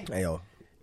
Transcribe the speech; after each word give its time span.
everybody. 0.00 0.18
Hey 0.18 0.22
yo, 0.22 0.40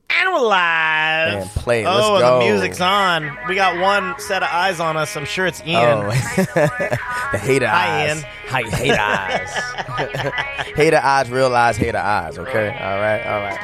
And 0.09 0.33
we're 0.33 0.39
live. 0.47 1.33
Man, 1.33 1.47
play. 1.49 1.85
Oh, 1.85 1.93
Let's 1.93 2.07
oh, 2.07 2.19
go. 2.19 2.39
the 2.39 2.45
music's 2.45 2.81
on. 2.81 3.37
We 3.47 3.55
got 3.55 3.79
one 3.79 4.19
set 4.19 4.43
of 4.43 4.49
eyes 4.51 4.79
on 4.79 4.97
us. 4.97 5.15
I'm 5.15 5.25
sure 5.25 5.45
it's 5.45 5.61
oh. 5.61 5.67
Ian. 5.69 5.81
oh, 5.83 6.09
the 7.31 7.37
hater 7.37 7.67
Hi, 7.67 8.03
eyes. 8.05 8.17
Ian. 8.17 8.25
Hi, 8.47 8.61
hater 8.63 8.99
eyes. 8.99 9.53
hater 10.75 10.97
eyes, 11.03 11.29
real 11.29 11.53
eyes, 11.55 11.77
hater 11.77 11.97
eyes. 11.97 12.37
Okay, 12.37 12.67
all 12.69 12.99
right, 12.99 13.25
all 13.25 13.41
right. 13.41 13.59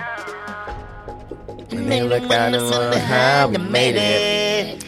And 1.72 1.92
they 1.92 2.02
look 2.04 2.28
down 2.30 2.54
and 2.54 2.64
wonder 2.70 3.00
how 3.00 3.48
we 3.48 3.58
made 3.58 3.96
it. 3.96 4.86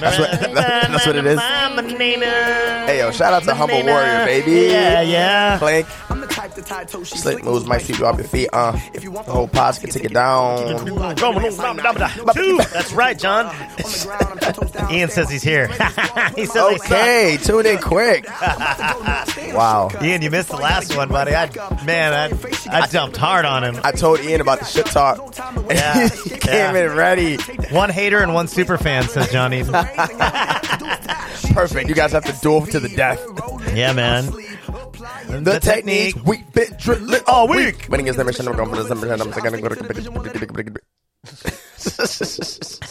That's 0.00 0.18
what- 0.18 0.54
that's 0.54 1.06
what 1.06 1.16
it 1.16 1.26
is. 1.26 1.38
Hey 2.86 2.98
yo, 2.98 3.10
shout 3.12 3.32
out 3.32 3.42
to 3.44 3.54
Humble 3.54 3.82
Warrior, 3.84 4.24
baby. 4.26 4.72
Yeah, 4.72 5.02
yeah. 5.02 5.58
Clank, 5.58 5.86
I'm 6.58 6.64
the 6.64 6.68
type 6.68 6.88
to 6.88 6.92
tie 6.92 6.98
toe 6.98 7.04
slick 7.04 7.44
moves 7.44 7.66
might 7.66 7.82
sweep 7.82 7.98
you 7.98 8.06
off 8.06 8.16
your 8.16 8.26
feet. 8.26 8.48
Uh, 8.52 8.78
if 8.92 9.04
you 9.04 9.10
want 9.10 9.26
the 9.26 9.32
whole 9.32 9.48
posse 9.48 9.80
can 9.80 9.90
take 9.90 10.04
it 10.04 10.12
down. 10.12 10.84
That's 12.72 12.92
right, 12.92 13.18
John. 13.18 13.54
Ian 14.90 15.10
says 15.10 15.30
he's 15.30 15.42
here. 15.42 15.68
he 16.36 16.46
says 16.46 16.70
he 16.70 16.76
Okay, 16.76 17.38
tune 17.42 17.66
in 17.66 17.78
quick. 17.78 18.28
Wow. 18.28 19.90
Ian, 20.02 20.22
you 20.22 20.30
missed 20.30 20.48
the 20.48 20.56
last 20.56 20.96
one, 20.96 21.08
buddy. 21.08 21.34
I, 21.34 21.48
man, 21.84 22.12
I, 22.12 22.80
I 22.82 22.86
jumped 22.86 23.16
hard 23.16 23.44
on 23.44 23.62
him. 23.64 23.78
I 23.84 23.92
told 23.92 24.20
Ian 24.20 24.40
about 24.40 24.58
the 24.60 24.64
shit 24.64 24.86
talk. 24.86 25.36
Yeah, 25.70 26.08
he 26.24 26.30
came 26.30 26.74
yeah. 26.74 26.90
in 26.90 26.96
ready. 26.96 27.36
One 27.70 27.90
hater 27.90 28.18
and 28.20 28.34
one 28.34 28.48
super 28.48 28.78
fan, 28.78 29.04
says 29.04 29.30
Johnny. 29.30 29.62
Perfect. 31.52 31.88
You 31.88 31.94
guys 31.94 32.12
have 32.12 32.24
to 32.24 32.32
duel 32.40 32.66
to 32.66 32.80
the 32.80 32.88
death. 32.88 33.20
Yeah, 33.74 33.92
man. 33.92 34.32
The, 34.98 35.60
technique, 35.62 36.16
weak 36.24 36.52
bit 36.52 36.78
drilling 36.78 37.20
all 37.26 37.48
week. 37.48 37.86
Winning 37.88 38.08
is 38.08 38.16
never 38.16 38.32
number 38.42 38.56
going 38.64 38.74
for 38.74 38.82
the 38.82 38.88
number. 38.88 39.12
I'm 39.12 39.30
gonna 39.30 39.60
go 39.60 39.68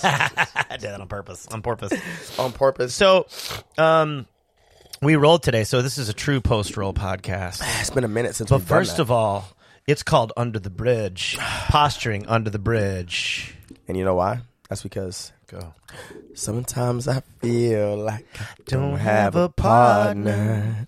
I 0.04 0.78
did 0.78 0.82
that 0.92 1.02
on 1.02 1.08
purpose. 1.08 1.48
On 1.48 1.62
purpose. 1.62 2.40
on 2.40 2.52
purpose. 2.54 2.96
So, 2.96 3.28
um, 3.78 4.26
we 5.02 5.16
rolled 5.16 5.44
today. 5.44 5.64
So 5.64 5.82
this 5.82 5.98
is 5.98 6.10
a 6.10 6.14
true 6.14 6.42
post 6.42 6.78
roll 6.78 6.94
podcast. 6.94 7.62
It's 7.82 7.90
been 7.90 8.04
a 8.04 8.08
minute 8.10 8.36
since. 8.36 8.50
But 8.50 8.60
we've 8.60 8.68
done 8.68 8.78
first 8.80 8.98
that. 8.98 9.04
of 9.04 9.12
all, 9.12 9.48
it's 9.86 10.04
called 10.04 10.34
Under 10.38 10.60
the 10.60 10.70
Bridge. 10.70 11.38
Posturing 11.40 12.26
under 12.28 12.50
the 12.50 12.60
bridge. 12.60 13.56
and 13.88 13.98
you 13.98 14.04
know 14.06 14.16
why? 14.16 14.40
That's 14.70 14.84
because 14.84 15.32
Go. 15.48 15.74
sometimes 16.34 17.08
I 17.08 17.22
feel 17.42 17.96
like 17.98 18.26
I 18.40 18.46
Don't 18.66 18.92
don't 18.92 19.00
have 19.00 19.36
a 19.36 19.50
partner. 19.50 20.88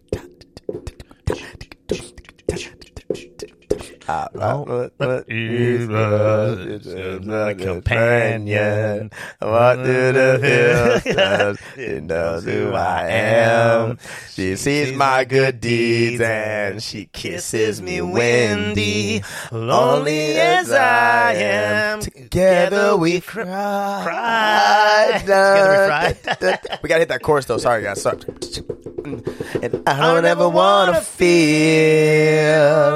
I 4.11 4.27
what 4.97 5.25
is 5.29 5.87
a 5.87 7.55
companion. 7.55 9.11
What 9.39 9.75
do 9.77 10.11
the 10.11 10.39
hills? 10.41 11.57
It 11.77 12.03
knows 12.11 12.43
who 12.43 12.73
I 12.73 13.07
am. 13.07 13.97
She 14.31 14.55
sees 14.55 14.93
my 14.93 15.23
good 15.23 15.61
deeds 15.61 16.21
and 16.21 16.83
she 16.83 17.05
kisses 17.05 17.81
me 17.81 18.01
windy. 18.01 19.23
Lonely 19.51 20.39
as 20.39 20.71
I 20.71 21.33
am, 21.33 22.01
together 22.01 22.97
we 22.97 23.21
cry. 23.21 24.01
Cry. 24.03 25.17
Together 25.19 25.71
we 25.71 25.87
cry. 25.87 26.77
we 26.83 26.89
gotta 26.89 26.99
hit 26.99 27.09
that 27.09 27.21
chorus 27.21 27.45
though. 27.45 27.57
Sorry 27.57 27.83
guys. 27.83 28.01
Sorry. 28.01 28.19
And 29.61 29.83
I 29.85 29.99
don't 29.99 30.25
ever 30.25 30.47
wanna 30.49 31.01
feel 31.01 31.29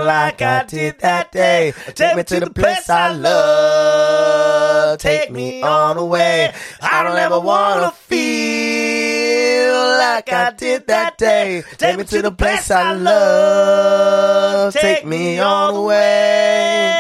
like 0.06 0.42
I 0.42 0.64
did 0.64 1.00
that 1.00 1.31
day. 1.31 1.74
Take 1.94 2.16
me 2.16 2.24
to 2.24 2.40
the 2.40 2.50
place 2.50 2.90
I 2.90 3.12
love. 3.12 4.98
Take 4.98 5.30
me 5.31 5.62
on 5.62 5.98
the 5.98 6.06
way. 6.06 6.54
I 6.81 7.04
don't 7.04 7.18
ever 7.18 7.40
wanna 7.40 7.92
feel 7.92 9.75
like 10.00 10.31
I 10.31 10.52
did 10.52 10.88
that 10.88 11.18
day. 11.18 11.64
Take 11.78 11.98
me 11.98 12.06
to 12.06 12.22
the 12.22 12.31
place 12.31 12.72
I 12.72 12.94
love. 12.94 14.74
Take 14.74 15.06
me 15.06 15.40
on 15.40 15.75
away. 15.75 16.94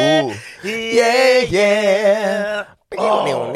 Ooh. 0.00 0.34
Yeah, 0.62 1.40
yeah. 1.48 2.64
Oh, 2.98 3.52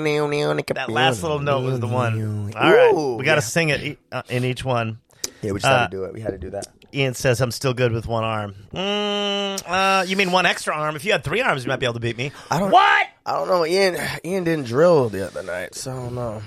That 0.00 0.90
last 0.90 1.22
little 1.22 1.38
note 1.40 1.64
was 1.64 1.80
the 1.80 1.86
one. 1.86 2.52
All 2.56 2.72
right, 2.72 3.16
we 3.18 3.24
got 3.24 3.36
to 3.36 3.42
sing 3.42 3.68
it 3.70 3.82
e- 3.82 3.98
uh, 4.12 4.22
in 4.28 4.44
each 4.44 4.64
one. 4.64 4.98
Yeah, 5.42 5.52
we 5.52 5.58
just 5.60 5.66
Uh, 5.70 5.78
had 5.80 5.90
to 5.90 5.96
do 5.96 6.04
it. 6.04 6.14
We 6.14 6.20
had 6.20 6.32
to 6.32 6.38
do 6.38 6.50
that. 6.50 6.66
Ian 6.92 7.14
says 7.14 7.40
I'm 7.40 7.50
still 7.50 7.74
good 7.74 7.92
with 7.92 8.06
one 8.06 8.22
arm. 8.24 8.54
Mm, 8.72 9.62
uh, 9.66 10.04
you 10.06 10.16
mean 10.16 10.30
one 10.32 10.46
extra 10.46 10.74
arm? 10.74 10.94
If 10.96 11.04
you 11.04 11.12
had 11.12 11.24
three 11.24 11.40
arms, 11.40 11.64
you 11.64 11.68
might 11.68 11.80
be 11.80 11.86
able 11.86 11.94
to 11.94 12.00
beat 12.00 12.16
me. 12.16 12.30
I 12.50 12.60
don't- 12.60 12.70
What? 12.70 13.06
I 13.26 13.32
don't 13.32 13.48
know. 13.48 13.64
Ian 13.66 13.96
Ian 14.24 14.44
didn't 14.44 14.66
drill 14.66 15.08
the 15.08 15.26
other 15.26 15.42
night, 15.42 15.74
so 15.74 15.90
I 15.90 15.94
don't 15.94 16.14
know 16.14 16.42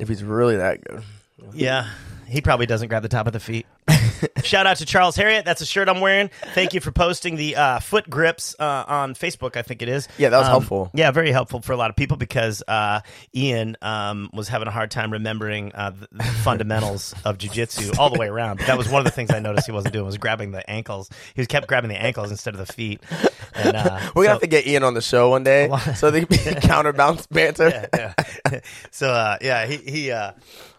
if 0.00 0.08
he's 0.08 0.22
really 0.24 0.56
that 0.56 0.82
good. 0.84 1.02
Yeah, 1.54 1.86
he 2.26 2.40
probably 2.40 2.66
doesn't 2.66 2.88
grab 2.88 3.02
the 3.02 3.08
top 3.08 3.26
of 3.26 3.32
the 3.32 3.40
feet. 3.40 3.66
Shout 4.44 4.66
out 4.66 4.76
to 4.76 4.86
Charles 4.86 5.16
Harriet. 5.16 5.44
That's 5.44 5.60
a 5.60 5.66
shirt 5.66 5.88
I'm 5.88 6.00
wearing. 6.00 6.30
Thank 6.54 6.74
you 6.74 6.80
for 6.80 6.92
posting 6.92 7.34
the 7.36 7.56
uh, 7.56 7.78
foot 7.80 8.08
grips 8.08 8.54
uh, 8.58 8.84
on 8.86 9.14
Facebook. 9.14 9.56
I 9.56 9.62
think 9.62 9.82
it 9.82 9.88
is. 9.88 10.06
Yeah, 10.18 10.28
that 10.28 10.38
was 10.38 10.46
Um, 10.46 10.52
helpful. 10.52 10.90
Yeah, 10.94 11.10
very 11.10 11.32
helpful 11.32 11.60
for 11.60 11.72
a 11.72 11.76
lot 11.76 11.90
of 11.90 11.96
people 11.96 12.16
because 12.16 12.62
uh, 12.68 13.00
Ian 13.34 13.76
um, 13.82 14.30
was 14.32 14.48
having 14.48 14.68
a 14.68 14.70
hard 14.70 14.90
time 14.92 15.12
remembering 15.12 15.72
uh, 15.74 15.90
the 15.90 16.08
the 16.12 16.22
fundamentals 16.24 17.14
of 17.24 17.38
jujitsu 17.38 17.98
all 17.98 18.10
the 18.10 18.18
way 18.18 18.28
around. 18.28 18.58
But 18.58 18.66
that 18.68 18.78
was 18.78 18.88
one 18.88 19.00
of 19.00 19.04
the 19.04 19.10
things 19.10 19.30
I 19.32 19.40
noticed 19.40 19.66
he 19.66 19.72
wasn't 19.72 19.92
doing 19.92 20.06
was 20.06 20.18
grabbing 20.18 20.52
the 20.52 20.68
ankles. 20.70 21.10
He 21.34 21.40
was 21.40 21.48
kept 21.48 21.66
grabbing 21.66 21.88
the 21.90 22.00
ankles 22.00 22.30
instead 22.30 22.54
of 22.54 22.64
the 22.64 22.72
feet. 22.72 23.00
And, 23.54 23.76
uh, 23.76 23.98
We're 24.14 24.24
gonna 24.24 24.26
so- 24.26 24.30
have 24.34 24.40
to 24.42 24.46
get 24.46 24.66
Ian 24.66 24.84
on 24.84 24.94
the 24.94 25.02
show 25.02 25.30
one 25.30 25.42
day 25.42 25.68
so 25.96 26.10
they 26.12 26.24
can 26.24 26.60
counterbalance 26.60 27.26
banter. 27.26 27.88
yeah. 27.94 28.14
so 28.92 29.08
uh, 29.10 29.38
yeah, 29.40 29.66
he 29.66 29.76
he 29.78 30.10
uh, 30.12 30.32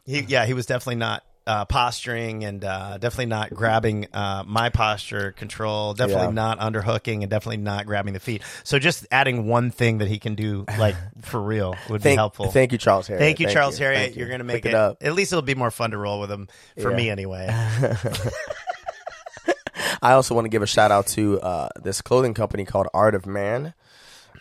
he 0.05 0.21
yeah 0.21 0.45
he 0.45 0.53
was 0.53 0.65
definitely 0.65 0.95
not 0.95 1.23
uh, 1.45 1.65
posturing 1.65 2.43
and 2.45 2.63
uh, 2.63 2.97
definitely 2.97 3.25
not 3.27 3.49
grabbing 3.53 4.07
uh, 4.13 4.43
my 4.47 4.69
posture 4.69 5.31
control. 5.33 5.93
Definitely 5.93 6.27
Yeah. 6.27 6.31
not 6.31 6.59
underhooking 6.59 7.21
and 7.21 7.29
definitely 7.29 7.57
not 7.57 7.85
grabbing 7.85 8.13
the 8.13 8.19
feet. 8.19 8.41
So 8.63 8.79
just 8.79 9.05
adding 9.11 9.47
one 9.47 9.69
thing 9.71 9.97
that 9.97 10.07
he 10.07 10.19
can 10.19 10.35
do 10.35 10.65
like 10.77 10.95
for 11.21 11.41
real 11.41 11.75
would 11.89 12.01
be 12.01 12.15
helpful. 12.15 12.49
thank 12.51 12.71
you, 12.71 12.77
Charles 12.77 13.07
Harriet. 13.07 13.21
Thank 13.21 13.39
you, 13.39 13.49
Charles 13.49 13.77
you. 13.79 13.85
Harriet. 13.85 14.01
Thank 14.03 14.15
you. 14.15 14.19
You're 14.21 14.29
going 14.29 14.39
to 14.39 14.45
make 14.45 14.63
Pick 14.63 14.67
it, 14.67 14.69
it 14.69 14.75
up. 14.75 14.97
At 15.03 15.13
least 15.13 15.33
it'll 15.33 15.41
be 15.41 15.55
more 15.55 15.71
fun 15.71 15.91
to 15.91 15.97
roll 15.97 16.19
with 16.19 16.31
him 16.31 16.47
for 16.81 16.91
Yeah. 16.91 16.97
me 16.97 17.09
anyway. 17.09 17.47
I 20.01 20.13
also 20.13 20.35
want 20.35 20.45
to 20.45 20.49
give 20.49 20.61
a 20.61 20.67
shout 20.67 20.91
out 20.91 21.07
to 21.07 21.39
uh, 21.41 21.69
this 21.81 22.01
clothing 22.01 22.33
company 22.33 22.65
called 22.65 22.87
Art 22.93 23.15
of 23.15 23.25
Man. 23.25 23.73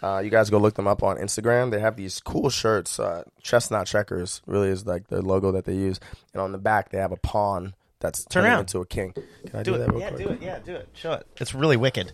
Uh, 0.03 0.19
you 0.25 0.31
guys 0.31 0.51
go 0.51 0.59
look 0.59 0.75
them 0.75 0.89
up 0.89 1.03
on 1.03 1.17
Instagram. 1.19 1.71
They 1.71 1.79
have 1.81 1.97
these 1.97 2.21
cool 2.21 2.51
shirts. 2.51 2.99
Uh, 2.99 3.23
Chess 3.43 3.71
Not 3.71 3.87
Checkers 3.87 4.43
really 4.47 4.69
is 4.69 4.85
like 4.85 5.07
the 5.09 5.23
logo 5.23 5.53
that 5.53 5.65
they 5.65 5.75
use, 5.75 6.01
and 6.33 6.43
on 6.43 6.51
the 6.53 6.59
back 6.59 6.89
they 6.91 6.99
have 6.99 7.13
a 7.13 7.17
pawn 7.17 7.75
that's 8.01 8.25
Turn 8.25 8.43
turning 8.43 8.51
around. 8.53 8.61
into 8.63 8.81
a 8.81 8.87
king. 8.87 9.13
Can 9.13 9.61
I 9.61 9.63
do, 9.63 9.73
Do 9.73 9.79
that 9.79 9.85
it. 9.89 9.91
real 9.93 10.01
Yeah, 10.01 10.09
quick? 10.11 10.27
do 10.27 10.33
it. 10.33 10.43
Yeah, 10.43 10.59
do 10.59 10.75
it. 10.75 10.89
Show 10.95 11.13
it. 11.13 11.27
It's 11.37 11.55
really 11.55 11.77
wicked. 11.77 12.13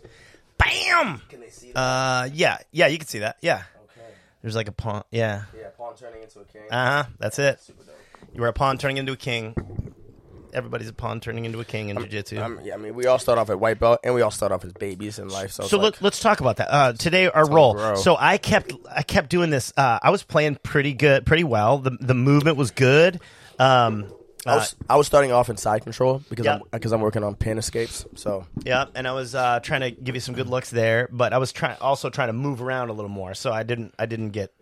Bam. 0.58 1.22
Can 1.30 1.40
they 1.40 1.48
see 1.48 1.72
that? 1.72 1.78
Uh, 1.80 2.28
yeah, 2.34 2.58
yeah, 2.72 2.88
you 2.88 2.98
can 2.98 3.06
see 3.08 3.20
that. 3.20 3.36
Yeah. 3.40 3.62
Okay. 3.84 4.06
There's 4.42 4.54
like 4.56 4.68
a 4.68 4.72
pawn. 4.72 5.04
Yeah. 5.10 5.44
Yeah, 5.58 5.68
pawn 5.76 5.94
turning 5.96 6.22
into 6.22 6.40
a 6.40 6.44
king. 6.44 6.62
Uh 6.70 7.02
huh. 7.04 7.08
That's 7.18 7.38
it. 7.38 7.60
Super 7.60 7.84
dope. 7.84 7.94
You 8.34 8.42
were 8.42 8.48
a 8.48 8.52
pawn 8.52 8.76
turning 8.76 8.98
into 8.98 9.12
a 9.12 9.16
king. 9.16 9.54
Everybody's 10.52 10.88
a 10.88 10.92
pawn 10.92 11.20
turning 11.20 11.44
into 11.44 11.60
a 11.60 11.64
king 11.64 11.88
in 11.88 11.98
jiu-jitsu. 11.98 12.38
Um, 12.38 12.60
yeah, 12.64 12.74
I 12.74 12.76
mean, 12.76 12.94
we 12.94 13.06
all 13.06 13.18
start 13.18 13.38
off 13.38 13.50
at 13.50 13.58
white 13.60 13.78
belt, 13.78 14.00
and 14.04 14.14
we 14.14 14.22
all 14.22 14.30
start 14.30 14.52
off 14.52 14.64
as 14.64 14.72
babies 14.72 15.18
in 15.18 15.28
life. 15.28 15.52
So, 15.52 15.64
so 15.64 15.78
let, 15.78 16.00
let's 16.02 16.20
talk 16.20 16.40
about 16.40 16.56
that. 16.56 16.68
Uh, 16.72 16.92
today, 16.92 17.28
our 17.28 17.48
role. 17.48 17.74
grow. 17.74 17.94
So 17.96 18.16
I 18.18 18.38
kept, 18.38 18.72
I 18.90 19.02
kept 19.02 19.30
doing 19.30 19.50
this. 19.50 19.72
Uh, 19.76 19.98
I 20.02 20.10
was 20.10 20.22
playing 20.22 20.58
pretty 20.62 20.94
good, 20.94 21.26
pretty 21.26 21.44
well. 21.44 21.78
The 21.78 21.96
the 22.00 22.14
movement 22.14 22.56
was 22.56 22.70
good. 22.70 23.20
Um, 23.58 24.12
I 24.46 24.56
was, 24.56 24.76
I 24.88 24.96
was 24.96 25.06
starting 25.06 25.32
off 25.32 25.50
in 25.50 25.56
side 25.56 25.82
control 25.82 26.22
because 26.30 26.46
Yeah. 26.46 26.54
I'm 26.54 26.62
because 26.70 26.92
I'm 26.92 27.00
working 27.00 27.24
on 27.24 27.34
pin 27.34 27.58
escapes. 27.58 28.06
So 28.14 28.46
Yeah, 28.64 28.86
and 28.94 29.06
I 29.06 29.12
was 29.12 29.34
uh, 29.34 29.60
trying 29.60 29.80
to 29.80 29.90
give 29.90 30.14
you 30.14 30.20
some 30.20 30.34
good 30.34 30.46
looks 30.46 30.70
there, 30.70 31.08
but 31.10 31.32
I 31.32 31.38
was 31.38 31.52
trying 31.52 31.76
also 31.80 32.08
trying 32.08 32.28
to 32.28 32.32
move 32.32 32.62
around 32.62 32.88
a 32.88 32.92
little 32.92 33.10
more, 33.10 33.34
so 33.34 33.52
I 33.52 33.62
didn't 33.64 33.94
I 33.98 34.06
didn't 34.06 34.30
get 34.30 34.52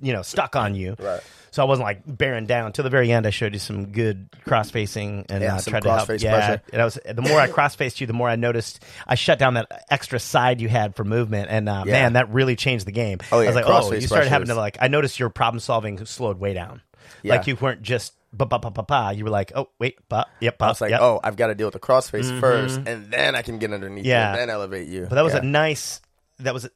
you 0.00 0.12
know 0.12 0.22
stuck 0.22 0.56
on 0.56 0.74
you. 0.74 0.96
Right. 0.98 1.20
So 1.52 1.62
I 1.62 1.66
wasn't 1.66 1.86
like 1.86 2.02
bearing 2.06 2.46
down 2.46 2.70
till 2.72 2.84
the 2.84 2.90
very 2.90 3.10
end. 3.10 3.26
I 3.26 3.30
showed 3.30 3.54
you 3.54 3.58
some 3.58 3.90
good 3.90 4.28
cross 4.46 4.70
facing 4.70 5.26
and 5.28 5.42
Yeah, 5.42 5.56
uh, 5.56 5.60
tried 5.60 5.82
to 5.82 5.90
help. 5.92 6.08
Yeah, 6.20 6.36
pressure. 6.36 6.62
and 6.72 6.80
I 6.80 6.84
was 6.84 6.98
the 7.04 7.22
more 7.22 7.40
I 7.40 7.48
cross 7.48 7.74
faced 7.74 8.00
you, 8.00 8.06
the 8.06 8.12
more 8.12 8.28
I 8.28 8.36
noticed 8.36 8.84
I 9.06 9.16
shut 9.16 9.40
down 9.40 9.54
that 9.54 9.84
extra 9.90 10.20
side 10.20 10.60
you 10.60 10.68
had 10.68 10.94
for 10.94 11.02
movement, 11.04 11.48
and 11.50 11.68
uh, 11.68 11.82
Yeah. 11.86 11.92
man, 11.92 12.12
that 12.12 12.30
really 12.30 12.54
changed 12.54 12.86
the 12.86 12.92
game. 12.92 13.18
Oh, 13.32 13.40
yeah, 13.40 13.46
I 13.46 13.48
was 13.48 13.56
like, 13.56 13.64
oh, 13.66 13.92
you 13.92 14.00
started 14.02 14.28
having 14.28 14.46
to 14.48 14.54
like. 14.54 14.78
I 14.80 14.86
noticed 14.88 15.18
your 15.18 15.28
problem 15.30 15.58
solving 15.60 16.04
slowed 16.06 16.38
way 16.38 16.54
down. 16.54 16.82
Yeah. 17.22 17.34
Like 17.34 17.48
you 17.48 17.56
weren't 17.56 17.82
just 17.82 18.12
ba 18.32 18.46
ba 18.46 18.60
ba 18.60 18.70
ba 18.70 18.84
ba, 18.84 19.12
you 19.12 19.24
were 19.24 19.30
like, 19.30 19.50
oh 19.56 19.70
wait, 19.80 19.98
ba, 20.08 20.26
yep, 20.38 20.56
ba, 20.56 20.66
I 20.66 20.68
was 20.68 20.80
like, 20.80 20.90
yep. 20.92 21.00
oh, 21.00 21.18
I've 21.24 21.34
got 21.34 21.48
to 21.48 21.56
deal 21.56 21.66
with 21.66 21.74
the 21.74 21.80
crossface 21.80 22.38
first, 22.38 22.80
and 22.86 23.10
then 23.10 23.34
I 23.34 23.42
can 23.42 23.58
get 23.58 23.72
underneath 23.72 24.04
Mm-hmm. 24.04 24.08
Yeah. 24.08 24.34
you, 24.34 24.40
and 24.40 24.48
then 24.48 24.54
elevate 24.54 24.86
you. 24.86 25.06
But 25.08 25.16
that 25.16 25.24
was 25.24 25.34
yeah. 25.34 25.40
a 25.40 25.44
nice. 25.44 26.00
That 26.38 26.54
was 26.54 26.68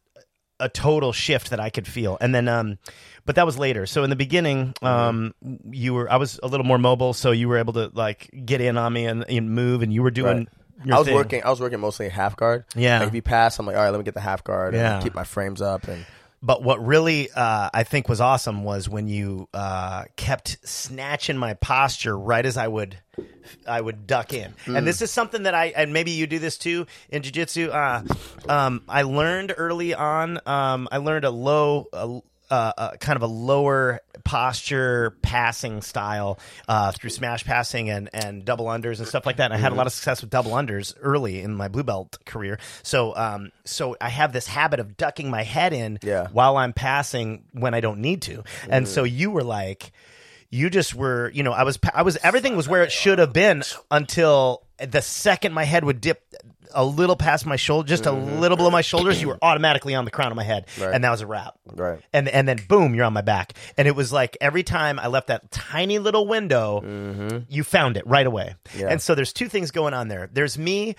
a, 0.60 0.68
total 0.68 1.12
shift 1.12 1.50
that 1.50 1.60
I 1.60 1.70
could 1.70 1.86
feel, 1.86 2.16
and 2.20 2.34
then 2.34 2.48
um, 2.48 2.78
but 3.24 3.36
that 3.36 3.46
was 3.46 3.58
later. 3.58 3.86
So 3.86 4.04
in 4.04 4.10
the 4.10 4.16
beginning, 4.16 4.74
Mm-hmm. 4.82 4.86
um, 4.86 5.34
you 5.70 5.94
were 5.94 6.10
I 6.10 6.16
was 6.16 6.38
a 6.42 6.46
little 6.48 6.66
more 6.66 6.78
mobile, 6.78 7.12
so 7.12 7.30
you 7.30 7.48
were 7.48 7.58
able 7.58 7.72
to 7.74 7.90
like 7.94 8.30
get 8.44 8.60
in 8.60 8.76
on 8.78 8.92
me 8.92 9.06
and, 9.06 9.24
and 9.28 9.50
move, 9.50 9.82
and 9.82 9.92
you 9.92 10.02
were 10.02 10.10
doing. 10.10 10.38
Right. 10.38 10.48
Your 10.84 10.96
I 10.96 10.98
was 10.98 11.06
thing. 11.06 11.14
working. 11.14 11.42
I 11.44 11.50
was 11.50 11.60
working 11.60 11.80
mostly 11.80 12.08
half 12.08 12.36
guard. 12.36 12.64
Yeah. 12.74 12.98
Like 12.98 13.08
if 13.08 13.14
you 13.14 13.22
pass, 13.22 13.58
I'm 13.58 13.64
like, 13.66 13.76
all 13.76 13.82
right, 13.82 13.90
let 13.90 13.96
me 13.98 14.04
get 14.04 14.14
the 14.14 14.20
half 14.20 14.44
guard. 14.44 14.74
Yeah. 14.74 14.94
And 14.96 15.02
keep 15.04 15.14
my 15.14 15.24
frames 15.24 15.62
up 15.62 15.88
and 15.88 16.04
But 16.44 16.62
what 16.62 16.84
really 16.84 17.30
uh, 17.30 17.70
I 17.72 17.84
think 17.84 18.06
was 18.06 18.20
awesome 18.20 18.64
was 18.64 18.86
when 18.86 19.08
you 19.08 19.48
uh, 19.54 20.04
kept 20.16 20.58
snatching 20.62 21.38
my 21.38 21.54
posture 21.54 22.18
right 22.18 22.44
as 22.44 22.58
I 22.58 22.68
would 22.68 22.98
I 23.66 23.80
would 23.80 24.06
duck 24.06 24.34
in. 24.34 24.52
Mm. 24.66 24.76
And 24.76 24.86
this 24.86 25.00
is 25.00 25.10
something 25.10 25.44
that 25.44 25.54
I 25.54 25.72
and 25.74 25.94
maybe 25.94 26.10
you 26.10 26.26
do 26.26 26.38
this 26.38 26.58
too 26.58 26.86
in 27.08 27.22
jiu-jitsu. 27.22 27.70
Uh, 27.70 28.02
um, 28.46 28.82
I 28.86 29.02
learned 29.02 29.54
early 29.56 29.94
on. 29.94 30.38
Um, 30.44 30.86
I 30.92 30.98
learned 30.98 31.24
a 31.24 31.30
low. 31.30 31.86
A, 31.94 32.20
uh, 32.50 32.72
uh, 32.76 32.96
kind 32.96 33.16
of 33.16 33.22
a 33.22 33.26
lower 33.26 34.00
posture 34.24 35.16
passing 35.22 35.80
style 35.82 36.38
uh, 36.68 36.92
through 36.92 37.10
smash 37.10 37.44
passing 37.44 37.90
and, 37.90 38.10
and 38.12 38.44
double 38.44 38.66
unders 38.66 38.98
and 38.98 39.08
stuff 39.08 39.26
like 39.26 39.36
that. 39.36 39.46
And 39.46 39.54
I 39.54 39.56
had 39.58 39.72
a 39.72 39.74
lot 39.74 39.86
of 39.86 39.92
success 39.92 40.20
with 40.20 40.30
double 40.30 40.52
unders 40.52 40.94
early 41.00 41.40
in 41.40 41.54
my 41.54 41.68
blue 41.68 41.82
belt 41.82 42.18
career. 42.26 42.58
So 42.82 43.14
um, 43.16 43.50
so 43.64 43.96
I 44.00 44.08
have 44.08 44.32
this 44.32 44.46
habit 44.46 44.80
of 44.80 44.96
ducking 44.96 45.30
my 45.30 45.42
head 45.42 45.72
in 45.72 45.98
Yeah. 46.02 46.28
while 46.32 46.56
I'm 46.56 46.72
passing 46.72 47.44
when 47.52 47.74
I 47.74 47.80
don't 47.80 48.00
need 48.00 48.22
to. 48.22 48.44
And 48.68 48.86
so 48.88 49.04
you 49.04 49.30
were 49.30 49.44
like, 49.44 49.92
you 50.50 50.70
just 50.70 50.94
were, 50.94 51.30
you 51.34 51.42
know, 51.42 51.52
I 51.52 51.64
was, 51.64 51.78
I 51.92 52.02
was, 52.02 52.16
everything 52.18 52.56
was 52.56 52.68
where 52.68 52.82
it 52.84 52.92
should 52.92 53.18
have 53.18 53.32
been 53.32 53.64
until 53.90 54.62
the 54.78 55.00
second 55.02 55.52
my 55.52 55.64
head 55.64 55.84
would 55.84 56.00
dip 56.00 56.22
a 56.74 56.84
little 56.84 57.16
past 57.16 57.46
my 57.46 57.56
shoulder, 57.56 57.88
just 57.88 58.06
a 58.06 58.12
little 58.12 58.56
below 58.56 58.70
my 58.70 58.80
shoulders, 58.82 59.20
you 59.20 59.28
were 59.28 59.38
automatically 59.42 59.94
on 59.94 60.04
the 60.04 60.10
crown 60.10 60.30
of 60.32 60.36
my 60.36 60.42
head, 60.44 60.66
Right. 60.80 60.94
and 60.94 61.04
that 61.04 61.10
was 61.10 61.20
a 61.20 61.26
wrap. 61.26 61.54
Right. 61.72 62.00
And 62.12 62.28
and 62.28 62.46
then 62.48 62.58
boom, 62.68 62.94
you're 62.94 63.04
on 63.04 63.12
my 63.12 63.20
back. 63.22 63.54
And 63.76 63.88
it 63.88 63.94
was 63.96 64.12
like 64.12 64.36
every 64.40 64.62
time 64.62 64.98
I 64.98 65.06
left 65.06 65.28
that 65.28 65.50
tiny 65.50 65.98
little 65.98 66.26
window, 66.26 67.44
you 67.48 67.64
found 67.64 67.96
it 67.96 68.06
right 68.06 68.26
away. 68.26 68.54
Yeah. 68.76 68.88
And 68.88 69.00
so 69.00 69.14
there's 69.14 69.32
two 69.32 69.48
things 69.48 69.70
going 69.70 69.94
on 69.94 70.08
there. 70.08 70.28
There's 70.32 70.58
me 70.58 70.96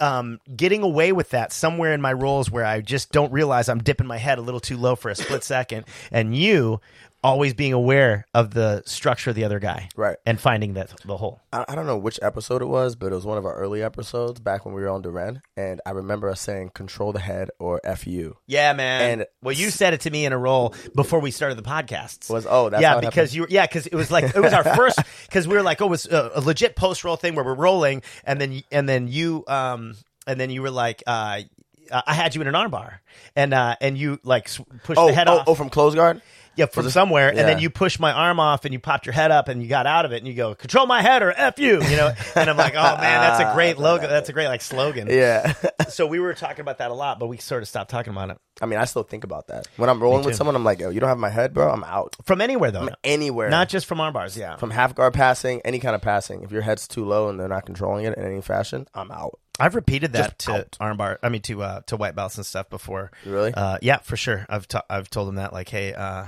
um, 0.00 0.40
getting 0.56 0.82
away 0.82 1.12
with 1.12 1.30
that 1.30 1.52
somewhere 1.52 1.92
in 1.92 2.00
my 2.00 2.12
roles 2.12 2.50
where 2.50 2.64
I 2.64 2.80
just 2.80 3.12
don't 3.12 3.30
realize 3.30 3.68
I'm 3.68 3.82
dipping 3.82 4.06
my 4.06 4.16
head 4.16 4.38
a 4.38 4.40
little 4.40 4.60
too 4.60 4.78
low 4.78 4.96
for 4.96 5.10
a 5.10 5.14
split 5.14 5.44
second, 5.44 5.84
and 6.10 6.34
you 6.34 6.80
always 7.26 7.54
being 7.54 7.72
aware 7.72 8.24
of 8.32 8.54
the 8.54 8.82
structure 8.86 9.30
of 9.30 9.36
the 9.36 9.44
other 9.44 9.58
guy, 9.58 9.88
Right. 9.96 10.16
and 10.24 10.40
finding 10.40 10.74
that 10.74 10.92
the 11.04 11.16
hole. 11.16 11.40
I, 11.52 11.64
I 11.68 11.74
don't 11.74 11.86
know 11.86 11.98
which 11.98 12.18
episode 12.22 12.62
it 12.62 12.66
was, 12.66 12.94
but 12.96 13.12
it 13.12 13.14
was 13.14 13.26
one 13.26 13.36
of 13.36 13.44
our 13.44 13.54
early 13.54 13.82
episodes 13.82 14.40
back 14.40 14.64
when 14.64 14.74
we 14.74 14.80
were 14.80 14.88
on 14.88 15.02
Duran, 15.02 15.42
and 15.56 15.80
I 15.84 15.90
remember 15.90 16.28
us 16.30 16.40
saying 16.40 16.70
"control 16.74 17.12
the 17.12 17.18
head" 17.20 17.50
or 17.58 17.80
"f 17.84 18.06
you." 18.06 18.36
Yeah, 18.46 18.72
man. 18.72 19.10
And- 19.20 19.26
well, 19.42 19.54
you 19.54 19.70
said 19.70 19.92
it 19.92 20.02
to 20.02 20.10
me 20.10 20.24
in 20.24 20.32
a 20.32 20.38
role 20.38 20.74
before 20.94 21.20
we 21.20 21.30
started 21.30 21.56
the 21.58 21.62
podcasts. 21.62 22.30
Was 22.30 22.46
oh 22.48 22.70
that's 22.70 22.80
yeah, 22.80 23.00
because 23.00 23.14
happened? 23.14 23.34
you 23.34 23.40
were 23.42 23.48
yeah, 23.50 23.66
because 23.66 23.86
it 23.86 23.94
was 23.94 24.10
like 24.10 24.24
it 24.36 24.40
was 24.40 24.52
our 24.52 24.64
first 24.76 24.98
because 25.26 25.48
we 25.48 25.56
were 25.56 25.62
like 25.62 25.82
oh, 25.82 25.86
it 25.86 25.90
was 25.90 26.06
a, 26.06 26.30
a 26.36 26.40
legit 26.40 26.76
post 26.76 27.02
roll 27.04 27.16
thing 27.16 27.34
where 27.34 27.44
we're 27.44 27.54
rolling, 27.54 28.02
and 28.24 28.40
then 28.40 28.62
and 28.70 28.88
then 28.88 29.08
you 29.08 29.44
um 29.48 29.96
and 30.26 30.38
then 30.40 30.50
you 30.50 30.62
were 30.62 30.70
like 30.70 31.02
uh. 31.06 31.40
I 31.88 32.14
had 32.14 32.34
you 32.34 32.40
in 32.40 32.48
an 32.48 32.54
armbar, 32.54 32.94
and 33.36 33.54
uh, 33.54 33.76
and 33.80 33.96
you 33.96 34.18
like 34.24 34.50
pushed 34.82 34.98
oh 34.98 35.06
the 35.06 35.12
head 35.12 35.28
oh, 35.28 35.38
off. 35.38 35.44
oh 35.46 35.54
from 35.54 35.70
close 35.70 35.94
guard. 35.94 36.20
Yeah, 36.56 36.66
from 36.66 36.90
somewhere, 36.90 37.28
and 37.28 37.38
then 37.38 37.58
you 37.58 37.70
push 37.70 37.98
my 37.98 38.12
arm 38.12 38.40
off, 38.40 38.64
and 38.64 38.72
you 38.72 38.80
popped 38.80 39.06
your 39.06 39.12
head 39.12 39.30
up, 39.30 39.48
and 39.48 39.62
you 39.62 39.68
got 39.68 39.86
out 39.86 40.04
of 40.04 40.12
it, 40.12 40.18
and 40.18 40.26
you 40.26 40.34
go, 40.34 40.54
"Control 40.54 40.86
my 40.86 41.02
head 41.02 41.22
or 41.22 41.32
f 41.32 41.58
you," 41.58 41.82
you 41.82 41.96
know. 41.96 42.12
And 42.36 42.50
I'm 42.50 42.56
like, 42.56 42.74
"Oh 42.74 42.96
man, 42.96 43.20
that's 43.20 43.40
a 43.40 43.54
great 43.54 43.78
logo. 43.78 44.08
That's 44.08 44.28
a 44.28 44.32
great 44.32 44.48
like 44.48 44.62
slogan." 44.62 45.08
Yeah. 45.10 45.54
So 45.88 46.04
we 46.04 46.18
were 46.18 46.34
talking 46.34 46.60
about 46.62 46.78
that 46.78 46.90
a 46.90 46.94
lot, 46.94 47.20
but 47.20 47.28
we 47.28 47.36
sort 47.36 47.62
of 47.62 47.68
stopped 47.68 47.90
talking 47.90 48.12
about 48.12 48.30
it 48.30 48.38
I 48.60 48.66
mean, 48.66 48.78
I 48.78 48.86
still 48.86 49.02
think 49.02 49.24
about 49.24 49.48
that 49.48 49.68
when 49.76 49.90
I'm 49.90 50.02
rolling 50.02 50.24
with 50.24 50.34
someone. 50.34 50.56
I'm 50.56 50.64
like, 50.64 50.80
yo, 50.80 50.88
you 50.88 50.98
don't 50.98 51.08
have 51.10 51.18
my 51.18 51.28
head, 51.28 51.52
bro. 51.52 51.70
I'm 51.70 51.84
out. 51.84 52.16
from 52.24 52.40
anywhere 52.40 52.70
though, 52.70 52.88
Anywhere, 53.04 53.50
not 53.50 53.68
just 53.68 53.86
from 53.86 54.00
arm 54.00 54.14
bars. 54.14 54.36
Yeah, 54.36 54.56
from 54.56 54.70
half 54.70 54.94
guard 54.94 55.12
passing, 55.12 55.60
any 55.64 55.78
kind 55.78 55.94
of 55.94 56.00
passing. 56.00 56.42
If 56.42 56.52
your 56.52 56.62
head's 56.62 56.88
too 56.88 57.04
low 57.04 57.28
and 57.28 57.38
they're 57.38 57.48
not 57.48 57.66
controlling 57.66 58.06
it 58.06 58.16
in 58.16 58.24
any 58.24 58.40
fashion, 58.40 58.88
I'm 58.94 59.10
out. 59.10 59.38
I've 59.58 59.74
repeated 59.74 60.12
that 60.12 60.38
Just 60.38 60.38
to 60.40 60.52
out. 60.54 60.70
armbar. 60.80 61.18
I 61.22 61.28
mean, 61.30 61.42
to 61.42 61.62
uh, 61.62 61.80
to 61.86 61.96
white 61.96 62.14
belts 62.14 62.36
and 62.36 62.44
stuff 62.44 62.68
before. 62.68 63.10
Really? 63.24 63.54
Uh, 63.54 63.78
yeah, 63.82 63.98
for 63.98 64.16
sure. 64.16 64.44
I've 64.48 64.68
t- 64.68 64.78
I've 64.90 65.08
told 65.10 65.28
them 65.28 65.36
that 65.36 65.52
like, 65.52 65.68
hey, 65.68 65.94
uh, 65.94 66.26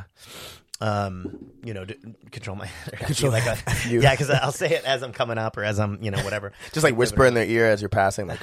um, 0.80 1.50
you 1.64 1.74
know, 1.74 1.84
d- 1.84 1.96
control 2.30 2.56
my 2.56 2.68
control 2.92 3.32
like 3.32 3.46
a, 3.46 3.56
you. 3.88 4.00
yeah, 4.00 4.12
because 4.12 4.30
I'll 4.30 4.52
say 4.52 4.70
it 4.70 4.84
as 4.84 5.02
I'm 5.02 5.12
coming 5.12 5.36
up 5.38 5.56
or 5.56 5.64
as 5.64 5.80
I'm 5.80 6.02
you 6.02 6.10
know 6.10 6.22
whatever. 6.22 6.52
Just 6.72 6.84
like 6.84 6.96
whisper 6.96 7.26
in 7.26 7.34
their 7.34 7.44
ear 7.46 7.66
as 7.66 7.82
you're 7.82 7.88
passing, 7.88 8.26
like, 8.28 8.38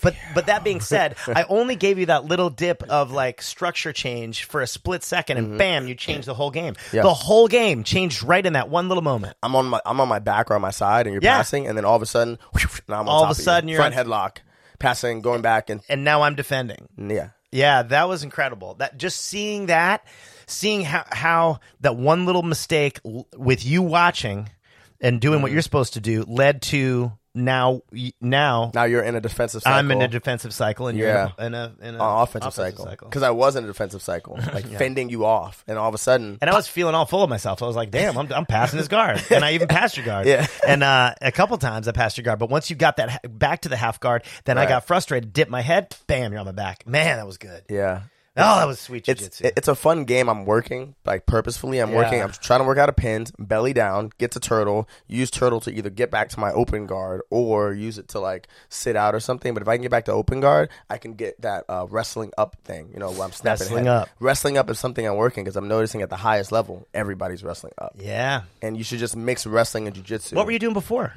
But 0.00 0.14
but 0.34 0.46
that 0.46 0.64
being 0.64 0.80
said, 0.80 1.16
I 1.28 1.44
only 1.48 1.76
gave 1.76 1.98
you 1.98 2.06
that 2.06 2.24
little 2.24 2.50
dip 2.50 2.82
of 2.84 3.10
like 3.12 3.40
structure 3.42 3.92
change 3.92 4.44
for 4.44 4.60
a 4.60 4.66
split 4.66 5.02
second, 5.04 5.38
and 5.38 5.58
bam, 5.58 5.86
you 5.86 5.94
changed 5.94 6.26
the 6.26 6.34
whole 6.34 6.50
game. 6.50 6.74
Mm-hmm. 6.74 6.96
Yeah. 6.96 7.02
The 7.02 7.14
whole 7.14 7.46
game 7.48 7.84
changed 7.84 8.22
right 8.22 8.44
in 8.44 8.54
that 8.54 8.68
one 8.68 8.88
little 8.88 9.02
moment. 9.02 9.36
I'm 9.42 9.54
on 9.54 9.66
my 9.66 9.80
I'm 9.86 10.00
on 10.00 10.08
my 10.08 10.18
back 10.18 10.50
or 10.50 10.54
on 10.54 10.60
my 10.60 10.70
side, 10.70 11.06
and 11.06 11.14
you're 11.14 11.22
Yeah. 11.22 11.36
passing, 11.36 11.66
and 11.68 11.76
then 11.76 11.84
all 11.84 11.96
of 11.96 12.02
a 12.02 12.06
sudden, 12.06 12.38
now 12.88 13.00
I'm 13.00 13.08
on 13.08 13.14
All 13.14 13.24
of 13.24 13.30
a 13.30 13.34
you. 13.38 13.42
sudden 13.44 13.68
you're 13.68 13.78
front 13.78 13.96
on- 13.96 14.06
headlock, 14.06 14.38
passing, 14.78 15.20
going 15.20 15.42
back, 15.42 15.70
and 15.70 15.80
And 15.88 16.02
now 16.04 16.22
I'm 16.22 16.34
defending. 16.34 16.88
yeah, 16.96 17.28
Yeah, 17.52 17.82
that 17.82 18.08
was 18.08 18.22
incredible. 18.24 18.74
That 18.74 18.96
just 18.96 19.20
seeing 19.20 19.66
that, 19.66 20.06
seeing 20.46 20.82
how 20.84 21.04
how 21.12 21.60
that 21.80 21.96
one 21.96 22.24
little 22.26 22.42
mistake 22.42 22.98
l- 23.04 23.28
with 23.36 23.64
you 23.64 23.82
watching 23.82 24.48
and 25.00 25.20
doing 25.20 25.34
Mm-hmm. 25.36 25.42
what 25.42 25.52
you're 25.52 25.62
supposed 25.62 25.92
to 25.94 26.00
do 26.00 26.24
led 26.26 26.62
to 26.62 27.12
now 27.34 27.80
now 28.20 28.70
now 28.74 28.84
you're 28.84 29.02
in 29.02 29.14
a 29.14 29.20
defensive 29.20 29.62
cycle. 29.62 29.78
I'm 29.78 29.90
in 29.90 30.02
a 30.02 30.08
defensive 30.08 30.52
cycle 30.52 30.88
and 30.88 30.98
Yeah. 30.98 31.30
you're 31.38 31.46
in 31.46 31.54
a 31.54 31.74
in 31.80 31.94
a 31.94 32.02
uh, 32.02 32.22
offensive, 32.22 32.52
cycle 32.52 32.86
because 33.00 33.22
I 33.22 33.30
was 33.30 33.56
in 33.56 33.64
a 33.64 33.66
defensive 33.66 34.02
cycle, 34.02 34.38
like 34.52 34.66
fending 34.66 35.08
you 35.08 35.24
off, 35.24 35.64
and 35.66 35.78
all 35.78 35.88
of 35.88 35.94
a 35.94 35.98
sudden, 35.98 36.38
And 36.42 36.50
I 36.50 36.54
was 36.54 36.68
feeling 36.68 36.94
all 36.94 37.06
full 37.06 37.22
of 37.22 37.30
myself. 37.30 37.62
I 37.62 37.66
was 37.66 37.76
like, 37.76 37.90
"Damn, 37.90 38.18
I'm, 38.18 38.30
I'm 38.32 38.46
passing 38.46 38.78
his 38.78 38.88
guard," 38.88 39.22
and 39.30 39.44
I 39.44 39.52
even 39.54 39.68
passed 39.68 39.96
your 39.96 40.04
guard. 40.04 40.26
Yeah. 40.26 40.46
And 40.66 40.82
uh, 40.82 41.14
a 41.22 41.32
couple 41.32 41.56
times 41.58 41.88
I 41.88 41.92
passed 41.92 42.18
your 42.18 42.24
guard, 42.24 42.38
but 42.38 42.50
once 42.50 42.68
you 42.68 42.76
got 42.76 42.96
that 42.98 43.08
ha- 43.10 43.18
back 43.28 43.62
to 43.62 43.68
the 43.70 43.76
half 43.76 43.98
guard, 43.98 44.24
then 44.44 44.58
I 44.58 44.66
got 44.66 44.86
frustrated, 44.86 45.32
dipped 45.32 45.50
my 45.50 45.62
head, 45.62 45.96
bam, 46.06 46.32
you're 46.32 46.40
on 46.40 46.46
my 46.46 46.52
back. 46.52 46.86
Man, 46.86 47.16
that 47.16 47.26
was 47.26 47.38
good. 47.38 47.62
yeah, 47.70 48.02
Oh, 48.34 48.56
that 48.60 48.66
was 48.66 48.78
sweet 48.80 49.06
it's 49.08 49.20
jiu-jitsu. 49.20 49.44
it- 49.44 49.52
it's 49.58 49.68
a 49.68 49.74
fun 49.74 50.04
game. 50.04 50.30
I'm 50.30 50.46
working 50.46 50.94
like 51.04 51.26
purposefully. 51.26 51.80
I'm 51.80 51.92
working. 51.92 52.18
Yeah. 52.18 52.24
I'm 52.24 52.30
trying 52.32 52.60
to 52.60 52.64
work 52.64 52.78
out 52.78 52.88
of 52.88 52.96
pins, 52.96 53.30
belly 53.38 53.74
down, 53.74 54.10
get 54.16 54.30
to 54.32 54.40
turtle, 54.40 54.88
use 55.06 55.30
turtle 55.30 55.60
to 55.60 55.70
either 55.70 55.90
get 55.90 56.10
back 56.10 56.30
to 56.30 56.40
my 56.40 56.50
open 56.52 56.86
guard 56.86 57.20
or 57.28 57.74
use 57.74 57.98
it 57.98 58.08
to 58.08 58.20
like 58.20 58.48
sit 58.70 58.96
out 58.96 59.14
or 59.14 59.20
something. 59.20 59.52
But 59.52 59.62
if 59.62 59.68
I 59.68 59.76
can 59.76 59.82
get 59.82 59.90
back 59.90 60.06
to 60.06 60.12
open 60.12 60.40
guard, 60.40 60.70
I 60.88 60.96
can 60.96 61.12
get 61.12 61.38
that 61.42 61.64
uh, 61.68 61.86
wrestling 61.90 62.32
up 62.38 62.56
thing. 62.64 62.88
You 62.94 63.00
know, 63.00 63.10
where 63.10 63.24
I'm 63.24 63.32
snapping 63.32 63.64
Wrestling 63.66 63.84
head. 63.84 63.94
up. 63.94 64.08
Wrestling 64.18 64.56
up 64.56 64.70
is 64.70 64.78
something 64.78 65.06
I'm 65.06 65.16
working 65.16 65.44
because 65.44 65.56
I'm 65.56 65.68
noticing 65.68 66.00
at 66.00 66.08
the 66.08 66.16
highest 66.16 66.52
level, 66.52 66.88
everybody's 66.94 67.44
wrestling 67.44 67.74
up, 67.76 67.96
yeah. 67.98 68.42
and 68.62 68.78
you 68.78 68.84
should 68.84 68.98
just 68.98 69.14
mix 69.14 69.46
wrestling 69.46 69.86
and 69.88 69.94
jujitsu. 69.94 70.32
What 70.34 70.46
were 70.46 70.52
you 70.52 70.58
doing 70.58 70.72
before? 70.74 71.12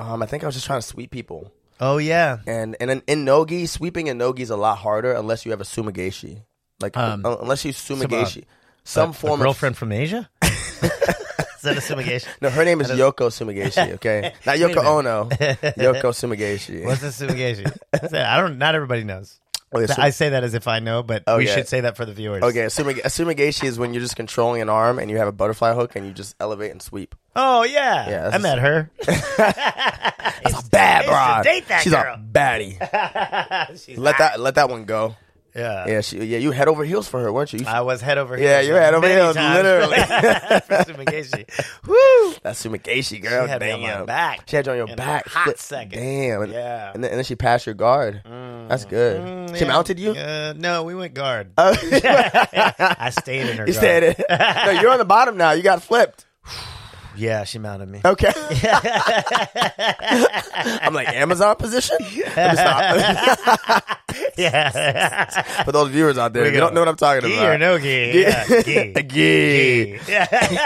Um, 0.00 0.20
I 0.22 0.26
think 0.26 0.42
I 0.42 0.46
was 0.46 0.56
just 0.56 0.66
trying 0.66 0.80
to 0.80 0.86
sweep 0.86 1.12
people. 1.12 1.52
Oh 1.78 1.98
yeah. 1.98 2.38
And 2.46 2.74
and 2.80 2.90
in, 2.90 3.02
in 3.06 3.24
nogi, 3.24 3.66
sweeping 3.66 4.08
in 4.08 4.18
nogi 4.18 4.42
is 4.42 4.50
a 4.50 4.56
lot 4.56 4.78
harder 4.78 5.12
unless 5.12 5.44
you 5.44 5.52
have 5.52 5.60
a 5.60 5.64
sumigeshi. 5.64 6.42
Like 6.80 6.96
Um, 6.96 7.24
uh, 7.24 7.36
unless 7.38 7.64
you 7.64 7.72
sumigeshi, 7.72 8.42
a- 8.42 8.46
some 8.84 9.10
A 9.10 9.12
form 9.12 9.40
of 9.40 9.44
girlfriend 9.44 9.76
from 9.76 9.92
Asia. 9.92 10.28
Is 10.42 11.62
that 11.62 11.76
a 11.78 11.80
sumigeshi? 11.80 12.26
No, 12.40 12.50
her 12.50 12.64
name 12.64 12.80
is 12.80 12.90
Yoko 12.90 13.28
Sumigeshi. 13.28 13.92
Okay, 13.94 14.34
not 14.44 14.58
Wait 14.58 14.62
a 14.62 14.68
Yoko 14.68 14.74
minute. 14.76 14.86
Ono. 14.86 15.24
Yoko 15.24 16.12
Sumigeshi. 16.12 16.84
What's 16.86 17.02
a 17.02 17.06
sumigeshi? 17.26 17.66
I 18.14 18.36
don't. 18.40 18.58
Not 18.58 18.74
everybody 18.76 19.02
knows. 19.04 19.40
Okay, 19.74 19.92
I 19.98 20.10
say 20.10 20.28
that 20.28 20.44
as 20.44 20.54
if 20.54 20.68
I 20.68 20.78
know, 20.78 21.02
but 21.02 21.24
we 21.36 21.46
should 21.46 21.66
say 21.66 21.80
that 21.80 21.96
for 21.96 22.04
the 22.04 22.12
viewers. 22.12 22.44
Okay, 22.44 22.60
a, 22.60 22.66
sumige- 22.66 22.98
a 23.04 23.08
sumigeshi 23.08 23.64
is 23.64 23.78
when 23.80 23.92
you're 23.94 24.00
just 24.00 24.14
controlling 24.14 24.62
an 24.62 24.68
arm 24.68 25.00
and 25.00 25.10
you 25.10 25.16
have 25.16 25.26
a 25.26 25.32
butterfly 25.32 25.74
hook 25.74 25.96
and 25.96 26.06
you 26.06 26.12
just 26.12 26.36
elevate 26.38 26.70
and 26.70 26.80
sweep. 26.80 27.16
Oh 27.34 27.64
yeah. 27.64 28.08
Yeah, 28.08 28.26
I 28.28 28.30
that's 28.30 28.42
met 28.44 28.58
her. 28.60 28.90
That's 29.04 30.66
a 30.66 30.70
bad 30.70 31.04
I 31.04 31.04
used 31.04 31.04
to 31.04 31.08
broad. 31.08 31.42
date 31.44 31.68
that 31.68 31.82
She's 31.82 31.92
girl. 31.92 32.14
a 32.14 32.18
baddie. 32.18 33.84
She's 33.84 33.98
let 33.98 34.14
hot. 34.14 34.18
that 34.34 34.40
let 34.40 34.54
that 34.54 34.70
one 34.70 34.84
go. 34.84 35.16
Yeah. 35.56 35.86
Yeah, 35.88 36.00
she, 36.02 36.24
yeah, 36.24 36.38
you 36.38 36.50
head 36.50 36.68
over 36.68 36.84
heels 36.84 37.08
for 37.08 37.20
her, 37.20 37.32
weren't 37.32 37.52
you? 37.52 37.60
you 37.60 37.66
I 37.66 37.80
was 37.80 38.00
head 38.00 38.18
over 38.18 38.36
heels. 38.36 38.48
Yeah, 38.48 38.60
you're 38.60 38.80
head 38.80 38.94
over 38.94 39.08
heels, 39.08 39.34
times 39.36 39.62
literally. 39.62 39.96
sumigeshi. 39.96 41.66
Woo! 41.86 42.34
That's 42.42 42.64
Sumigeshi, 42.64 43.22
girl. 43.22 43.46
She 43.46 43.50
had 43.50 43.62
me 43.62 43.72
on 43.72 43.80
Damn. 43.80 44.00
my 44.00 44.04
back. 44.06 44.42
She 44.46 44.56
had 44.56 44.66
you 44.66 44.72
on 44.72 44.78
your 44.78 44.88
in 44.88 44.96
back. 44.96 45.26
hot 45.28 45.58
second. 45.58 45.98
Damn. 45.98 46.42
And, 46.42 46.52
Yeah. 46.52 46.92
And 46.94 47.02
then, 47.02 47.10
and 47.10 47.18
then 47.18 47.24
she 47.24 47.36
passed 47.36 47.66
your 47.66 47.74
guard. 47.74 48.22
That's 48.24 48.84
good. 48.84 49.20
Mm, 49.20 49.56
she 49.56 49.64
yeah. 49.64 49.68
mounted 49.68 49.98
you? 49.98 50.10
Uh, 50.12 50.54
no, 50.56 50.82
we 50.84 50.94
went 50.94 51.14
guard. 51.14 51.52
Oh. 51.56 51.74
I 51.82 53.10
stayed 53.10 53.48
in 53.48 53.56
her. 53.56 53.66
you 53.66 53.72
guard. 53.72 53.74
stayed 53.74 54.02
in. 54.02 54.14
no, 54.28 54.80
you're 54.80 54.90
on 54.90 54.98
the 54.98 55.04
bottom 55.04 55.36
now. 55.36 55.52
You 55.52 55.62
got 55.62 55.82
flipped. 55.82 56.26
Yeah, 57.16 57.44
she 57.44 57.58
mounted 57.58 57.88
me. 57.88 58.00
Okay. 58.04 58.32
I'm 60.54 60.92
like 60.94 61.08
Amazon 61.08 61.56
position. 61.56 61.96
Yeah. 64.38 65.62
For 65.64 65.72
those 65.72 65.88
viewers 65.90 66.16
out 66.18 66.32
there, 66.34 66.46
you 66.52 66.58
don't 66.60 66.74
know 66.74 66.80
what 66.80 66.88
I'm 66.88 66.96
talking 66.96 67.28
Gi 67.28 67.36
about. 67.36 67.54
or 67.54 67.58
no 67.58 67.78
gi? 67.78 68.12
Yeah, 68.14 68.44
gi. 68.62 68.92
A 68.94 69.02
gi. 69.02 69.92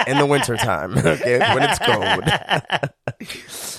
In 0.09 0.19
the 0.19 0.27
wintertime, 0.27 0.97
okay, 0.99 1.39
when 1.39 1.63
it's 1.63 1.79
cold. 1.79 2.25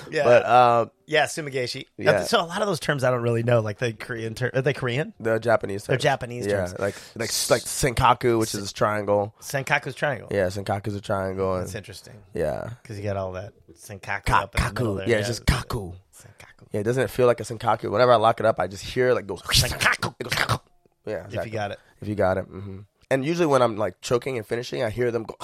yeah. 0.11 0.23
But 0.23 0.45
um, 0.45 0.91
yeah, 1.11 1.25
sumigashi. 1.25 1.87
Yeah. 1.97 2.23
So 2.23 2.39
a 2.39 2.45
lot 2.45 2.61
of 2.61 2.67
those 2.67 2.79
terms 2.79 3.03
I 3.03 3.11
don't 3.11 3.21
really 3.21 3.43
know, 3.43 3.59
like 3.59 3.79
the 3.79 3.91
Korean 3.91 4.33
term. 4.33 4.51
Are 4.53 4.61
they 4.61 4.73
Korean? 4.73 5.13
the 5.19 5.39
Japanese, 5.39 5.83
They're 5.83 5.97
terms. 5.97 6.03
Japanese 6.03 6.45
yeah, 6.45 6.53
terms. 6.53 6.79
like 6.79 6.95
like 7.15 7.29
like 7.49 7.63
senkaku, 7.63 8.39
which 8.39 8.55
is 8.55 8.71
a 8.71 8.73
triangle. 8.73 9.35
Senkaku's 9.41 9.93
triangle. 9.93 10.29
Yeah, 10.31 10.45
senkaku's 10.47 10.95
a 10.95 11.01
triangle, 11.01 11.57
That's 11.57 11.75
interesting 11.75 12.15
yeah, 12.33 12.69
because 12.81 12.97
you 12.97 13.03
got 13.03 13.17
all 13.17 13.33
that 13.33 13.53
senkaku 13.73 14.29
up 14.29 14.55
in 14.55 14.63
the 14.63 14.73
middle 14.73 14.95
there. 14.95 15.09
Yeah, 15.09 15.17
it's 15.17 15.27
just 15.27 15.45
kaku. 15.45 15.93
senkaku. 16.15 16.67
Yeah, 16.71 16.83
doesn't 16.83 17.03
it 17.03 17.09
feel 17.09 17.27
like 17.27 17.41
a 17.41 17.43
senkaku? 17.43 17.91
Whenever 17.91 18.13
I 18.13 18.15
lock 18.15 18.39
it 18.39 18.45
up, 18.45 18.59
I 18.59 18.67
just 18.67 18.83
hear 18.83 19.09
it 19.09 19.15
like 19.15 19.27
goes. 19.27 19.41
Senkaku. 19.41 20.15
It 20.19 20.29
goes 20.29 20.59
yeah, 21.05 21.27
If 21.29 21.45
you 21.45 21.51
got 21.51 21.71
it. 21.71 21.79
If 21.99 22.07
you 22.07 22.15
got 22.15 22.37
it. 22.37 22.45
Mm-hmm. 22.45 22.79
And 23.09 23.25
usually 23.25 23.47
when 23.47 23.61
I'm 23.61 23.75
like 23.75 23.99
choking 23.99 24.37
and 24.37 24.45
finishing, 24.45 24.83
I 24.83 24.89
hear 24.89 25.11
them 25.11 25.23
go 25.23 25.35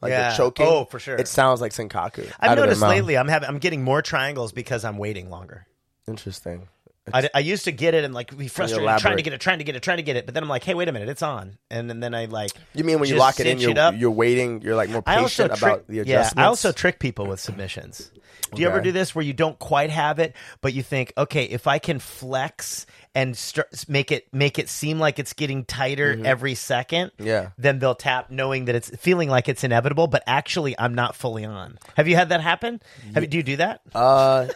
like 0.00 0.10
Yeah. 0.10 0.28
they're 0.28 0.36
choking. 0.36 0.66
Oh, 0.66 0.84
for 0.84 0.98
sure. 0.98 1.16
It 1.16 1.28
sounds 1.28 1.60
like 1.60 1.72
senkaku. 1.72 2.30
I've 2.40 2.50
out 2.50 2.58
of 2.58 2.64
their 2.64 2.66
noticed 2.66 2.82
lately 2.82 3.16
I'm 3.16 3.28
having 3.28 3.48
I'm 3.48 3.58
getting 3.58 3.82
more 3.82 4.02
triangles 4.02 4.52
because 4.52 4.84
I'm 4.84 4.98
waiting 4.98 5.30
longer. 5.30 5.66
Interesting. 6.08 6.68
I, 7.12 7.28
I 7.34 7.38
used 7.40 7.64
to 7.64 7.72
get 7.72 7.94
it 7.94 8.04
and 8.04 8.14
like 8.14 8.36
be 8.36 8.48
frustrated 8.48 8.98
trying 8.98 9.16
to 9.16 9.22
get 9.22 9.32
it, 9.32 9.40
trying 9.40 9.58
to 9.58 9.64
get 9.64 9.74
it, 9.74 9.82
trying 9.82 9.96
to 9.96 10.02
get 10.02 10.16
it, 10.16 10.26
but 10.26 10.34
then 10.34 10.42
I'm 10.42 10.48
like, 10.48 10.64
hey, 10.64 10.74
wait 10.74 10.88
a 10.88 10.92
minute, 10.92 11.08
it's 11.08 11.22
on, 11.22 11.58
and, 11.70 11.90
and 11.90 12.02
then 12.02 12.14
I 12.14 12.26
like. 12.26 12.50
You 12.74 12.84
mean 12.84 13.00
when 13.00 13.08
you 13.08 13.16
lock 13.16 13.40
it 13.40 13.46
in, 13.46 13.58
you're, 13.58 13.72
it 13.76 13.96
you're 13.96 14.10
waiting, 14.10 14.62
you're 14.62 14.76
like 14.76 14.90
more 14.90 15.02
patient 15.02 15.54
trick, 15.54 15.62
about 15.62 15.86
the 15.88 16.04
yeah. 16.06 16.30
I 16.36 16.44
also 16.44 16.72
trick 16.72 16.98
people 16.98 17.26
with 17.26 17.40
submissions. 17.40 18.10
Do 18.54 18.62
you 18.62 18.68
ever 18.68 18.80
do 18.80 18.92
this 18.92 19.14
where 19.14 19.24
you 19.24 19.32
don't 19.32 19.58
quite 19.58 19.90
have 19.90 20.18
it, 20.18 20.34
but 20.60 20.72
you 20.74 20.82
think, 20.82 21.12
okay, 21.16 21.44
if 21.44 21.66
I 21.66 21.78
can 21.78 21.98
flex 22.00 22.84
and 23.14 23.36
start, 23.36 23.84
make 23.88 24.12
it 24.12 24.26
make 24.32 24.58
it 24.58 24.68
seem 24.68 24.98
like 25.00 25.18
it's 25.18 25.32
getting 25.32 25.64
tighter 25.64 26.16
every 26.24 26.54
second, 26.54 27.10
Mm-hmm. 27.18 27.26
Yeah. 27.26 27.50
then 27.58 27.78
they'll 27.80 27.94
tap, 27.94 28.30
knowing 28.30 28.66
that 28.66 28.74
it's 28.74 28.90
feeling 28.96 29.28
like 29.28 29.48
it's 29.48 29.64
inevitable, 29.64 30.06
but 30.06 30.22
actually 30.26 30.78
I'm 30.78 30.94
not 30.94 31.16
fully 31.16 31.44
on. 31.44 31.78
Have 31.96 32.06
you 32.08 32.14
had 32.16 32.28
that 32.28 32.40
happen? 32.40 32.80
Have 33.14 33.22
you, 33.24 33.28
do 33.28 33.36
you 33.38 33.42
do 33.42 33.56
that? 33.56 33.80
Uh, 33.94 34.46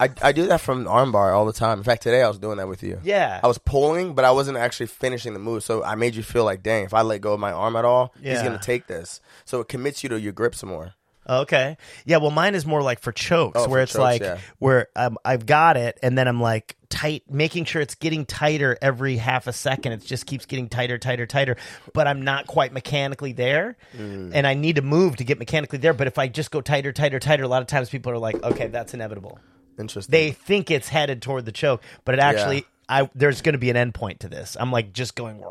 I, 0.00 0.08
I 0.22 0.32
do 0.32 0.46
that 0.46 0.60
from 0.60 0.84
armbar 0.86 1.34
all 1.34 1.44
the 1.44 1.52
time. 1.52 1.78
In 1.78 1.84
fact, 1.84 2.02
today 2.02 2.22
I 2.22 2.28
was 2.28 2.38
doing 2.38 2.56
that 2.58 2.68
with 2.68 2.82
you. 2.82 3.00
Yeah. 3.02 3.40
I 3.42 3.46
was 3.46 3.58
pulling, 3.58 4.14
but 4.14 4.24
I 4.24 4.30
wasn't 4.30 4.56
actually 4.56 4.86
finishing 4.86 5.32
the 5.32 5.38
move. 5.40 5.62
So 5.64 5.82
I 5.84 5.94
made 5.96 6.14
you 6.14 6.22
feel 6.22 6.44
like, 6.44 6.62
dang, 6.62 6.84
if 6.84 6.94
I 6.94 7.02
let 7.02 7.20
go 7.20 7.34
of 7.34 7.40
my 7.40 7.52
arm 7.52 7.74
at 7.76 7.84
all, 7.84 8.14
he's 8.22 8.40
going 8.42 8.56
to 8.58 8.64
take 8.64 8.86
this. 8.86 9.20
So 9.44 9.60
it 9.60 9.68
commits 9.68 10.02
you 10.02 10.08
to 10.10 10.20
your 10.20 10.32
grip 10.32 10.54
some 10.54 10.68
more. 10.70 10.94
Okay. 11.28 11.76
Yeah. 12.06 12.16
Well, 12.18 12.30
mine 12.30 12.54
is 12.54 12.64
more 12.64 12.82
like 12.82 13.00
for 13.00 13.12
chokes, 13.12 13.58
Oh, 13.60 13.68
where 13.68 13.80
for 13.80 13.82
it's 13.82 13.92
chokes, 13.92 13.98
like 14.02 14.20
yeah. 14.22 14.38
where 14.58 14.88
um, 14.96 15.18
I've 15.24 15.44
got 15.46 15.76
it, 15.76 15.98
and 16.02 16.16
then 16.16 16.26
I'm 16.28 16.40
like 16.40 16.76
tight, 16.88 17.22
making 17.30 17.66
sure 17.66 17.82
it's 17.82 17.94
getting 17.96 18.24
tighter 18.24 18.78
every 18.80 19.16
half 19.18 19.46
a 19.46 19.52
second. 19.52 19.92
It 19.92 20.04
just 20.04 20.24
keeps 20.26 20.46
getting 20.46 20.68
tighter, 20.68 20.96
tighter, 20.96 21.26
tighter. 21.26 21.56
But 21.92 22.06
I'm 22.06 22.22
not 22.22 22.46
quite 22.46 22.72
mechanically 22.72 23.32
there, 23.32 23.76
Mm. 23.96 24.30
and 24.34 24.46
I 24.46 24.54
need 24.54 24.76
to 24.76 24.82
move 24.82 25.16
to 25.16 25.24
get 25.24 25.38
mechanically 25.38 25.78
there. 25.78 25.92
But 25.92 26.06
if 26.06 26.18
I 26.18 26.28
just 26.28 26.50
go 26.50 26.60
tighter, 26.62 26.92
tighter, 26.92 27.18
tighter, 27.18 27.42
a 27.42 27.48
lot 27.48 27.60
of 27.62 27.68
times 27.68 27.90
people 27.90 28.10
are 28.12 28.18
like, 28.18 28.42
"Okay, 28.42 28.68
that's 28.68 28.94
inevitable." 28.94 29.38
Interesting. 29.78 30.10
They 30.10 30.30
think 30.32 30.70
it's 30.70 30.88
headed 30.88 31.22
toward 31.22 31.44
the 31.44 31.52
choke, 31.52 31.82
but 32.04 32.14
it 32.14 32.20
actually, 32.20 32.64
I 32.88 33.08
there's 33.14 33.42
going 33.42 33.52
to 33.52 33.58
be 33.58 33.70
an 33.70 33.76
end 33.76 33.94
point 33.94 34.20
to 34.20 34.28
this. 34.28 34.56
I'm 34.58 34.72
like 34.72 34.92
just 34.92 35.14
going. 35.14 35.42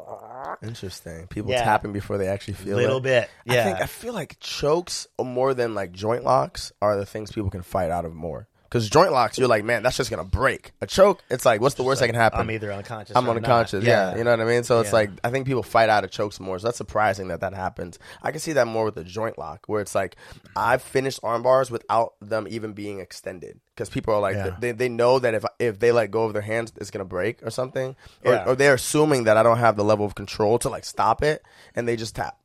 Interesting. 0.62 1.28
People 1.28 1.52
Yeah. 1.52 1.64
tapping 1.64 1.94
before 1.94 2.18
they 2.18 2.28
actually 2.28 2.56
feel 2.56 2.78
it. 2.78 2.82
A 2.82 2.86
Little 2.86 2.98
it. 2.98 3.04
bit, 3.04 3.30
I 3.48 3.64
think 3.64 3.78
yeah. 3.78 3.84
I 3.84 3.88
feel 3.88 4.14
like 4.14 4.40
chokes 4.40 5.08
more 5.22 5.54
than 5.54 5.74
like 5.76 5.92
joint 5.92 6.24
locks 6.24 6.72
are 6.82 6.96
the 6.98 7.06
things 7.06 7.32
people 7.32 7.50
can 7.50 7.62
fight 7.62 7.92
out 7.92 8.06
of 8.06 8.14
more. 8.14 8.48
Because 8.70 8.90
joint 8.90 9.14
locks, 9.14 9.38
you're 9.38 9.48
like, 9.48 9.64
man, 9.64 9.82
that's 9.82 9.96
just 9.96 10.10
gonna 10.10 10.26
break. 10.26 10.74
A 10.82 10.88
choke, 10.88 11.24
it's 11.30 11.46
like, 11.46 11.62
what's 11.62 11.76
the 11.76 11.84
worst 11.84 12.02
that 12.02 12.08
can 12.08 12.16
happen? 12.16 12.40
I'm 12.42 12.52
either 12.52 12.72
unconscious. 12.74 13.16
I'm 13.16 13.30
unconscious. 13.30 13.84
Yeah. 13.86 14.18
you 14.18 14.24
know 14.26 14.32
what 14.32 14.42
I 14.42 14.46
mean. 14.46 14.64
So 14.64 14.82
it's 14.82 14.90
Yeah. 14.90 14.96
like 14.96 15.10
I 15.24 15.30
think 15.30 15.46
people 15.48 15.64
fight 15.64 15.88
out 15.90 16.04
of 16.04 16.12
chokes 16.12 16.40
more. 16.40 16.60
So 16.60 16.68
that's 16.68 16.78
surprising 16.78 17.30
that 17.30 17.40
that 17.40 17.54
happens. 17.54 17.98
I 18.22 18.32
can 18.32 18.42
see 18.42 18.54
that 18.54 18.68
more 18.68 18.84
with 18.86 18.98
a 18.98 19.04
joint 19.06 19.38
lock, 19.38 19.64
where 19.68 19.80
it's 19.82 19.96
like 19.96 20.18
I've 20.56 20.82
finished 20.82 21.20
arm 21.24 21.44
bars 21.44 21.72
without 21.72 22.16
them 22.22 22.46
even 22.50 22.74
being 22.74 23.00
extended, 23.00 23.60
because 23.74 23.90
people 23.90 24.14
are 24.14 24.20
like 24.20 24.36
Yeah. 24.36 24.56
they, 24.60 24.74
they 24.74 24.90
know 24.90 25.20
that 25.20 25.34
if 25.34 25.46
if 25.60 25.80
they 25.80 25.92
let 25.94 26.12
go 26.12 26.26
of 26.26 26.34
their 26.34 26.42
hands, 26.42 26.74
it's 26.76 26.92
gonna 26.92 27.06
break 27.06 27.42
or 27.44 27.50
something, 27.50 27.96
or, 28.26 28.34
Yeah. 28.34 28.44
or 28.46 28.56
they're 28.56 28.74
assuming 28.74 29.24
that 29.24 29.38
I 29.38 29.44
don't 29.44 29.60
have 29.60 29.78
the 29.78 29.84
level 29.86 30.06
of 30.06 30.16
control 30.16 30.60
to 30.60 30.70
like 30.70 30.84
stop 30.84 31.24
it, 31.24 31.42
and 31.74 31.88
they 31.88 31.96
just 31.96 32.16
tap. 32.16 32.38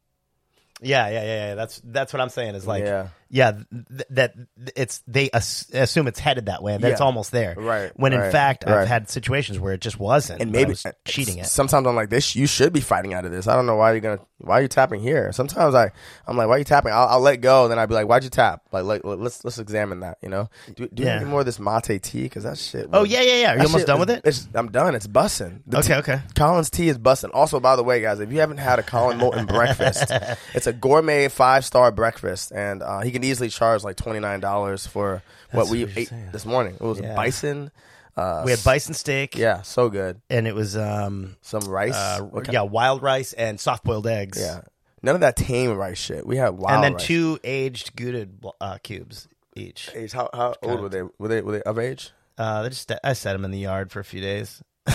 Yeah, 0.84 1.08
yeah, 1.08 1.22
yeah, 1.22 1.46
yeah. 1.48 1.54
That's 1.54 1.80
that's 1.84 2.12
what 2.12 2.20
I'm 2.20 2.28
saying. 2.28 2.54
Is 2.56 2.66
like, 2.66 2.84
Yeah. 2.84 3.08
Yeah, 3.34 3.52
th- 3.52 4.06
that 4.10 4.34
it's 4.76 5.02
they 5.08 5.30
ass- 5.32 5.66
assume 5.72 6.06
it's 6.06 6.18
headed 6.20 6.46
that 6.46 6.62
way, 6.62 6.74
and 6.74 6.84
that 6.84 6.92
it's 6.92 7.00
Yeah. 7.00 7.06
almost 7.06 7.32
there. 7.32 7.54
Right, 7.56 7.90
When 7.96 8.12
in 8.12 8.20
right, 8.20 8.30
fact, 8.30 8.64
I've 8.66 8.76
right. 8.76 8.86
had 8.88 9.08
situations 9.08 9.58
where 9.58 9.72
it 9.72 9.80
just 9.80 9.98
wasn't, 9.98 10.42
and 10.42 10.52
but 10.52 10.58
I 10.58 10.60
maybe 10.60 10.70
was 10.72 10.86
cheating 11.06 11.38
it. 11.38 11.46
Sometimes 11.46 11.86
I'm 11.86 11.96
like, 11.96 12.10
this 12.10 12.36
you 12.36 12.46
should 12.46 12.72
be 12.74 12.80
fighting 12.80 13.14
out 13.14 13.24
of 13.24 13.32
this. 13.32 13.48
I 13.48 13.56
don't 13.56 13.64
know 13.66 13.76
why 13.76 13.92
you're 13.92 14.00
gonna 14.02 14.20
why 14.38 14.58
are 14.58 14.62
you 14.62 14.68
tapping 14.68 15.00
here. 15.00 15.32
Sometimes 15.32 15.74
I 15.74 15.90
I'm 16.26 16.36
like, 16.36 16.46
why 16.48 16.56
are 16.56 16.58
you 16.58 16.64
tapping? 16.64 16.92
I'll, 16.92 17.08
I'll 17.08 17.20
let 17.20 17.40
go, 17.40 17.62
and 17.64 17.70
then 17.72 17.78
I'd 17.78 17.88
be 17.88 17.94
like, 17.94 18.06
why'd 18.06 18.22
you 18.22 18.30
tap? 18.30 18.62
Like, 18.70 18.84
like 18.84 19.00
let's 19.02 19.42
let's 19.44 19.58
examine 19.58 20.00
that. 20.00 20.18
You 20.20 20.28
know, 20.28 20.50
do, 20.76 20.86
do 20.92 21.02
Yeah. 21.04 21.16
any 21.16 21.24
more 21.24 21.40
of 21.40 21.46
this 21.46 21.58
mate 21.58 22.02
tea 22.02 22.24
because 22.24 22.44
that 22.44 22.58
shit. 22.58 22.88
Oh 22.92 23.04
yeah, 23.04 23.22
yeah, 23.22 23.34
yeah. 23.36 23.50
Are 23.52 23.54
you 23.54 23.58
that 23.60 23.66
almost 23.66 23.78
shit 23.80 23.86
done 23.86 23.96
is- 23.96 24.00
with 24.00 24.10
it? 24.10 24.20
It's, 24.24 24.48
I'm 24.54 24.70
done. 24.70 24.94
It's 24.94 25.06
bussing. 25.06 25.62
The 25.66 25.78
Okay, 25.78 25.96
okay. 25.96 26.20
Collins 26.34 26.68
tea 26.68 26.88
is 26.90 26.98
bussing. 26.98 27.30
Also, 27.32 27.60
by 27.60 27.76
the 27.76 27.82
way, 27.82 28.02
guys, 28.02 28.20
if 28.20 28.30
you 28.30 28.40
haven't 28.40 28.58
had 28.58 28.78
a 28.78 28.82
Colin 28.82 29.16
Moulton 29.18 29.46
breakfast, 29.46 30.12
it's 30.54 30.66
a 30.66 30.72
gourmet 30.74 31.28
five 31.28 31.64
star 31.64 31.90
breakfast, 31.90 32.52
and 32.54 32.82
uh, 32.82 33.00
he 33.00 33.10
can 33.10 33.21
easily 33.24 33.48
charge 33.48 33.84
like 33.84 33.96
twenty 33.96 34.20
nine 34.20 34.40
dollars 34.40 34.86
for 34.86 35.22
what 35.50 35.62
That's 35.64 35.70
we 35.70 35.84
what 35.84 35.90
you're 35.90 35.98
ate 36.02 36.08
saying. 36.08 36.28
this 36.32 36.44
morning. 36.46 36.74
It 36.74 36.80
was 36.82 37.00
Yeah. 37.00 37.14
bison. 37.14 37.70
Uh, 38.16 38.42
We 38.44 38.50
had 38.50 38.62
bison 38.62 38.92
steak, 38.94 39.36
Yeah, 39.36 39.62
so 39.62 39.88
good. 39.88 40.20
and 40.28 40.46
it 40.46 40.54
was 40.54 40.76
um, 40.76 41.36
Some 41.40 41.62
rice. 41.68 41.94
uh, 41.94 42.20
What 42.20 42.44
kind- 42.44 42.52
yeah, 42.54 42.60
wild 42.62 43.02
rice 43.02 43.32
and 43.32 43.58
soft 43.58 43.84
boiled 43.84 44.06
eggs. 44.06 44.38
Yeah. 44.38 44.60
None 45.02 45.14
of 45.14 45.22
that 45.22 45.34
tame 45.36 45.74
rice 45.76 45.98
shit. 45.98 46.26
We 46.26 46.36
had 46.36 46.50
wild 46.50 46.74
and 46.76 46.84
then 46.84 46.92
rice. 46.94 47.04
two 47.04 47.38
aged 47.42 47.96
gouda 47.96 48.28
uh, 48.60 48.78
cubes 48.82 49.28
each. 49.56 49.90
Age, 49.94 50.12
how 50.12 50.28
how 50.34 50.54
old 50.62 50.80
were 50.80 50.88
they? 50.90 51.02
Were 51.18 51.28
they 51.28 51.40
were 51.40 51.52
they 51.52 51.62
of 51.62 51.78
age? 51.78 52.10
Uh, 52.38 52.62
they 52.62 52.68
just 52.68 52.92
I 53.02 53.12
set 53.14 53.32
them 53.32 53.44
in 53.44 53.50
the 53.50 53.58
yard 53.58 53.90
for 53.90 54.00
a 54.00 54.04
few 54.04 54.20
days. 54.20 54.62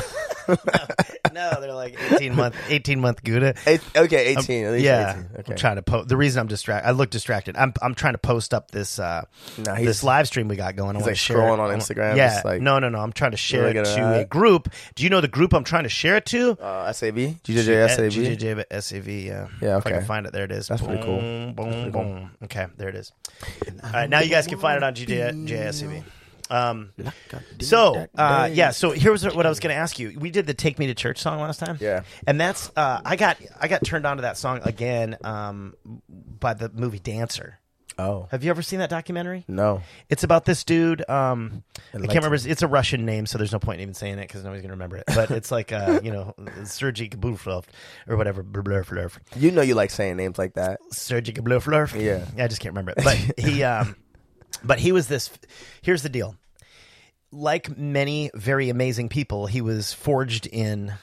no, 1.33 1.59
they're 1.61 1.73
like 1.73 1.97
eighteen 2.11 2.35
month, 2.35 2.55
eighteen 2.69 2.99
month 2.99 3.23
gouda. 3.23 3.55
Eight, 3.65 3.81
okay, 3.95 4.27
eighteen. 4.27 4.65
at 4.65 4.71
least 4.73 4.85
yeah, 4.85 5.11
18. 5.11 5.29
Okay. 5.39 5.51
I'm 5.51 5.57
trying 5.57 5.75
to 5.77 5.81
post. 5.81 6.09
The 6.09 6.17
reason 6.17 6.39
I'm 6.39 6.47
distracted, 6.47 6.87
I 6.87 6.91
look 6.91 7.09
distracted. 7.09 7.55
I'm 7.57 7.73
I'm 7.81 7.95
trying 7.95 8.13
to 8.13 8.17
post 8.19 8.53
up 8.53 8.71
this 8.71 8.99
uh 8.99 9.25
he's- 9.55 9.77
this 9.79 10.03
live 10.03 10.27
stream 10.27 10.47
we 10.47 10.55
got 10.55 10.75
going. 10.75 10.95
I 10.95 10.99
he's, 10.99 11.27
wanna 11.27 11.39
like, 11.39 11.59
scrolling 11.59 11.59
on 11.59 11.77
Instagram, 11.77 12.15
Yeah, 12.17 12.41
like, 12.43 12.61
no, 12.61 12.79
no, 12.79 12.89
no. 12.89 12.99
I'm 12.99 13.13
trying 13.13 13.31
to 13.31 13.37
share 13.37 13.67
it 13.67 13.73
to 13.73 14.19
a 14.21 14.25
group. 14.25 14.69
Do 14.95 15.03
you 15.03 15.09
know 15.09 15.21
the 15.21 15.27
group 15.27 15.53
I'm 15.53 15.63
trying 15.63 15.83
to 15.83 15.89
share 15.89 16.15
it 16.17 16.25
to? 16.27 16.51
uh, 16.61 16.91
SAV, 16.93 17.15
GJJ 17.43 17.89
SAV. 17.89 18.11
GJJ 18.11 18.63
SAV. 18.81 19.07
Yeah, 19.07 19.47
Yeah, 19.61 19.77
If 19.77 19.85
I 19.87 19.89
can 19.89 19.99
okay. 19.99 20.05
find 20.07 20.25
it, 20.25 20.33
there 20.33 20.43
it 20.45 20.51
is. 20.51 20.67
That's 20.67 20.81
pretty 20.81 21.01
cool. 21.03 21.17
Boom, 21.19 21.53
boom, 21.53 21.91
boom. 21.91 22.31
Okay, 22.43 22.67
there 22.77 22.89
it 22.89 22.95
is. 22.95 23.11
All 23.83 23.91
right, 23.91 24.09
now 24.09 24.19
you 24.21 24.29
guys 24.29 24.47
can 24.47 24.59
find 24.59 24.77
it 24.77 24.83
on 24.83 24.93
GJJ 24.95 25.73
SAV. 25.73 26.03
Um, 26.49 26.91
so 27.61 28.07
uh, 28.17 28.49
yeah, 28.51 28.71
so 28.71 28.91
here 28.91 29.11
was 29.11 29.23
what 29.23 29.45
I 29.45 29.49
was 29.49 29.59
going 29.59 29.73
to 29.73 29.79
ask 29.79 29.99
you. 29.99 30.17
We 30.19 30.31
did 30.31 30.47
the 30.47 30.53
"Take 30.53 30.79
Me 30.79 30.87
to 30.87 30.95
Church" 30.95 31.19
song 31.19 31.39
last 31.41 31.59
time. 31.59 31.77
Yeah. 31.79 32.03
and 32.25 32.39
that's 32.39 32.71
uh, 32.75 33.01
I 33.03 33.15
got 33.15 33.37
I 33.59 33.67
got 33.67 33.83
turned 33.83 34.05
on 34.05 34.17
to 34.17 34.21
that 34.21 34.37
song 34.37 34.61
again 34.63 35.17
um, 35.23 35.75
by 36.09 36.53
the 36.53 36.69
movie 36.69 36.99
Dancer. 36.99 37.59
Oh 37.99 38.27
Have 38.29 38.43
you 38.43 38.51
ever 38.51 38.61
seen 38.61 38.77
that 38.77 38.91
documentary? 38.91 39.43
no, 39.47 39.81
It's 40.07 40.23
about 40.23 40.45
this 40.45 40.63
dude. 40.63 41.03
Um, 41.09 41.63
I 41.95 41.97
can't 42.01 42.09
remember. 42.17 42.33
his- 42.33 42.45
It's 42.45 42.61
a 42.61 42.67
Russian 42.67 43.05
name, 43.07 43.25
so 43.25 43.39
there's 43.39 43.51
no 43.51 43.57
point 43.57 43.77
in 43.79 43.81
even 43.83 43.95
saying 43.95 44.19
it 44.19 44.27
because 44.27 44.43
nobody's 44.43 44.61
gonna 44.61 44.73
remember 44.75 44.97
it. 44.97 45.05
But 45.07 45.31
it's 45.31 45.49
like 45.49 45.71
uh, 45.71 45.99
you 46.03 46.11
know, 46.11 46.35
Sergei 46.63 47.09
Kabluflov 47.09 47.63
or 48.07 48.15
whatever. 48.15 48.43
Blurflurf. 48.43 49.17
you 49.35 49.49
know 49.49 49.63
you 49.63 49.73
like 49.73 49.89
saying 49.89 50.15
names 50.15 50.37
like 50.37 50.53
that. 50.53 50.79
Sergei. 50.91 51.33
Yeah. 51.33 52.23
yeah, 52.37 52.43
I 52.43 52.47
just 52.47 52.61
can't 52.61 52.73
remember 52.75 52.93
it. 52.95 53.03
But 53.03 53.17
he, 53.43 53.63
um, 53.63 53.95
but 54.63 54.79
he 54.79 54.91
was 54.91 55.07
this. 55.07 55.29
Here's 55.81 56.03
the 56.03 56.09
deal. 56.09 56.35
Like 57.31 57.77
many 57.77 58.31
very 58.33 58.69
amazing 58.69 59.09
people, 59.09 59.47
he 59.47 59.61
was 59.61 59.93
forged 59.93 60.47
in, 60.47 60.93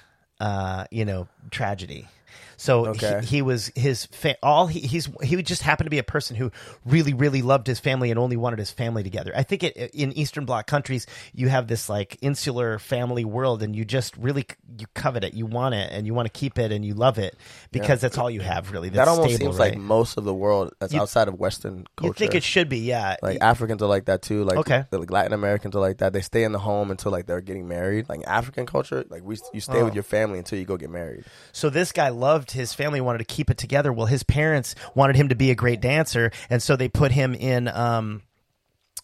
uh, 0.40 0.86
you 0.90 1.04
know, 1.04 1.28
tragedy. 1.50 2.08
So 2.56 2.86
Okay. 2.86 3.20
he, 3.20 3.26
he 3.26 3.42
was 3.42 3.70
his 3.74 4.06
fa- 4.06 4.36
all 4.42 4.66
he, 4.66 4.80
he's 4.80 5.08
he 5.22 5.42
just 5.42 5.62
happened 5.62 5.86
to 5.86 5.90
be 5.90 5.98
a 5.98 6.02
person 6.04 6.36
who 6.36 6.50
really 6.84 7.14
really 7.14 7.42
loved 7.42 7.66
his 7.66 7.80
family 7.80 8.10
and 8.10 8.18
only 8.18 8.36
wanted 8.36 8.58
his 8.58 8.70
family 8.70 9.02
together. 9.02 9.32
I 9.34 9.42
think 9.42 9.62
it, 9.62 9.76
in 9.94 10.12
Eastern 10.12 10.44
Bloc 10.44 10.66
countries 10.66 11.06
you 11.32 11.48
have 11.48 11.66
this 11.66 11.88
like 11.88 12.16
insular 12.20 12.78
family 12.78 13.24
world 13.24 13.62
and 13.62 13.74
you 13.74 13.84
just 13.84 14.16
really 14.16 14.46
you 14.78 14.86
covet 14.94 15.24
it, 15.24 15.34
you 15.34 15.46
want 15.46 15.74
it 15.74 15.90
and 15.92 16.06
you 16.06 16.14
want 16.14 16.26
to 16.26 16.32
keep 16.38 16.58
it 16.58 16.72
and 16.72 16.84
you 16.84 16.94
love 16.94 17.18
it 17.18 17.36
because 17.72 18.00
that's 18.00 18.18
all 18.18 18.30
you 18.30 18.40
have 18.40 18.70
really. 18.72 18.88
That 18.90 19.08
almost 19.08 19.34
stable, 19.34 19.52
seems 19.52 19.58
right? 19.58 19.72
like 19.72 19.78
most 19.80 20.16
of 20.16 20.24
the 20.24 20.34
world 20.34 20.72
that's 20.78 20.94
outside 20.94 21.28
of 21.28 21.34
Western 21.38 21.86
culture. 21.96 22.08
You 22.08 22.12
think 22.14 22.34
it 22.34 22.42
should 22.42 22.68
be, 22.68 22.78
yeah. 22.80 23.16
like 23.22 23.38
Africans 23.40 23.82
are 23.82 23.88
like 23.88 24.06
that 24.06 24.22
too. 24.22 24.44
Like 24.44 24.58
Okay. 24.58 24.84
the, 24.90 24.98
like 24.98 25.10
Latin 25.10 25.32
Americans 25.32 25.74
are 25.76 25.80
like 25.80 25.98
that. 25.98 26.12
They 26.12 26.20
stay 26.20 26.44
in 26.44 26.52
the 26.52 26.58
home 26.58 26.90
until 26.90 27.10
like 27.12 27.26
they're 27.26 27.40
getting 27.40 27.68
married. 27.68 28.08
Like 28.08 28.20
African 28.26 28.66
culture, 28.66 29.04
like 29.08 29.22
we 29.24 29.36
you 29.52 29.60
stay 29.60 29.80
Oh. 29.80 29.84
with 29.86 29.94
your 29.94 30.02
family 30.04 30.38
until 30.38 30.58
you 30.58 30.64
go 30.64 30.76
get 30.76 30.90
married. 30.90 31.24
so 31.52 31.70
this 31.70 31.92
guy 31.92 32.08
loved 32.10 32.43
his 32.52 32.74
family, 32.74 33.00
wanted 33.00 33.18
to 33.18 33.24
keep 33.24 33.50
it 33.50 33.58
together. 33.58 33.92
Well, 33.92 34.06
his 34.06 34.22
parents 34.22 34.74
wanted 34.94 35.16
him 35.16 35.28
to 35.28 35.34
be 35.34 35.50
a 35.50 35.54
great 35.54 35.80
dancer, 35.80 36.30
and 36.50 36.62
so 36.62 36.76
they 36.76 36.88
put 36.88 37.12
him 37.12 37.34
in. 37.34 37.68
Um, 37.68 38.22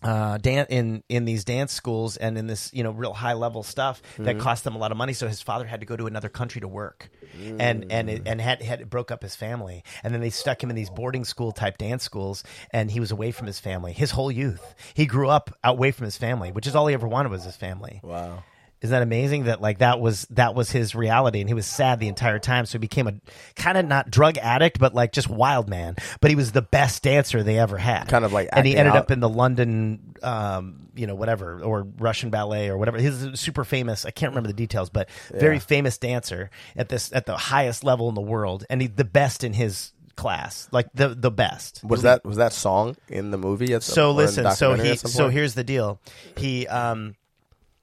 uh, 0.02 0.38
dan- 0.38 0.66
in 0.70 1.02
in 1.10 1.26
these 1.26 1.44
dance 1.44 1.72
schools 1.72 2.16
and 2.16 2.38
in 2.38 2.46
this 2.46 2.70
you 2.72 2.82
know 2.82 2.90
real 2.90 3.12
high 3.12 3.34
level 3.34 3.62
stuff 3.62 4.00
that 4.18 4.38
cost 4.38 4.64
them 4.64 4.74
a 4.74 4.78
lot 4.78 4.92
of 4.92 4.96
money. 4.96 5.12
So 5.12 5.28
his 5.28 5.42
father 5.42 5.66
had 5.66 5.80
to 5.80 5.86
go 5.86 5.94
to 5.94 6.06
another 6.06 6.30
country 6.30 6.62
to 6.62 6.68
work, 6.68 7.10
and 7.58 7.92
and 7.92 8.08
it, 8.08 8.22
and 8.24 8.40
had 8.40 8.62
had 8.62 8.88
broke 8.88 9.10
up 9.10 9.22
his 9.22 9.36
family. 9.36 9.84
And 10.02 10.14
then 10.14 10.22
they 10.22 10.30
stuck 10.30 10.62
him 10.62 10.70
in 10.70 10.76
these 10.76 10.88
boarding 10.88 11.24
school 11.24 11.52
type 11.52 11.76
dance 11.76 12.02
schools, 12.02 12.44
and 12.70 12.90
he 12.90 12.98
was 12.98 13.10
away 13.10 13.30
from 13.30 13.46
his 13.46 13.60
family 13.60 13.92
his 13.92 14.10
whole 14.10 14.32
youth. 14.32 14.74
He 14.94 15.04
grew 15.04 15.28
up 15.28 15.54
away 15.62 15.90
from 15.90 16.06
his 16.06 16.16
family, 16.16 16.50
which 16.50 16.66
is 16.66 16.74
all 16.74 16.86
he 16.86 16.94
ever 16.94 17.06
wanted 17.06 17.30
was 17.30 17.44
his 17.44 17.56
family. 17.56 18.00
Wow. 18.02 18.42
Isn't 18.82 18.92
that 18.92 19.02
amazing 19.02 19.44
that 19.44 19.60
like 19.60 19.78
that 19.78 20.00
was 20.00 20.26
that 20.30 20.54
was 20.54 20.70
his 20.70 20.94
reality 20.94 21.40
and 21.40 21.50
he 21.50 21.54
was 21.54 21.66
sad 21.66 22.00
the 22.00 22.08
entire 22.08 22.38
time. 22.38 22.64
So 22.64 22.72
he 22.72 22.78
became 22.78 23.06
a 23.06 23.14
kind 23.54 23.76
of 23.76 23.84
not 23.84 24.10
drug 24.10 24.38
addict 24.38 24.78
but 24.78 24.94
like 24.94 25.12
just 25.12 25.28
wild 25.28 25.68
man. 25.68 25.96
But 26.20 26.30
he 26.30 26.36
was 26.36 26.52
the 26.52 26.62
best 26.62 27.02
dancer 27.02 27.42
they 27.42 27.58
ever 27.58 27.76
had. 27.76 28.08
Kind 28.08 28.24
of 28.24 28.32
like 28.32 28.48
and 28.52 28.66
he 28.66 28.76
ended 28.76 28.94
out. 28.94 29.04
up 29.04 29.10
in 29.10 29.20
the 29.20 29.28
London 29.28 30.14
um 30.22 30.88
you 30.94 31.06
know 31.06 31.14
whatever 31.14 31.62
or 31.62 31.86
Russian 31.98 32.30
ballet 32.30 32.68
or 32.68 32.78
whatever. 32.78 32.98
He's 32.98 33.38
super 33.38 33.64
famous 33.64 34.06
I 34.06 34.12
can't 34.12 34.30
remember 34.30 34.48
the 34.48 34.54
details 34.54 34.88
but 34.88 35.10
very 35.30 35.58
famous 35.58 35.98
dancer 35.98 36.48
at 36.74 36.88
this 36.88 37.12
at 37.12 37.26
the 37.26 37.36
highest 37.36 37.84
level 37.84 38.08
in 38.08 38.14
the 38.14 38.22
world. 38.22 38.64
And 38.70 38.80
he 38.80 38.86
the 38.88 39.04
best 39.04 39.44
in 39.44 39.52
his 39.52 39.92
class 40.16 40.68
like 40.72 40.88
the 40.94 41.08
the 41.08 41.30
best. 41.30 41.82
Was 41.84 42.02
that 42.02 42.24
was 42.24 42.38
that 42.38 42.54
song 42.54 42.96
in 43.08 43.30
the 43.30 43.38
movie? 43.38 43.74
At 43.74 43.82
some, 43.82 43.94
so 43.94 44.06
or 44.06 44.10
in 44.10 44.16
the 44.16 44.22
listen 44.22 44.50
so 44.52 44.74
he 44.74 44.96
so 44.96 45.28
here's 45.28 45.52
the 45.52 45.64
deal. 45.64 46.00
He 46.36 46.66
um 46.66 47.14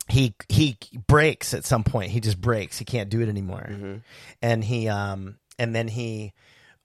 he 0.08 0.36
he 0.48 0.78
breaks 1.08 1.54
at 1.54 1.66
some 1.66 1.84
point. 1.84 2.12
He 2.12 2.20
just 2.20 2.40
breaks. 2.40 2.78
He 2.78 2.86
can't 2.86 3.10
do 3.10 3.22
it 3.22 3.30
anymore. 3.30 3.68
Mm-hmm. 3.70 3.96
and 4.42 4.64
he 4.64 4.88
um 4.88 5.38
and 5.60 5.76
then 5.76 5.88
he 5.88 6.34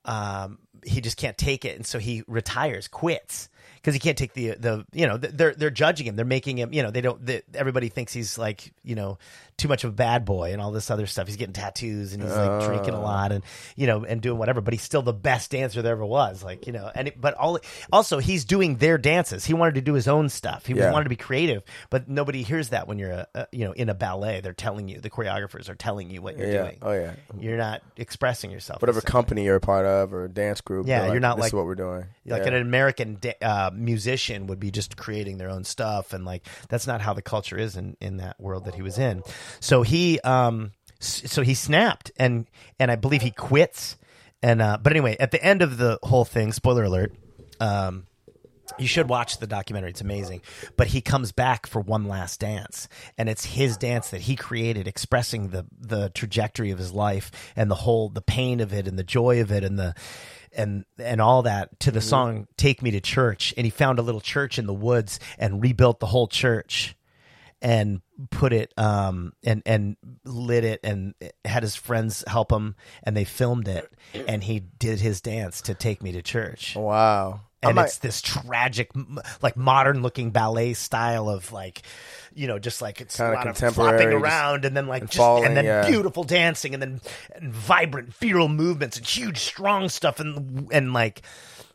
um 0.05 0.59
he 0.85 1.01
just 1.01 1.17
can't 1.17 1.39
take 1.39 1.65
it 1.65 1.77
and 1.77 1.87
so 1.87 1.99
he 1.99 2.23
retires 2.27 2.89
quits 2.89 3.49
because 3.77 3.95
he 3.95 4.01
can't 4.01 4.19
take 4.19 4.33
the 4.35 4.51
the 4.55 4.85
you 4.93 5.07
know 5.07 5.17
they're 5.17 5.55
they're 5.55 5.71
judging 5.71 6.07
him 6.07 6.17
they're 6.17 6.25
making 6.25 6.59
him 6.59 6.73
you 6.73 6.83
know 6.83 6.91
they 6.91 7.01
don't 7.01 7.25
they, 7.25 7.43
everybody 7.55 7.89
thinks 7.89 8.13
he's 8.13 8.37
like 8.39 8.73
you 8.85 8.95
know 8.95 9.19
too 9.57 9.69
much 9.69 9.85
of 9.85 9.91
a 9.91 9.93
bad 9.93 10.25
boy 10.25 10.53
and 10.53 10.61
all 10.61 10.73
this 10.73 10.91
other 10.91 11.07
stuff 11.07 11.27
he's 11.29 11.37
getting 11.37 11.53
tattoos 11.53 12.13
and 12.15 12.23
he's 12.23 12.33
like 12.33 12.65
drinking 12.67 12.95
a 12.95 12.99
Oh. 12.99 13.03
lot 13.03 13.33
and 13.33 13.45
you 13.77 13.87
know 13.87 14.05
and 14.05 14.21
doing 14.21 14.39
whatever 14.39 14.61
but 14.61 14.73
he's 14.75 14.83
still 14.83 15.03
the 15.03 15.13
best 15.13 15.51
dancer 15.53 15.83
there 15.83 15.93
ever 15.93 16.05
was 16.05 16.43
like 16.43 16.67
you 16.67 16.73
know 16.73 16.91
and 16.95 17.09
it, 17.09 17.21
but 17.21 17.35
all 17.35 17.59
also 17.93 18.19
he's 18.19 18.45
doing 18.45 18.77
their 18.77 18.99
dances 18.99 19.45
he 19.45 19.55
wanted 19.55 19.75
to 19.77 19.81
do 19.81 19.95
his 19.95 20.09
own 20.09 20.29
stuff 20.29 20.67
he 20.67 20.75
Yeah. 20.75 20.91
wanted 20.91 21.05
to 21.05 21.11
be 21.11 21.17
creative 21.17 21.63
but 21.91 22.09
nobody 22.09 22.43
hears 22.43 22.71
that 22.71 22.89
when 22.89 22.99
you're 22.99 23.11
a, 23.13 23.27
a 23.35 23.47
you 23.53 23.65
know 23.65 23.73
in 23.73 23.89
a 23.89 23.95
ballet 23.95 24.41
they're 24.41 24.53
telling 24.53 24.89
you 24.89 25.01
the 25.01 25.11
choreographers 25.11 25.69
are 25.69 25.75
telling 25.77 26.11
you 26.11 26.23
what 26.23 26.37
you're 26.39 26.51
yeah. 26.51 26.63
doing 26.63 26.79
Oh 26.83 26.93
yeah. 26.93 27.13
you're 27.39 27.57
not 27.59 27.83
expressing 27.97 28.51
yourself 28.51 28.81
Whatever 28.83 29.01
company 29.01 29.45
you're 29.45 29.57
a 29.57 29.61
part 29.61 29.87
of 29.87 30.13
or 30.15 30.27
dance 30.29 30.61
group. 30.73 30.87
Yeah, 30.87 31.03
they're 31.03 31.13
you're 31.13 31.21
not 31.21 31.37
this 31.37 31.43
like- 31.43 31.51
is 31.51 31.55
what 31.55 31.67
we're 31.67 31.75
doing. 31.75 32.05
like 32.27 32.43
yeah. 32.43 32.49
an 32.49 32.55
American 32.55 33.19
da- 33.21 33.39
uh, 33.43 33.71
musician 33.75 34.47
would 34.47 34.59
be 34.61 34.71
just 34.71 34.97
creating 34.97 35.39
their 35.39 35.51
own 35.51 35.65
stuff, 35.65 36.13
and 36.13 36.25
like 36.25 36.47
that's 36.69 36.87
not 36.87 37.01
how 37.01 37.13
the 37.15 37.23
culture 37.23 37.59
is 37.59 37.77
in, 37.77 37.97
in 38.01 38.17
that 38.19 38.41
world 38.41 38.65
that 38.65 38.75
he 38.75 38.83
was 38.83 38.99
in. 38.99 39.23
So 39.61 39.83
he 39.83 40.19
um 40.21 40.73
s- 41.01 41.31
so 41.31 41.43
he 41.43 41.55
snapped, 41.55 42.11
and 42.17 42.47
and 42.79 42.91
I 42.91 42.97
believe 42.97 43.23
he 43.23 43.31
quits. 43.31 43.97
And 44.43 44.61
uh, 44.63 44.79
but 44.83 44.93
anyway, 44.93 45.17
at 45.21 45.31
the 45.31 45.43
end 45.45 45.63
of 45.63 45.77
the 45.79 45.99
whole 46.03 46.25
thing, 46.25 46.53
spoiler 46.53 46.85
alert. 46.85 47.15
Um, 47.61 48.07
you 48.79 48.87
should 48.87 49.09
watch 49.09 49.39
the 49.39 49.47
documentary. 49.47 49.91
It's 49.91 50.01
amazing. 50.01 50.41
But 50.77 50.87
he 50.87 51.01
comes 51.01 51.31
back 51.33 51.67
for 51.67 51.81
one 51.81 52.07
last 52.07 52.41
dance, 52.41 52.89
and 53.19 53.29
it's 53.29 53.45
his 53.45 53.77
dance 53.77 54.11
that 54.11 54.23
he 54.23 54.35
created, 54.35 54.89
expressing 54.89 55.49
the 55.49 55.67
the 55.79 56.09
trajectory 56.11 56.71
of 56.71 56.79
his 56.79 56.93
life 56.93 57.31
and 57.55 57.71
the 57.71 57.75
whole 57.75 58.09
the 58.09 58.23
pain 58.23 58.61
of 58.61 58.73
it 58.73 58.89
and 58.89 58.99
the 58.99 59.05
joy 59.05 59.41
of 59.43 59.53
it 59.53 59.63
and 59.63 59.79
the 59.79 59.95
and 60.57 60.85
and 60.99 61.21
all 61.21 61.43
that 61.43 61.79
to 61.81 61.91
the 61.91 62.01
song 62.01 62.47
"Take 62.57 62.83
Me 62.83 62.91
to 62.93 63.01
Church." 63.01 63.55
And 63.57 63.65
he 63.65 63.71
found 63.71 63.99
a 63.99 64.03
little 64.03 64.21
church 64.21 64.59
in 64.59 64.67
the 64.67 64.75
woods 64.75 65.19
and 65.39 65.63
rebuilt 65.63 66.01
the 66.01 66.07
whole 66.07 66.29
church 66.29 66.97
and 67.61 68.01
put 68.31 68.53
it 68.53 68.73
um 68.77 69.33
and 69.45 69.63
and 69.65 69.97
lit 70.25 70.65
it 70.65 70.81
and 70.83 71.15
had 71.45 71.63
his 71.63 71.77
friends 71.77 72.25
help 72.27 72.51
him 72.51 72.75
and 73.05 73.17
they 73.17 73.25
filmed 73.25 73.69
it 73.69 73.93
and 74.27 74.43
he 74.45 74.59
did 74.61 75.01
his 75.01 75.21
dance 75.21 75.61
to 75.63 75.75
take 75.75 76.03
me 76.03 76.13
to 76.13 76.23
church 76.23 76.75
Wow. 76.77 77.41
And 77.63 77.77
might- 77.77 77.85
it's 77.85 77.99
this 77.99 78.21
tragic, 78.21 78.91
like 79.41 79.57
modern 79.57 80.03
looking 80.03 80.31
ballet 80.31 80.75
style 80.75 81.29
of 81.29 81.53
like, 81.53 81.83
you 82.35 82.47
know, 82.47 82.59
just 82.59 82.83
like 82.83 83.01
it's 83.01 83.17
Kinda 83.17 83.33
a 83.33 83.35
lot 83.35 83.47
of 83.47 83.75
flopping 83.75 84.09
around 84.09 84.65
and 84.65 84.77
then 84.77 84.87
like 84.87 85.03
and 85.03 85.11
just 85.11 85.19
falling, 85.19 85.45
and 85.45 85.57
then 85.57 85.65
yeah. 85.65 85.87
beautiful 85.87 86.25
dancing 86.25 86.75
and 86.75 86.83
then 86.83 87.01
and 87.37 87.53
vibrant, 87.53 88.15
feral 88.15 88.49
movements 88.49 88.97
and 88.97 89.07
huge, 89.07 89.39
strong 89.39 89.89
stuff 89.89 90.19
and 90.19 90.69
and 90.73 90.93
like 90.93 91.23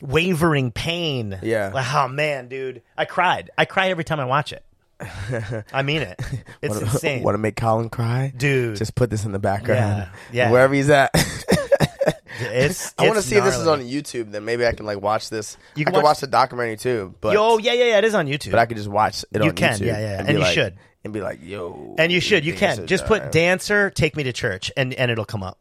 wavering 0.01 0.71
pain. 0.71 1.39
Yeah. 1.41 1.71
Like, 1.73 1.93
oh 1.93 2.07
man, 2.07 2.47
dude, 2.47 2.81
I 2.97 3.05
cried. 3.05 3.51
I 3.57 3.65
cry 3.65 3.89
every 3.89 4.03
time 4.03 4.19
I 4.19 4.25
watch 4.25 4.51
it. 4.51 4.63
I 5.73 5.83
mean 5.83 6.01
it. 6.01 6.19
It's 6.61 6.73
wanna, 6.73 6.85
insane. 6.87 7.23
Want 7.23 7.35
to 7.35 7.39
make 7.39 7.55
Colin 7.55 7.89
cry, 7.89 8.33
Dude. 8.35 8.77
Just 8.77 8.95
put 8.95 9.09
this 9.11 9.25
in 9.25 9.31
the 9.31 9.39
background. 9.39 10.09
Yeah, 10.31 10.45
yeah. 10.45 10.51
Wherever 10.51 10.73
he's 10.73 10.89
at. 10.89 11.11
It's. 12.39 12.93
I 12.97 13.03
want 13.07 13.15
to 13.15 13.21
see 13.23 13.35
if 13.35 13.43
this 13.43 13.57
is 13.57 13.67
on. 13.67 13.81
YouTube. 13.81 14.31
Then 14.31 14.45
maybe 14.45 14.65
I 14.65 14.73
can 14.73 14.85
like 14.85 15.01
watch 15.01 15.29
this. 15.29 15.57
You 15.75 15.81
I 15.81 15.83
can 15.85 15.93
can 15.93 16.03
watch- 16.03 16.03
watch 16.03 16.19
the 16.21 16.27
documentary 16.27 16.77
too. 16.77 17.15
But 17.19 17.33
Yo, 17.33 17.57
yeah, 17.57 17.73
yeah, 17.73 17.85
yeah. 17.85 17.97
It 17.97 18.03
is 18.05 18.13
on 18.15 18.27
YouTube. 18.27 18.51
but 18.51 18.59
I 18.59 18.65
could 18.67 18.77
just 18.77 18.89
watch 18.89 19.25
it 19.31 19.41
You 19.43 19.49
on 19.49 19.55
can, 19.55 19.73
YouTube. 19.73 19.85
yeah, 19.87 19.99
yeah, 19.99 19.99
yeah. 19.99 20.21
be 20.21 20.27
and 20.29 20.37
you 20.37 20.43
like- 20.43 20.53
should. 20.53 20.77
and 21.03 21.13
be 21.13 21.21
like, 21.21 21.39
yo. 21.41 21.95
And 21.97 22.11
you 22.11 22.19
should. 22.21 22.45
You 22.45 22.53
can 22.53 22.85
just 22.87 23.05
put 23.05 23.31
dancer, 23.31 23.89
take 23.89 24.15
me 24.15 24.23
to 24.23 24.33
church, 24.33 24.71
and 24.77 24.93
and 24.93 25.09
it'll 25.11 25.25
come 25.25 25.41
up. 25.43 25.57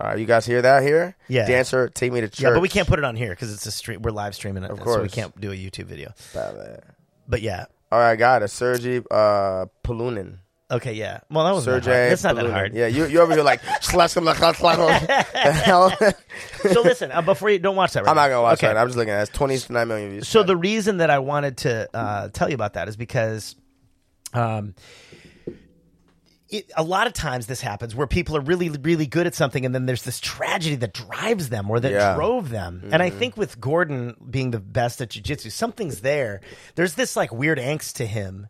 All 0.00 0.06
right, 0.08 0.18
you 0.18 0.24
guys 0.24 0.46
hear 0.46 0.62
that 0.62 0.82
here? 0.82 1.14
Yeah. 1.28 1.46
Dancer, 1.46 1.88
take 1.90 2.10
me 2.12 2.20
to 2.22 2.28
church. 2.28 2.40
Yeah, 2.40 2.50
but 2.52 2.60
we 2.62 2.68
can't 2.70 2.88
put 2.88 2.98
it 2.98 3.04
on 3.04 3.16
here 3.16 3.30
because 3.30 3.52
it's 3.52 3.66
a 3.66 3.70
stream. 3.72 4.00
We're 4.00 4.12
live 4.12 4.34
streaming 4.34 4.62
it, 4.64 4.70
Of 4.70 4.78
so 4.82 5.02
we 5.02 5.08
can't 5.10 5.38
do 5.38 5.50
a 5.52 5.54
YouTube 5.54 5.86
video. 5.86 6.12
But 7.28 7.42
yeah, 7.42 7.66
All 7.92 7.98
right, 7.98 8.16
got 8.16 8.42
it. 8.42 8.48
Sergey 8.48 8.98
uh, 9.10 9.66
Polunin. 9.84 10.38
Okay, 10.70 10.92
yeah. 10.92 11.20
Well, 11.30 11.44
that 11.44 11.54
was 11.54 11.64
Sergey. 11.64 12.08
That's 12.08 12.24
not 12.24 12.36
that 12.36 12.50
hard. 12.50 12.74
Yeah, 12.74 12.86
you 12.86 13.06
you 13.06 13.20
over 13.20 13.34
here 13.34 13.42
like 13.42 13.60
slash 13.80 14.12
slash. 14.12 14.56
Hell? 15.64 15.92
so 16.72 16.82
listen, 16.82 17.12
uh, 17.12 17.22
before 17.22 17.50
you 17.50 17.58
don't 17.58 17.76
watch 17.76 17.92
that. 17.92 18.04
Right 18.04 18.10
I'm 18.10 18.16
not 18.16 18.28
gonna 18.28 18.42
watch 18.42 18.58
okay. 18.58 18.68
that. 18.68 18.76
I'm 18.76 18.86
just 18.88 18.96
looking 18.96 19.12
at 19.12 19.20
it. 19.20 19.28
It's 19.28 19.38
29 19.38 19.88
million 19.88 20.10
views. 20.10 20.28
So 20.28 20.42
the 20.42 20.56
reason 20.56 20.98
that 20.98 21.10
I 21.10 21.18
wanted 21.18 21.58
to 21.58 21.88
uh, 21.94 22.28
tell 22.28 22.48
you 22.48 22.54
about 22.54 22.74
that 22.74 22.88
is 22.88 22.96
because, 22.96 23.56
um, 24.32 24.74
it, 26.50 26.70
a 26.76 26.82
lot 26.82 27.06
of 27.06 27.12
times 27.12 27.46
this 27.46 27.60
happens 27.60 27.94
where 27.94 28.06
people 28.06 28.36
are 28.36 28.40
really, 28.40 28.68
really 28.70 29.06
good 29.06 29.26
at 29.26 29.34
something, 29.34 29.64
and 29.64 29.74
then 29.74 29.86
there's 29.86 30.02
this 30.02 30.18
tragedy 30.20 30.76
that 30.76 30.92
drives 30.92 31.48
them 31.48 31.70
or 31.70 31.78
that 31.80 31.92
Yeah. 31.92 32.14
drove 32.14 32.50
them. 32.50 32.88
And 32.92 33.02
I 33.02 33.10
think 33.10 33.36
with 33.36 33.60
Gordon 33.60 34.16
being 34.28 34.50
the 34.50 34.58
best 34.58 35.00
at 35.00 35.10
jujitsu, 35.10 35.52
something's 35.52 36.00
there. 36.00 36.40
There's 36.74 36.94
this 36.94 37.14
like 37.16 37.32
weird 37.32 37.58
angst 37.58 37.94
to 37.94 38.06
him. 38.06 38.48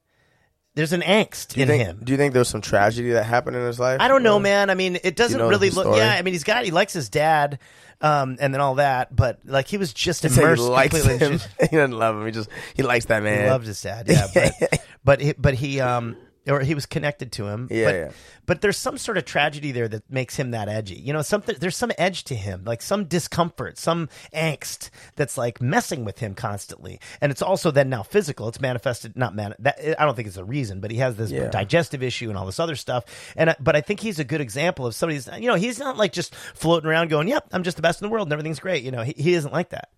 There's 0.80 0.94
an 0.94 1.02
angst 1.02 1.58
in 1.58 1.68
think, 1.68 1.84
him. 1.84 2.00
Do 2.02 2.10
you 2.10 2.16
think 2.16 2.32
there's 2.32 2.48
some 2.48 2.62
tragedy 2.62 3.10
that 3.10 3.24
happened 3.24 3.54
in 3.54 3.66
his 3.66 3.78
life? 3.78 4.00
I 4.00 4.08
don't 4.08 4.22
know, 4.22 4.38
man. 4.38 4.70
I 4.70 4.74
mean, 4.74 4.98
it 5.04 5.14
doesn't 5.14 5.38
know 5.38 5.48
really 5.48 5.68
look. 5.68 5.84
story? 5.84 5.98
Yeah, 5.98 6.14
I 6.14 6.22
mean, 6.22 6.32
he's 6.32 6.42
got 6.42 6.64
he 6.64 6.70
likes 6.70 6.94
his 6.94 7.10
dad, 7.10 7.58
um, 8.00 8.38
and 8.40 8.54
then 8.54 8.62
all 8.62 8.76
that. 8.76 9.14
But 9.14 9.40
like, 9.44 9.68
he 9.68 9.76
was 9.76 9.92
just 9.92 10.22
He 10.22 10.30
said 10.30 10.38
he 10.38 10.44
immersed 10.46 10.62
likes 10.62 10.94
completely. 10.94 11.26
in 11.26 11.32
him. 11.34 11.40
he 11.70 11.76
doesn't 11.76 11.98
love 11.98 12.16
him. 12.16 12.24
He 12.24 12.32
just 12.32 12.48
he 12.74 12.82
likes 12.82 13.04
that 13.06 13.22
man. 13.22 13.44
He 13.44 13.50
loved 13.50 13.66
his 13.66 13.82
dad, 13.82 14.06
yeah. 14.08 14.26
But 14.32 14.82
but 15.04 15.20
he, 15.20 15.32
but 15.34 15.52
he 15.52 15.80
um 15.80 16.16
or 16.48 16.60
he 16.60 16.74
was 16.74 16.86
connected 16.86 17.32
to 17.32 17.46
him. 17.46 17.68
Yeah, 17.70 17.84
but, 17.84 17.94
yeah. 17.94 18.10
But 18.46 18.60
there's 18.60 18.76
some 18.76 18.98
sort 18.98 19.18
of 19.18 19.24
tragedy 19.24 19.72
there 19.72 19.88
that 19.88 20.10
makes 20.10 20.36
him 20.36 20.50
that 20.52 20.68
edgy. 20.68 20.94
You 20.96 21.12
know, 21.12 21.22
something 21.22 21.56
there's 21.60 21.76
some 21.76 21.92
edge 21.98 22.24
to 22.24 22.34
him, 22.34 22.64
like 22.64 22.82
some 22.82 23.04
discomfort, 23.04 23.78
some 23.78 24.08
angst 24.34 24.90
that's 25.16 25.36
like 25.38 25.60
messing 25.60 26.04
with 26.04 26.18
him 26.18 26.34
constantly. 26.34 27.00
And 27.20 27.30
it's 27.30 27.42
also 27.42 27.70
then 27.70 27.88
now 27.90 28.02
physical. 28.02 28.48
It's 28.48 28.60
manifested 28.60 29.16
not 29.16 29.34
man. 29.34 29.54
That 29.58 29.78
I 30.00 30.04
don't 30.04 30.14
think 30.14 30.28
it's 30.28 30.36
a 30.36 30.44
reason, 30.44 30.80
but 30.80 30.90
he 30.90 30.96
has 30.98 31.16
this 31.16 31.30
Yeah. 31.30 31.48
digestive 31.50 32.02
issue 32.02 32.28
and 32.28 32.38
all 32.38 32.46
this 32.46 32.60
other 32.60 32.76
stuff. 32.76 33.04
And 33.36 33.50
uh, 33.50 33.54
but 33.60 33.76
I 33.76 33.80
think 33.80 34.00
he's 34.00 34.18
a 34.18 34.24
good 34.24 34.40
example 34.40 34.86
of 34.86 34.94
somebody's. 34.94 35.28
You 35.38 35.48
know, 35.48 35.54
he's 35.56 35.78
not 35.78 35.96
like 35.96 36.12
just 36.12 36.34
floating 36.34 36.88
around 36.88 37.08
going, 37.08 37.28
"Yep, 37.28 37.48
I'm 37.52 37.62
just 37.62 37.76
the 37.76 37.82
best 37.82 38.00
in 38.02 38.08
the 38.08 38.12
world 38.12 38.26
and 38.26 38.32
everything's 38.32 38.60
great." 38.60 38.82
You 38.82 38.90
know, 38.90 39.02
he, 39.02 39.14
he 39.16 39.34
isn't 39.34 39.52
like 39.52 39.70
that. 39.70 39.90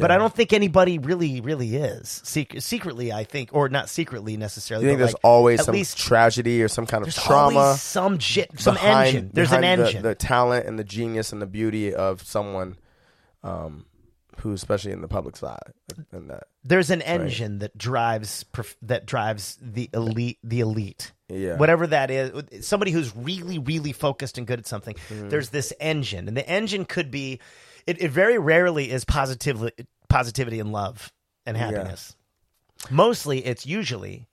But 0.00 0.10
I 0.10 0.16
don't 0.16 0.34
think 0.34 0.52
anybody 0.52 0.98
really, 0.98 1.40
really 1.40 1.76
is. 1.76 2.22
Sec- 2.24 2.60
secretly, 2.60 3.12
I 3.12 3.24
think, 3.24 3.50
or 3.52 3.68
not 3.68 3.90
secretly 3.90 4.36
necessarily. 4.38 4.86
You 4.86 4.90
think 4.90 5.00
there's 5.00 5.12
like, 5.12 5.24
always 5.24 5.60
at 5.60 5.66
some 5.66 5.74
least 5.74 5.98
tragedy 5.98 6.62
or 6.62 6.68
some 6.68 6.86
kind 6.86 7.06
of 7.06 7.14
trauma 7.14 7.58
always 7.58 7.82
some 7.82 8.18
shit, 8.18 8.58
some 8.58 8.74
behind, 8.74 9.08
engine. 9.08 9.30
There's 9.34 9.52
an 9.52 9.60
behind 9.60 9.80
the- 9.80 9.86
engine. 9.86 10.02
The, 10.02 10.14
talent 10.14 10.66
and 10.66 10.78
the 10.78 10.84
genius 10.84 11.32
and 11.32 11.42
the 11.42 11.46
beauty 11.46 11.94
of 11.94 12.22
someone 12.22 12.76
um, 13.42 13.84
who, 14.38 14.52
especially 14.52 14.92
in 14.92 15.02
the 15.02 15.08
public 15.08 15.36
side, 15.36 15.72
and 16.10 16.30
that 16.30 16.44
there's 16.64 16.90
an 16.90 17.02
engine 17.02 17.58
that 17.58 17.76
drives 17.76 18.44
that 18.82 19.04
drives 19.04 19.58
the 19.60 19.90
elite. 19.92 20.38
The 20.42 20.60
elite. 20.60 21.12
Yeah. 21.28 21.56
Whatever 21.56 21.86
that 21.88 22.10
is, 22.10 22.66
somebody 22.66 22.92
who's 22.92 23.14
really, 23.16 23.58
really 23.58 23.92
focused 23.92 24.38
and 24.38 24.46
good 24.46 24.58
at 24.58 24.66
something. 24.66 24.94
Mm-hmm. 24.94 25.28
There's 25.28 25.50
this 25.50 25.72
engine, 25.80 26.28
and 26.28 26.36
the 26.36 26.48
engine 26.48 26.86
could 26.86 27.10
be. 27.10 27.40
It, 27.86 28.00
it 28.00 28.10
very 28.10 28.38
rarely 28.38 28.90
is 28.90 29.04
positively 29.04 29.72
positivity 30.08 30.60
and 30.60 30.72
love 30.72 31.12
and 31.46 31.56
happiness. 31.56 32.14
Mostly, 32.90 33.44
it's 33.44 33.66
usually 33.66 34.28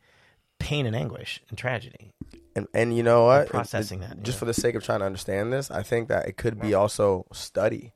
pain 0.59 0.85
and 0.85 0.95
anguish 0.95 1.41
and 1.49 1.57
tragedy. 1.57 2.13
And 2.55 2.67
and 2.73 2.95
you 2.95 3.03
know 3.03 3.25
what? 3.25 3.47
processing 3.49 4.01
It- 4.01 4.09
that, 4.09 4.23
Just 4.23 4.35
yeah. 4.35 4.39
for 4.39 4.45
the 4.45 4.53
sake 4.53 4.75
of 4.75 4.83
trying 4.83 4.99
to 4.99 5.05
understand 5.05 5.53
this, 5.53 5.69
I 5.71 5.83
think 5.83 6.09
that 6.09 6.27
it 6.27 6.38
could 6.38 6.59
be 6.59 6.73
also 6.73 7.25
study. 7.31 7.93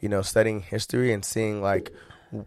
You 0.00 0.08
know, 0.08 0.22
studying 0.22 0.62
history 0.62 1.12
and 1.12 1.24
seeing 1.24 1.62
like 1.62 1.92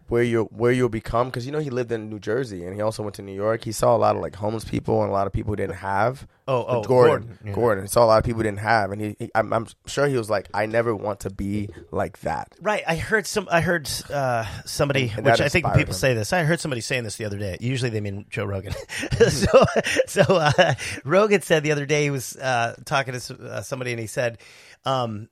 where 0.07 0.23
you 0.23 0.45
where 0.45 0.71
you'll 0.71 0.89
become 0.89 1.27
because 1.27 1.45
you 1.45 1.51
know 1.51 1.59
he 1.59 1.69
lived 1.69 1.91
in 1.91 2.09
New 2.09 2.19
Jersey 2.19 2.65
and 2.65 2.75
he 2.75 2.81
also 2.81 3.03
went 3.03 3.15
to 3.15 3.21
New 3.21 3.33
York. 3.33 3.63
He 3.63 3.71
saw 3.71 3.95
a 3.95 3.97
lot 3.97 4.15
of 4.15 4.21
like 4.21 4.35
homeless 4.35 4.65
people 4.65 5.01
and 5.01 5.09
a 5.09 5.13
lot 5.13 5.27
of 5.27 5.33
people 5.33 5.51
who 5.51 5.55
didn't 5.55 5.77
have. 5.77 6.27
Oh, 6.47 6.63
oh, 6.67 6.83
Gordon, 6.83 7.27
Gordon, 7.27 7.53
Gordon. 7.53 7.83
He 7.85 7.87
saw 7.87 8.03
a 8.03 8.05
lot 8.05 8.17
of 8.19 8.23
people 8.23 8.39
who 8.39 8.43
didn't 8.43 8.59
have, 8.59 8.91
and 8.91 9.01
he, 9.01 9.15
he 9.17 9.31
I'm, 9.33 9.51
I'm 9.51 9.67
sure 9.87 10.07
he 10.07 10.15
was 10.15 10.29
like, 10.29 10.47
I 10.53 10.67
never 10.67 10.95
want 10.95 11.21
to 11.21 11.31
be 11.31 11.69
like 11.91 12.19
that. 12.19 12.53
Right. 12.61 12.83
I 12.87 12.95
heard 12.95 13.25
some. 13.25 13.47
I 13.51 13.61
heard 13.61 13.89
uh, 14.11 14.45
somebody, 14.65 15.11
And 15.15 15.25
which 15.25 15.41
I 15.41 15.49
think 15.49 15.65
people 15.67 15.85
him. 15.85 15.93
say 15.93 16.13
this. 16.13 16.33
I 16.33 16.43
heard 16.43 16.59
somebody 16.59 16.81
saying 16.81 17.03
this 17.03 17.15
the 17.15 17.25
other 17.25 17.39
day. 17.39 17.57
Usually 17.59 17.89
they 17.89 18.01
mean 18.01 18.25
Joe 18.29 18.45
Rogan. 18.45 18.73
so, 19.29 19.65
so 20.07 20.21
uh, 20.21 20.75
Rogan 21.03 21.41
said 21.41 21.63
the 21.63 21.71
other 21.71 21.85
day 21.85 22.03
he 22.03 22.09
was 22.11 22.35
uh, 22.35 22.75
talking 22.85 23.19
to 23.19 23.35
uh, 23.43 23.61
somebody 23.61 23.91
and 23.91 23.99
he 23.99 24.07
said, 24.07 24.37
um, 24.85 25.29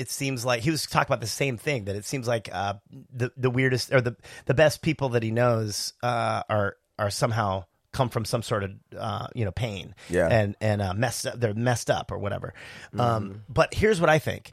"It 0.00 0.10
seems 0.10 0.44
like 0.44 0.62
he 0.62 0.70
was 0.70 0.86
talking 0.86 1.06
about 1.08 1.20
the 1.20 1.26
same 1.26 1.56
thing. 1.56 1.84
That 1.84 1.96
it 1.96 2.04
seems 2.04 2.26
like 2.26 2.48
uh, 2.52 2.74
the 3.12 3.30
the 3.36 3.50
weirdest 3.50 3.92
or 3.92 4.00
the 4.00 4.16
the 4.46 4.54
best 4.54 4.82
people 4.82 5.10
that 5.10 5.22
he 5.22 5.30
knows 5.30 5.92
uh, 6.02 6.42
are 6.48 6.76
are 6.98 7.10
somehow." 7.10 7.64
come 7.92 8.08
from 8.08 8.24
some 8.24 8.40
sort 8.40 8.62
of 8.62 8.70
uh, 8.96 9.26
you 9.34 9.44
know 9.44 9.50
pain 9.50 9.96
Yeah. 10.08 10.28
and 10.28 10.54
and 10.60 10.80
uh, 10.80 10.94
messed 10.94 11.26
up 11.26 11.40
they're 11.40 11.54
messed 11.54 11.90
up 11.90 12.12
or 12.12 12.18
whatever 12.18 12.54
um, 12.96 13.42
but 13.48 13.74
here's 13.74 14.00
what 14.00 14.08
i 14.08 14.20
think 14.20 14.52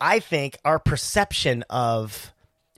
i 0.00 0.20
think 0.20 0.56
our 0.64 0.78
perception 0.78 1.64
of 1.68 2.32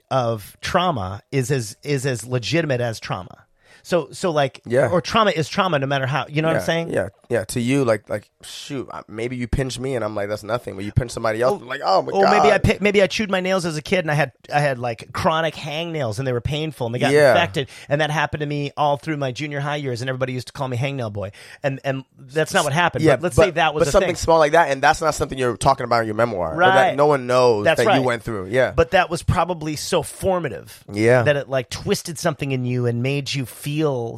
of 0.09 0.57
trauma 0.59 1.21
is 1.31 1.49
as 1.49 1.77
is 1.81 2.05
as 2.05 2.27
legitimate 2.27 2.81
as 2.81 2.99
trauma 2.99 3.45
so 3.83 4.09
so 4.11 4.31
like 4.31 4.61
Yeah. 4.65 4.89
or 4.89 5.01
trauma 5.01 5.31
is 5.31 5.47
trauma 5.49 5.79
no 5.79 5.87
matter 5.87 6.05
how 6.05 6.25
you 6.27 6.41
know 6.41 6.47
what 6.49 6.57
i'm 6.57 6.63
saying 6.63 6.89
Yeah, 6.93 7.09
yeah. 7.29 7.43
To 7.45 7.59
you, 7.61 7.85
like, 7.85 8.09
like, 8.09 8.29
shoot, 8.43 8.89
maybe 9.07 9.35
you 9.37 9.47
pinch 9.47 9.79
me, 9.79 9.95
and 9.95 10.03
I'm 10.03 10.13
like, 10.15 10.27
that's 10.27 10.43
nothing. 10.43 10.75
But 10.75 10.83
you 10.83 10.91
pinch 10.91 11.11
somebody 11.11 11.41
else, 11.41 11.61
like, 11.61 11.79
oh 11.83 12.01
my 12.01 12.11
or 12.11 12.23
god. 12.25 12.31
maybe 12.43 12.51
I 12.53 12.57
pi- 12.57 12.77
maybe 12.81 13.01
I 13.01 13.07
chewed 13.07 13.31
my 13.31 13.39
nails 13.39 13.65
as 13.65 13.77
a 13.77 13.81
kid 13.81 13.99
and 13.99 14.11
I 14.11 14.15
had 14.15 14.31
I 14.53 14.59
had 14.59 14.79
like 14.79 15.13
chronic 15.13 15.53
hangnails 15.55 16.19
and 16.19 16.27
they 16.27 16.33
were 16.33 16.41
painful 16.41 16.87
and 16.87 16.95
they 16.95 16.99
got 16.99 17.11
Yeah. 17.13 17.31
infected 17.31 17.69
and 17.87 18.01
that 18.01 18.11
happened 18.11 18.41
to 18.41 18.45
me 18.47 18.71
all 18.75 18.97
through 18.97 19.17
my 19.17 19.31
junior 19.31 19.59
high 19.61 19.77
years 19.77 20.01
and 20.01 20.09
everybody 20.09 20.33
used 20.33 20.47
to 20.47 20.53
call 20.53 20.67
me 20.67 20.75
hangnail 20.77 21.11
boy 21.13 21.31
and 21.63 21.79
and 21.85 22.03
that's 22.19 22.53
not 22.53 22.63
what 22.65 22.73
happened 22.73 23.03
Yeah, 23.05 23.15
but 23.15 23.23
let's 23.23 23.35
say 23.37 23.51
that 23.51 23.73
was 23.73 23.85
but 23.85 23.91
something 23.91 24.09
thing. 24.09 24.15
small 24.15 24.39
like 24.39 24.51
that, 24.53 24.69
and 24.71 24.81
that's 24.83 25.01
not 25.01 25.15
something 25.15 25.37
you're 25.37 25.55
talking 25.57 25.85
about 25.85 26.01
in 26.01 26.07
your 26.07 26.15
memoir, 26.15 26.53
Right. 26.55 26.73
that 26.73 26.95
no 26.97 27.05
one 27.05 27.27
knows 27.27 27.63
That's 27.63 27.79
that 27.79 27.87
right. 27.87 27.97
you 27.97 28.03
went 28.03 28.23
through. 28.23 28.47
Yeah, 28.47 28.71
but 28.75 28.91
that 28.91 29.09
was 29.09 29.23
probably 29.23 29.75
so 29.77 30.03
formative 30.03 30.83
Yeah. 30.91 31.23
that 31.23 31.35
it 31.37 31.49
like 31.49 31.69
twisted 31.69 32.19
something 32.19 32.51
in 32.51 32.65
you 32.65 32.85
and 32.87 33.01
made 33.01 33.33
you 33.33 33.45
feel 33.45 33.70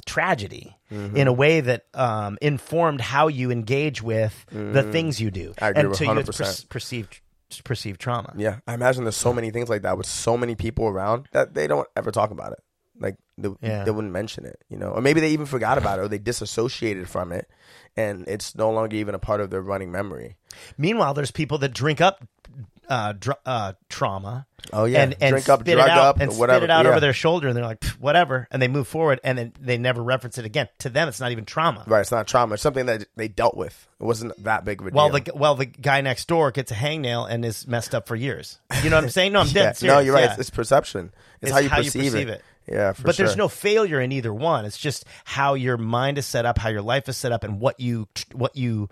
tragedy 0.06 0.78
Mm-hmm. 0.92 1.18
in 1.18 1.28
a 1.28 1.34
way 1.34 1.60
that 1.60 1.86
um, 1.96 2.38
informed 2.40 3.02
how 3.02 3.28
you 3.28 3.50
engage 3.50 4.04
with 4.04 4.46
the 4.52 4.84
things 4.84 5.20
you 5.20 5.32
do 5.32 5.50
Mm-hmm. 5.52 5.64
I 5.64 5.70
agree 5.70 5.82
and 5.86 5.96
so 5.96 6.04
you 6.04 6.10
have 6.12 6.26
100%. 6.28 6.70
perceived 6.70 7.22
perceived 7.64 8.00
trauma 8.00 8.32
yeah. 8.38 8.58
I 8.68 8.76
imagine 8.76 9.04
there's 9.04 9.16
so 9.16 9.34
many 9.34 9.50
things 9.50 9.70
like 9.70 9.82
that 9.84 9.98
with 9.98 10.06
so 10.06 10.38
many 10.38 10.54
people 10.56 10.86
around 10.86 11.28
that 11.32 11.56
they 11.56 11.66
don't 11.68 11.88
ever 11.96 12.12
talk 12.12 12.30
about 12.30 12.52
it. 12.52 12.60
Like 13.00 13.16
they, 13.40 13.50
Yeah. 13.62 13.84
they 13.86 13.92
wouldn't 13.92 14.14
mention 14.14 14.46
it, 14.46 14.58
you 14.70 14.78
know, 14.78 14.90
or 14.90 15.02
maybe 15.02 15.20
they 15.20 15.30
even 15.32 15.48
forgot 15.48 15.78
about 15.80 15.98
it, 15.98 16.04
or 16.04 16.08
they 16.08 16.20
disassociated 16.20 17.10
from 17.10 17.32
it, 17.32 17.50
and 17.98 18.28
it's 18.28 18.54
no 18.56 18.70
longer 18.72 18.96
even 18.96 19.16
a 19.16 19.20
part 19.20 19.42
of 19.42 19.50
their 19.50 19.62
running 19.64 19.92
memory. 19.92 20.36
Meanwhile, 20.78 21.16
there's 21.16 21.32
people 21.32 21.58
that 21.60 21.74
drink 21.74 22.02
up 22.02 22.24
uh, 22.90 23.14
dr- 23.14 23.38
uh, 23.46 23.74
trauma. 23.90 24.46
Oh, 24.72 24.86
yeah. 24.86 25.04
and, 25.04 25.16
and 25.20 25.32
Drink 25.34 25.50
up, 25.50 25.62
spit 25.62 25.76
drug 25.76 25.88
it 25.88 25.92
out, 25.92 25.98
up, 26.00 26.20
and 26.22 26.32
whatever. 26.38 26.60
spit 26.60 26.64
it 26.66 26.70
out 26.70 26.86
Yeah. 26.86 26.92
over 26.92 27.00
their 27.00 27.14
shoulder, 27.14 27.48
and 27.48 27.56
they're 27.58 27.66
like, 27.66 27.84
whatever, 28.00 28.48
and 28.52 28.62
they 28.62 28.68
move 28.68 28.88
forward, 28.88 29.20
and 29.24 29.38
then 29.38 29.54
they 29.60 29.78
never 29.78 30.02
reference 30.02 30.38
it 30.38 30.46
again. 30.46 30.68
To 30.80 30.90
them, 30.90 31.08
it's 31.10 31.20
not 31.20 31.32
even 31.32 31.44
trauma. 31.46 31.84
Right? 31.88 32.02
It's 32.02 32.12
not 32.12 32.28
trauma. 32.28 32.54
It's 32.54 32.64
something 32.64 32.86
that 32.86 33.06
they 33.16 33.28
dealt 33.28 33.58
with. 33.58 33.88
It 34.00 34.04
wasn't 34.04 34.42
that 34.44 34.64
big 34.66 34.80
of 34.82 34.88
a 34.88 34.92
deal. 34.92 35.10
the 35.10 35.32
while 35.34 35.56
the 35.56 35.66
guy 35.66 36.02
next 36.02 36.28
door 36.28 36.52
gets 36.52 36.72
a 36.72 36.76
hangnail 36.76 37.30
and 37.30 37.44
is 37.44 37.68
messed 37.68 37.94
up 37.96 38.08
for 38.08 38.16
years. 38.16 38.60
You 38.84 38.90
know 38.90 38.98
what 38.98 39.04
I'm 39.06 39.10
saying? 39.10 39.34
No, 39.34 39.42
I'm 39.42 39.48
yeah. 39.54 39.54
dead 39.54 39.78
serious. 39.78 39.96
No, 39.96 40.00
you're 40.00 40.14
right. 40.14 40.24
yeah. 40.26 40.32
It's, 40.32 40.40
it's 40.42 40.50
perception. 40.50 41.12
It's, 41.42 41.44
It's 41.44 41.52
how, 41.52 41.60
you, 41.60 41.70
how 41.70 41.78
you 41.80 41.84
perceive 41.86 42.12
perceive 42.14 42.28
it. 42.30 42.32
it. 42.40 42.44
Yeah, 42.72 42.94
for 42.94 43.04
but 43.04 43.16
sure. 43.16 43.26
there's 43.26 43.36
no 43.38 43.50
failure 43.50 44.00
in 44.00 44.14
either 44.14 44.34
one. 44.34 44.64
It's 44.64 44.78
just 44.78 45.04
how 45.26 45.56
your 45.56 45.76
mind 45.76 46.18
is 46.18 46.26
set 46.26 46.46
up, 46.46 46.58
how 46.58 46.70
your 46.70 46.82
life 46.82 47.10
is 47.10 47.18
set 47.18 47.34
up, 47.34 47.44
and 47.44 47.60
what 47.60 47.78
you 47.82 48.08
what 48.32 48.56
you 48.56 48.88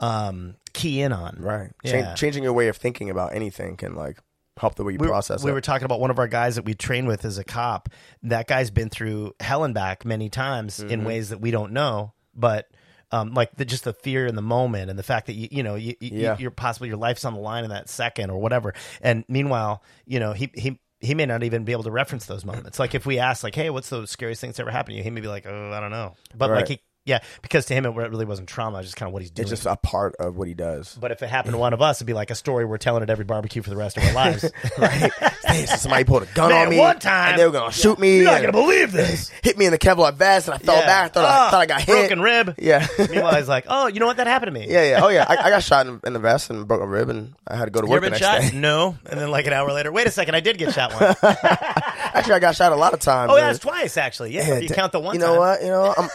um, 0.00 0.56
key 0.72 1.00
in 1.00 1.12
on. 1.12 1.36
Right. 1.40 1.70
Yeah. 1.82 1.90
Chan- 1.90 2.16
changing 2.16 2.42
your 2.42 2.52
way 2.52 2.68
of 2.68 2.76
thinking 2.76 3.10
about 3.10 3.34
anything 3.34 3.76
can 3.76 3.94
like 3.94 4.18
help 4.56 4.74
the 4.76 4.84
way 4.84 4.92
you 4.92 4.98
we, 4.98 5.06
process 5.08 5.42
we 5.42 5.50
it. 5.50 5.52
We 5.52 5.54
were 5.54 5.60
talking 5.60 5.84
about 5.84 6.00
one 6.00 6.10
of 6.10 6.18
our 6.18 6.28
guys 6.28 6.56
that 6.56 6.64
we 6.64 6.74
train 6.74 7.06
with 7.06 7.24
as 7.24 7.38
a 7.38 7.44
cop. 7.44 7.88
That 8.22 8.46
guy's 8.46 8.70
been 8.70 8.88
through 8.88 9.34
hell 9.40 9.64
and 9.64 9.74
back 9.74 10.04
many 10.04 10.28
times 10.28 10.78
Mm-hmm. 10.78 10.90
in 10.90 11.04
ways 11.04 11.30
that 11.30 11.40
we 11.40 11.50
don't 11.50 11.72
know, 11.72 12.12
but. 12.34 12.68
Um, 13.12 13.32
like 13.32 13.54
the, 13.54 13.64
just 13.64 13.84
the 13.84 13.92
fear 13.92 14.26
in 14.26 14.34
the 14.34 14.42
moment 14.42 14.90
and 14.90 14.98
the 14.98 15.04
fact 15.04 15.26
that 15.26 15.34
you 15.34 15.46
you 15.52 15.62
know 15.62 15.76
you, 15.76 15.94
you 16.00 16.10
Yeah. 16.18 16.36
you're 16.36 16.50
possibly 16.50 16.88
your 16.88 16.96
life's 16.96 17.24
on 17.24 17.34
the 17.34 17.38
line 17.38 17.62
in 17.62 17.70
that 17.70 17.88
second 17.88 18.30
or 18.30 18.40
whatever 18.40 18.74
and 19.02 19.24
meanwhile 19.28 19.84
you 20.04 20.18
know 20.18 20.32
he 20.32 20.50
he 20.54 20.80
he 21.00 21.14
may 21.14 21.24
not 21.24 21.44
even 21.44 21.62
be 21.64 21.70
able 21.70 21.84
to 21.84 21.92
reference 21.92 22.26
those 22.26 22.44
moments 22.44 22.80
like 22.80 22.92
if 22.96 23.06
we 23.06 23.20
ask 23.20 23.44
like 23.44 23.54
hey 23.54 23.70
what's 23.70 23.88
the 23.90 24.06
scariest 24.06 24.40
thing 24.40 24.50
that's 24.50 24.58
ever 24.58 24.70
happened 24.72 24.94
to 24.94 24.96
you 24.96 25.04
he 25.04 25.10
may 25.10 25.20
be 25.20 25.28
like 25.28 25.46
oh 25.46 25.70
I 25.72 25.78
don't 25.78 25.92
know 25.92 26.14
but 26.34 26.50
like 26.50 26.66
he 26.66 26.80
yeah 27.06 27.20
because 27.42 27.66
to 27.66 27.74
him 27.74 27.84
it 27.84 27.90
really 27.90 28.24
wasn't 28.24 28.48
trauma 28.48 28.78
it's 28.78 28.86
just 28.88 28.96
kind 28.96 29.08
of 29.08 29.12
what 29.12 29.20
he's 29.22 29.30
doing 29.30 29.44
it's 29.44 29.50
just 29.50 29.66
a 29.66 29.76
part 29.76 30.14
of 30.18 30.36
what 30.36 30.48
he 30.48 30.54
does. 30.54 30.96
but 31.00 31.10
if 31.10 31.22
it 31.22 31.28
happened 31.28 31.52
to 31.52 31.58
one 31.58 31.72
of 31.74 31.82
us 31.82 31.98
it'd 31.98 32.06
be 32.06 32.12
like 32.14 32.30
a 32.30 32.34
story 32.34 32.64
we're 32.64 32.78
telling 32.78 33.02
at 33.02 33.10
every 33.10 33.24
barbecue 33.24 33.60
for 33.62 33.70
the 33.70 33.76
rest 33.76 33.96
of 33.96 34.04
our 34.04 34.12
lives 34.12 34.44
right. 34.78 35.12
Hey, 35.44 35.66
so 35.66 35.76
somebody 35.76 36.04
pulled 36.04 36.22
a 36.22 36.26
gun 36.34 36.48
Man, 36.50 36.64
on 36.66 36.70
me. 36.70 36.78
one 36.78 36.98
time- 36.98 37.32
and 37.32 37.38
they 37.40 37.44
were 37.46 37.52
gonna 37.52 37.70
shoot 37.72 37.98
me. 37.98 38.16
you're 38.18 38.24
not 38.24 38.40
gonna 38.40 38.52
believe 38.52 38.90
this 38.92 39.28
hit 39.42 39.56
me 39.58 39.66
in 39.66 39.70
the 39.72 39.78
Kevlar 39.78 40.14
vest, 40.14 40.48
and 40.48 40.54
I 40.54 40.58
fell 40.58 40.76
Yeah. 40.76 40.86
back. 40.86 41.04
I 41.04 41.08
thought, 41.14 41.24
I, 41.24 41.46
Ah, 41.46 41.50
thought 41.50 41.60
I 41.60 41.66
got 41.66 41.80
hit. 41.82 41.92
broken 41.94 42.20
rib 42.22 42.54
Yeah. 42.58 42.86
Meanwhile, 42.98 43.34
he's 43.36 43.48
like, 43.48 43.66
"Oh, 43.68 43.86
you 43.86 44.00
know 44.00 44.06
what? 44.06 44.16
That 44.16 44.26
happened 44.26 44.54
to 44.54 44.58
me. 44.60 44.66
yeah, 44.68 44.82
yeah. 44.90 45.04
Oh, 45.04 45.08
yeah. 45.08 45.26
I, 45.28 45.36
I 45.36 45.50
got 45.50 45.62
shot 45.62 45.86
in, 45.86 46.00
in 46.04 46.12
the 46.12 46.18
vest 46.18 46.48
and 46.50 46.66
broke 46.66 46.80
a 46.80 46.86
rib, 46.86 47.08
and 47.10 47.34
I 47.46 47.56
had 47.56 47.66
to 47.66 47.70
go 47.70 47.80
to 47.82 47.86
You 47.86 47.90
work 47.92 48.02
the 48.02 48.10
next 48.10 48.22
shot? 48.22 48.40
day. 48.40 48.50
No. 48.54 48.96
And 49.06 49.20
then 49.20 49.30
like 49.30 49.46
an 49.46 49.52
hour 49.52 49.70
later, 49.72 49.92
wait 49.92 50.06
a 50.06 50.10
second, 50.10 50.34
I 50.34 50.40
did 50.40 50.56
get 50.58 50.72
shot 50.74 50.92
once. 50.98 51.18
Actually, 51.22 52.34
I 52.34 52.38
got 52.40 52.56
shot 52.56 52.72
a 52.72 52.76
lot 52.76 52.94
of 52.94 53.00
times. 53.00 53.30
oh, 53.32 53.36
yeah, 53.36 53.50
it's 53.50 53.58
twice 53.58 53.96
actually. 53.96 54.32
Yeah, 54.34 54.48
Yeah, 54.48 54.58
you 54.60 54.68
d- 54.68 54.74
count 54.74 54.92
the 54.92 55.00
one. 55.00 55.14
You 55.14 55.20
know 55.20 55.28
time. 55.32 55.38
what? 55.38 55.62
You 55.62 55.68
know, 55.68 55.94
I'm 55.96 56.08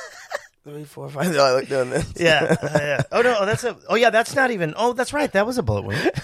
three, 0.63 0.83
four, 0.83 1.09
five. 1.09 1.27
I 1.37 1.51
like 1.51 1.69
doing 1.69 1.89
this. 1.89 2.13
Yeah, 2.15 2.55
uh, 2.61 2.69
yeah. 2.73 3.01
Oh 3.11 3.21
no, 3.21 3.37
oh, 3.39 3.45
that's 3.45 3.63
a. 3.63 3.77
Oh 3.87 3.95
yeah, 3.95 4.09
that's 4.09 4.35
not 4.35 4.51
even. 4.51 4.73
Oh, 4.77 4.93
that's 4.93 5.13
right. 5.13 5.31
That 5.31 5.45
was 5.45 5.57
a 5.57 5.63
bullet 5.63 5.83
wound. 5.83 6.11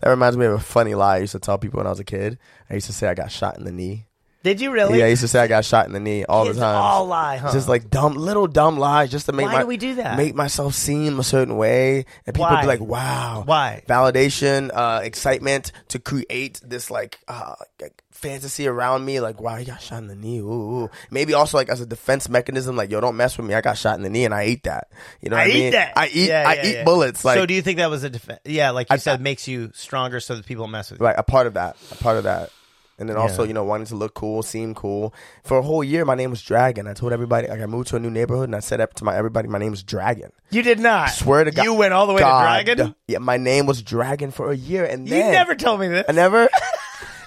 That 0.00 0.10
reminds 0.10 0.36
me 0.36 0.46
of 0.46 0.52
a 0.52 0.60
funny 0.60 0.94
lie 0.94 1.16
I 1.16 1.18
used 1.18 1.32
to 1.32 1.40
tell 1.40 1.58
people 1.58 1.78
when 1.78 1.86
I 1.88 1.90
was 1.90 1.98
a 1.98 2.04
kid. 2.04 2.38
I 2.70 2.74
used 2.74 2.86
to 2.86 2.92
say 2.92 3.08
I 3.08 3.14
got 3.14 3.32
shot 3.32 3.58
in 3.58 3.64
the 3.64 3.72
knee. 3.72 4.06
Did 4.46 4.60
you 4.60 4.70
really? 4.70 5.00
Yeah, 5.00 5.06
I 5.06 5.08
used 5.08 5.22
to 5.22 5.28
say 5.28 5.40
I 5.40 5.48
got 5.48 5.64
shot 5.64 5.86
in 5.86 5.92
the 5.92 5.98
knee 5.98 6.24
all 6.24 6.44
Kids 6.44 6.56
the 6.56 6.62
time. 6.62 6.76
all 6.76 7.06
lie, 7.06 7.36
huh? 7.36 7.52
Just 7.52 7.68
like 7.68 7.90
dumb, 7.90 8.14
little 8.14 8.46
dumb 8.46 8.78
lies, 8.78 9.10
just 9.10 9.26
to 9.26 9.32
make 9.32 9.46
Why 9.46 9.54
my 9.54 9.60
do 9.62 9.66
we 9.66 9.76
do 9.76 9.96
that? 9.96 10.16
make 10.16 10.36
myself 10.36 10.76
seem 10.76 11.18
a 11.18 11.24
certain 11.24 11.56
way, 11.56 12.06
and 12.26 12.32
people 12.32 12.42
Why? 12.42 12.60
be 12.60 12.68
like, 12.68 12.78
"Wow, 12.80 13.42
Why? 13.44 13.82
Validation, 13.88 14.70
uh, 14.72 15.00
excitement 15.02 15.72
to 15.88 15.98
create 15.98 16.60
this 16.64 16.92
like 16.92 17.18
uh, 17.26 17.56
like, 17.80 18.04
fantasy 18.12 18.68
around 18.68 19.04
me. 19.04 19.18
Like, 19.18 19.40
wow, 19.40 19.56
you 19.56 19.64
got 19.66 19.82
shot 19.82 19.98
in 19.98 20.06
the 20.06 20.14
knee. 20.14 20.38
Ooh, 20.38 20.84
ooh. 20.84 20.90
maybe 21.10 21.34
also 21.34 21.56
like 21.56 21.68
as 21.68 21.80
a 21.80 21.86
defense 21.86 22.28
mechanism. 22.28 22.76
Like, 22.76 22.92
yo, 22.92 23.00
don't 23.00 23.16
mess 23.16 23.36
with 23.36 23.48
me. 23.48 23.54
I 23.54 23.62
got 23.62 23.76
shot 23.76 23.96
in 23.96 24.02
the 24.02 24.10
knee, 24.10 24.26
and 24.26 24.32
I 24.32 24.42
ate 24.42 24.62
that. 24.62 24.92
You 25.20 25.30
know, 25.30 25.38
what 25.38 25.46
I 25.46 25.50
I 25.50 25.54
mean? 25.54 25.62
eat 25.64 25.70
that. 25.70 25.92
I 25.96 26.06
eat. 26.06 26.28
Yeah, 26.28 26.44
I 26.46 26.54
yeah, 26.54 26.66
eat 26.66 26.74
yeah. 26.74 26.84
bullets. 26.84 27.24
Like, 27.24 27.36
so 27.36 27.46
do 27.46 27.54
you 27.54 27.62
think 27.62 27.78
that 27.78 27.90
was 27.90 28.04
a 28.04 28.10
defense? 28.10 28.38
Yeah, 28.44 28.70
like 28.70 28.90
you 28.90 28.94
I- 28.94 28.98
said, 28.98 29.20
makes 29.20 29.48
you 29.48 29.72
stronger 29.74 30.20
so 30.20 30.36
that 30.36 30.46
people 30.46 30.68
mess 30.68 30.92
with 30.92 31.00
you. 31.00 31.06
Right, 31.06 31.16
a 31.18 31.24
part 31.24 31.48
of 31.48 31.54
that, 31.54 31.76
a 31.90 31.96
part 31.96 32.16
of 32.16 32.22
that, 32.24 32.50
and 32.98 33.08
then 33.08 33.16
also 33.16 33.42
Yeah. 33.42 33.48
you 33.48 33.54
know 33.54 33.64
wanting 33.64 33.86
to 33.88 33.96
look 33.96 34.14
cool, 34.14 34.42
seem 34.42 34.74
cool. 34.74 35.12
For 35.44 35.58
a 35.58 35.62
whole 35.62 35.82
year, 35.84 36.04
my 36.04 36.14
name 36.14 36.30
was 36.30 36.42
Dragon. 36.42 36.86
I 36.86 36.94
told 36.94 37.12
everybody 37.12 37.48
like 37.48 37.60
I 37.60 37.66
moved 37.66 37.88
to 37.88 37.96
a 37.96 37.98
new 38.00 38.10
neighborhood, 38.10 38.48
and 38.48 38.56
I 38.56 38.60
said 38.60 38.80
up 38.80 38.94
to 38.94 39.04
my 39.04 39.16
everybody, 39.16 39.48
my 39.48 39.58
name 39.58 39.72
is 39.72 39.82
Dragon. 39.82 40.32
You 40.50 40.62
did 40.62 40.78
not. 40.78 41.10
Swear 41.10 41.44
to 41.44 41.50
God, 41.50 41.64
You 41.64 41.74
went 41.74 41.92
all 41.92 42.06
the 42.06 42.12
way 42.14 42.20
God. 42.20 42.58
to 42.58 42.64
Dragon. 42.74 42.94
Yeah, 43.08 43.18
my 43.18 43.36
name 43.36 43.66
was 43.66 43.82
Dragon 43.82 44.30
for 44.30 44.50
a 44.50 44.56
year, 44.56 44.84
and 44.84 45.08
You 45.08 45.14
never 45.16 45.54
told 45.54 45.80
me 45.80 45.88
this. 45.88 46.04
I 46.08 46.12
never. 46.12 46.48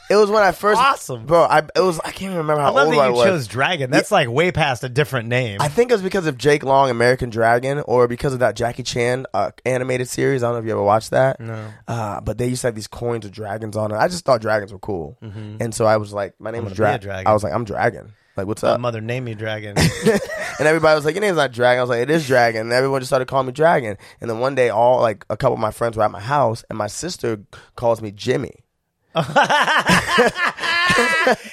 it 0.10 0.16
was 0.16 0.30
when 0.32 0.42
I 0.44 0.52
first 0.52 0.80
Awesome. 0.82 1.26
bro. 1.26 1.44
I 1.44 1.60
it 1.60 1.80
was 1.80 2.00
I 2.00 2.12
can't 2.12 2.24
even 2.32 2.38
remember 2.38 2.62
how 2.62 2.70
I 2.70 2.72
love 2.72 2.88
old 2.88 2.96
that 2.96 3.00
I 3.02 3.08
you 3.08 3.14
was. 3.14 3.26
chose 3.26 3.48
Dragon. 3.48 3.92
That's 3.92 4.12
like 4.12 4.30
way 4.30 4.52
past 4.52 4.84
a 4.84 4.90
different 4.90 5.30
name. 5.30 5.62
I 5.62 5.68
think 5.68 5.92
it 5.92 5.94
was 5.94 6.02
because 6.02 6.26
of 6.28 6.38
Jake 6.38 6.64
Long, 6.64 6.90
American 6.90 7.30
Dragon, 7.30 7.80
or 7.86 8.08
because 8.08 8.34
of 8.34 8.40
that 8.40 8.56
Jackie 8.56 8.84
Chan 8.84 9.26
uh, 9.34 9.52
animated 9.66 10.08
series. 10.10 10.44
I 10.44 10.48
don't 10.48 10.56
know 10.56 10.60
if 10.60 10.66
you 10.66 10.72
ever 10.72 10.84
watched 10.84 11.12
that. 11.12 11.40
No. 11.40 11.68
Uh, 11.88 12.22
but 12.22 12.38
they 12.38 12.48
used 12.48 12.62
to 12.62 12.68
have 12.68 12.76
these 12.76 12.88
coins 12.88 13.24
with 13.26 13.34
dragons 13.34 13.78
on 13.78 13.92
it. 13.92 13.96
I 13.96 14.08
just 14.08 14.26
thought 14.26 14.42
dragons 14.42 14.74
were 14.74 14.80
cool, 14.80 15.18
and 15.22 15.74
so 15.74 15.86
I 15.86 15.98
was 15.98 16.12
like, 16.14 16.34
my 16.40 16.52
name 16.52 16.64
was 16.66 16.74
Mm-hmm. 16.74 16.82
gonna 16.84 16.92
be 16.92 16.96
a 16.96 17.00
Dragon. 17.00 17.08
dragon. 17.08 17.28
I 17.28 17.34
was 17.34 17.44
like, 17.44 17.54
I'm 17.54 17.64
Dragon. 17.66 18.14
Like, 18.38 18.48
what's 18.48 18.64
My 18.64 18.70
up? 18.70 18.80
mother 18.80 19.02
named 19.02 19.26
me 19.26 19.34
Dragon. 19.36 19.76
and 19.78 20.68
everybody 20.68 20.96
was 20.96 21.04
like, 21.04 21.14
your 21.16 21.22
name's 21.22 21.36
not 21.36 21.52
Dragon. 21.52 21.80
I 21.80 21.84
was 21.84 21.90
like, 21.90 22.02
it 22.04 22.10
is 22.10 22.26
Dragon. 22.26 22.62
And 22.62 22.72
everyone 22.72 23.02
just 23.02 23.10
started 23.10 23.28
calling 23.28 23.48
me 23.48 23.52
Dragon. 23.52 23.98
And 24.22 24.30
then 24.30 24.40
one 24.40 24.56
day, 24.56 24.70
all 24.70 25.02
like 25.02 25.26
a 25.30 25.36
couple 25.36 25.56
of 25.56 25.60
my 25.60 25.72
friends 25.72 25.98
were 25.98 26.04
at 26.04 26.12
my 26.12 26.22
house, 26.22 26.64
and 26.70 26.78
my 26.78 26.88
sister 26.88 27.42
calls 27.76 28.02
me 28.02 28.12
Jimmy. 28.12 28.64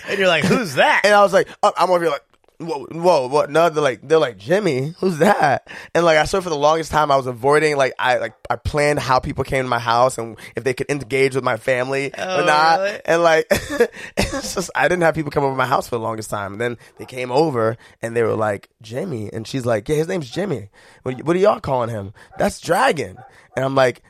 and 0.08 0.18
you're 0.18 0.28
like, 0.28 0.44
who's 0.44 0.74
that? 0.74 1.02
And 1.04 1.14
I 1.14 1.22
was 1.22 1.32
like, 1.32 1.48
oh, 1.62 1.72
I'm 1.76 1.90
over 1.90 2.00
here 2.04 2.10
like, 2.10 2.22
whoa, 2.58 2.86
whoa, 2.90 3.26
what? 3.28 3.50
No, 3.50 3.68
they're 3.68 3.82
like, 3.82 4.00
they're 4.06 4.18
like, 4.18 4.38
Jimmy, 4.38 4.94
who's 4.98 5.18
that? 5.18 5.68
And 5.94 6.04
like, 6.04 6.16
I 6.18 6.24
swear 6.24 6.42
for 6.42 6.48
the 6.50 6.56
longest 6.56 6.90
time, 6.90 7.10
I 7.10 7.16
was 7.16 7.26
avoiding. 7.26 7.76
Like, 7.76 7.94
I 7.98 8.18
like, 8.18 8.34
I 8.48 8.56
planned 8.56 8.98
how 8.98 9.18
people 9.20 9.44
came 9.44 9.64
to 9.64 9.68
my 9.68 9.78
house 9.78 10.16
and 10.18 10.38
if 10.54 10.64
they 10.64 10.74
could 10.74 10.90
engage 10.90 11.34
with 11.34 11.44
my 11.44 11.56
family 11.56 12.12
Oh, 12.16 12.42
or 12.42 12.46
not. 12.46 12.80
really? 12.80 13.00
And 13.04 13.22
like, 13.22 13.46
it's 14.16 14.54
just, 14.54 14.70
I 14.74 14.88
didn't 14.88 15.02
have 15.02 15.14
people 15.14 15.30
come 15.30 15.44
over 15.44 15.54
my 15.54 15.66
house 15.66 15.88
for 15.88 15.96
the 15.96 16.02
longest 16.02 16.30
time. 16.30 16.52
And 16.52 16.60
then 16.60 16.78
they 16.98 17.04
came 17.04 17.30
over 17.30 17.76
and 18.02 18.16
they 18.16 18.22
were 18.22 18.36
like, 18.36 18.68
Jimmy, 18.82 19.30
and 19.32 19.46
she's 19.46 19.66
like, 19.66 19.88
yeah, 19.88 19.96
his 19.96 20.08
name's 20.08 20.30
Jimmy. 20.30 20.70
What, 21.02 21.22
what 21.24 21.36
are 21.36 21.40
y'all 21.40 21.60
calling 21.60 21.90
him? 21.90 22.12
That's 22.38 22.60
Dragon. 22.60 23.18
And 23.56 23.64
I'm 23.64 23.74
like. 23.74 24.02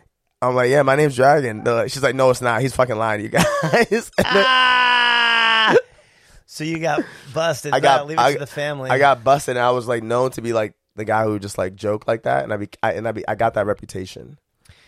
I'm 0.43 0.55
like, 0.55 0.71
yeah, 0.71 0.83
my 0.83 0.97
name's 0.97 1.17
Dragon. 1.17 1.65
They're 1.65 1.75
like- 1.75 1.91
she's 1.91 2.03
like, 2.03 2.15
no, 2.15 2.31
it's 2.31 2.43
not. 2.43 2.61
He's 2.61 2.75
fucking 2.75 2.97
lying 2.97 3.19
to 3.21 3.25
you 3.25 3.31
guys. 3.31 3.45
And 3.73 3.89
then- 3.91 4.45
ah! 4.47 5.77
So 6.47 6.65
you 6.65 6.79
got 6.79 7.03
busted. 7.35 7.75
I 7.75 7.81
got 7.81 8.07
leave 8.07 8.19
it 8.19 8.23
I, 8.23 8.33
to 8.35 8.39
the 8.39 8.47
family. 8.47 8.89
I 8.89 8.99
got 8.99 9.25
busted, 9.25 9.57
and 9.57 9.65
I 9.65 9.73
was 9.73 9.89
like 9.89 10.03
known 10.03 10.31
to 10.33 10.43
be 10.43 10.53
like 10.53 10.75
the 10.95 11.05
guy 11.05 11.25
who 11.25 11.39
just 11.39 11.59
like 11.59 11.75
joke 11.75 12.07
like 12.07 12.23
that, 12.23 12.45
and 12.45 12.53
I 12.53 12.57
be 12.57 12.69
I, 12.83 12.93
and 12.93 13.07
I 13.07 13.13
be 13.13 13.27
I 13.29 13.35
got 13.35 13.55
that 13.55 13.67
reputation 13.67 14.39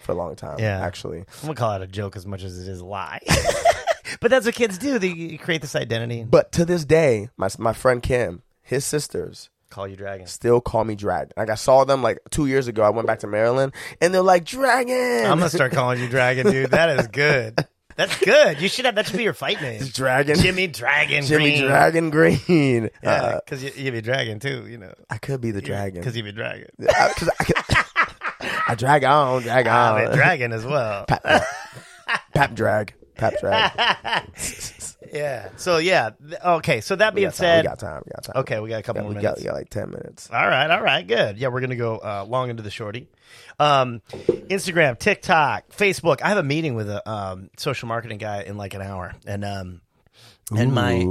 for 0.01 0.13
a 0.13 0.15
long 0.15 0.37
time. 0.37 0.59
Yeah. 0.61 0.81
actually. 0.81 1.19
I'm 1.19 1.27
gonna 1.43 1.55
call 1.55 1.73
it 1.75 1.83
a 1.83 1.87
joke 1.87 2.17
as 2.17 2.27
much 2.27 2.43
as 2.43 2.59
it 2.59 2.71
is 2.71 2.81
a 2.81 2.87
lie. 2.87 3.21
but 4.21 4.31
that's 4.31 4.47
what 4.47 4.55
kids 4.55 4.79
do. 4.79 4.99
They 4.99 5.37
create 5.37 5.61
this 5.61 5.75
identity 5.77 6.25
But 6.25 6.53
to 6.53 6.65
this 6.65 6.85
day, 6.85 7.29
my 7.37 7.49
my 7.59 7.73
friend 7.73 8.03
Kim, 8.03 8.43
his 8.63 8.85
sisters 8.85 9.51
call 9.71 9.87
you 9.89 9.97
Dragon. 9.97 10.27
still 10.27 10.61
call 10.61 10.85
me 10.85 10.95
Dragon. 10.95 11.33
Like 11.37 11.51
I 11.51 11.55
saw 11.57 11.85
them 11.85 12.03
like 12.03 12.19
two 12.31 12.47
years 12.47 12.69
ago. 12.69 12.83
I 12.83 12.91
went 12.91 13.07
back 13.07 13.21
to 13.21 13.27
Maryland, 13.27 13.73
and 14.01 14.13
they're 14.15 14.23
like 14.23 14.45
Dragon. 14.45 15.27
I'm 15.27 15.39
gonna 15.39 15.51
start 15.51 15.73
calling 15.73 16.01
you 16.01 16.09
dragon, 16.09 16.51
dude. 16.51 16.71
That 16.71 16.99
is 16.99 17.07
good. 17.09 17.65
That's 17.97 18.17
good. 18.21 18.61
You 18.63 18.69
should 18.69 18.85
have 18.85 18.95
that 18.95 19.07
should 19.09 19.17
be 19.17 19.25
your 19.25 19.33
fight 19.35 19.61
name. 19.61 19.83
Dragon. 19.93 20.37
Jimmy 20.39 20.69
Dragon. 20.69 21.25
Jimmy 21.25 21.51
Green. 21.59 21.67
Dragon 21.67 22.11
Green. 22.11 22.91
Yeah, 23.03 23.11
Uh, 23.11 23.41
because 23.45 23.63
you, 23.65 23.73
you 23.77 23.91
be 23.93 24.01
dragon 24.01 24.39
too. 24.39 24.67
You 24.69 24.79
know, 24.79 24.95
I 25.11 25.19
could 25.19 25.41
be 25.41 25.51
the 25.51 25.61
dragon. 25.63 26.01
because 26.01 26.17
you'd 26.17 26.25
be 26.25 26.31
dragon. 26.33 26.69
I, 26.89 27.13
'cause 27.17 27.29
I, 27.41 27.45
could- 27.45 27.57
I 28.69 28.75
drag 28.77 29.03
on, 29.05 29.43
drag 29.43 29.67
I'm 29.67 30.13
a 30.13 30.15
dragon 30.15 30.53
as 30.53 30.65
well. 30.65 31.07
Pap 31.07 32.55
drag, 32.55 32.95
pap 33.17 33.35
drag. 33.41 34.29
Yeah. 35.13 35.51
So 35.57 35.79
yeah. 35.79 36.11
th- 36.27 36.41
Okay. 36.45 36.81
So 36.81 36.97
that 36.97 37.15
being 37.15 37.29
got 37.29 37.35
time. 37.35 37.37
said, 37.37 37.65
we 37.65 37.69
got 37.69 37.79
time. 37.79 38.03
We 38.07 38.11
got 38.15 38.25
time. 38.25 38.37
okay, 38.43 38.61
we 38.61 38.69
got 38.69 38.81
a 38.81 38.83
couple 38.83 39.03
more 39.03 39.11
we 39.11 39.17
minutes. 39.17 39.35
got, 39.35 39.39
we 39.39 39.45
got 39.45 39.55
like 39.55 39.71
10 39.71 39.91
minutes. 39.91 40.29
All 40.33 40.47
right, 40.49 40.71
all 40.71 40.83
right, 40.83 41.07
good. 41.07 41.39
Yeah, 41.39 41.49
we're 41.49 41.61
gonna 41.61 41.77
go 41.77 41.97
uh, 41.99 42.25
long 42.29 42.51
into 42.51 42.63
the 42.63 42.71
shorty. 42.71 43.09
Um, 43.61 44.03
Instagram, 44.11 44.99
TikTok, 44.99 45.69
Facebook. 45.71 46.23
I 46.23 46.29
have 46.29 46.39
a 46.39 46.43
meeting 46.43 46.75
with 46.75 46.89
a 46.89 47.09
um, 47.11 47.51
social 47.57 47.89
marketing 47.89 48.19
guy 48.19 48.43
in 48.43 48.57
like 48.57 48.75
an 48.75 48.83
hour, 48.83 49.15
and 49.27 49.45
um, 49.45 49.81
and 50.57 50.73
my 50.73 51.05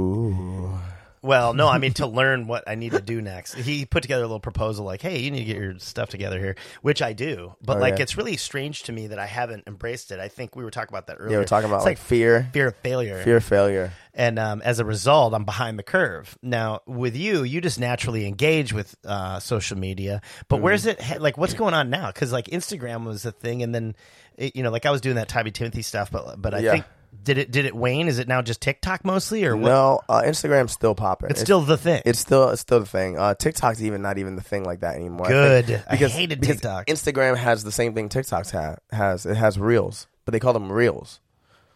well, 1.28 1.52
no, 1.54 1.68
I 1.68 1.78
mean 1.78 1.92
to 1.94 2.06
learn 2.20 2.46
what 2.46 2.64
I 2.66 2.74
need 2.74 2.92
to 2.92 3.00
do 3.02 3.20
next. 3.20 3.54
He 3.54 3.84
put 3.84 4.02
together 4.02 4.22
a 4.24 4.26
little 4.26 4.40
proposal, 4.40 4.84
like, 4.84 5.02
"Hey, 5.02 5.18
you 5.20 5.30
need 5.30 5.40
to 5.40 5.44
get 5.44 5.56
your 5.56 5.78
stuff 5.78 6.08
together 6.08 6.38
here," 6.38 6.56
which 6.82 7.02
I 7.02 7.12
do, 7.12 7.54
but 7.62 7.76
Oh, 7.76 7.80
like 7.80 7.96
yeah. 7.98 8.02
it's 8.02 8.16
really 8.16 8.36
strange 8.36 8.84
to 8.84 8.92
me 8.92 9.08
that 9.08 9.18
I 9.18 9.26
haven't 9.26 9.64
embraced 9.66 10.10
it. 10.10 10.18
I 10.20 10.28
think 10.28 10.56
we 10.56 10.64
were 10.64 10.70
talking 10.70 10.88
about 10.92 11.06
that 11.08 11.16
earlier. 11.20 11.32
Yeah, 11.32 11.38
we're 11.38 11.44
talking 11.44 11.68
about 11.68 11.76
It's 11.78 11.84
like, 11.86 11.98
fear, 11.98 12.48
fear 12.52 12.68
of 12.68 12.76
failure. 12.76 13.22
fear 13.22 13.36
of 13.36 13.44
failure. 13.44 13.92
and 14.14 14.38
um, 14.38 14.62
as 14.62 14.80
a 14.80 14.84
result, 14.84 15.34
I'm 15.34 15.44
behind 15.44 15.78
the 15.78 15.82
curve. 15.84 16.36
Now, 16.42 16.80
with 16.86 17.14
you, 17.16 17.44
you 17.44 17.60
just 17.60 17.78
naturally 17.78 18.26
engage 18.26 18.72
with 18.72 18.96
uh, 19.04 19.38
social 19.38 19.78
media, 19.78 20.20
but 20.48 20.56
where's 20.62 20.84
Mm-hmm. 20.86 21.12
it? 21.14 21.20
Like, 21.22 21.36
what's 21.38 21.54
going 21.54 21.74
on 21.74 21.90
now? 21.90 22.08
Because 22.08 22.32
like 22.32 22.46
Instagram 22.46 23.04
was 23.04 23.24
a 23.26 23.32
thing, 23.32 23.62
and 23.62 23.74
then 23.74 23.94
it, 24.36 24.56
you 24.56 24.62
know, 24.62 24.70
like 24.70 24.86
I 24.86 24.90
was 24.90 25.00
doing 25.00 25.16
that 25.16 25.28
Tybee 25.28 25.50
Timothy 25.50 25.82
stuff, 25.82 26.10
but 26.10 26.40
but 26.40 26.54
I 26.54 26.60
Yeah. 26.60 26.70
think 26.72 26.84
did 27.22 27.38
it 27.38 27.50
did 27.50 27.64
it 27.66 27.74
wane? 27.74 28.08
Is 28.08 28.18
it 28.18 28.28
now 28.28 28.42
just 28.42 28.60
TikTok 28.60 29.04
mostly, 29.04 29.44
or 29.44 29.56
what? 29.56 29.68
No, 29.68 30.00
uh, 30.08 30.22
Instagram's 30.22 30.72
still 30.72 30.94
popping. 30.94 31.30
It's 31.30 31.40
still 31.40 31.60
the 31.60 31.76
thing. 31.76 32.02
it's 32.04 32.18
still 32.18 32.48
it's 32.50 32.62
still 32.62 32.80
the 32.80 32.86
thing. 32.86 33.18
Uh, 33.18 33.34
TikTok's 33.34 33.82
even 33.82 34.02
not 34.02 34.18
even 34.18 34.36
the 34.36 34.42
thing 34.42 34.64
like 34.64 34.80
that 34.80 34.96
anymore. 34.96 35.26
I 35.26 35.30
Good. 35.30 35.66
think. 35.66 35.82
I 35.88 35.96
hated 35.96 36.40
because 36.40 36.56
TikTok. 36.56 36.86
Instagram 36.86 37.36
has 37.36 37.64
the 37.64 37.72
same 37.72 37.94
thing 37.94 38.08
TikTok's 38.08 38.50
ha- 38.50 38.76
has. 38.92 39.26
It 39.26 39.36
has 39.36 39.58
reels, 39.58 40.06
but 40.24 40.32
they 40.32 40.40
call 40.40 40.52
them 40.52 40.70
reels. 40.72 41.20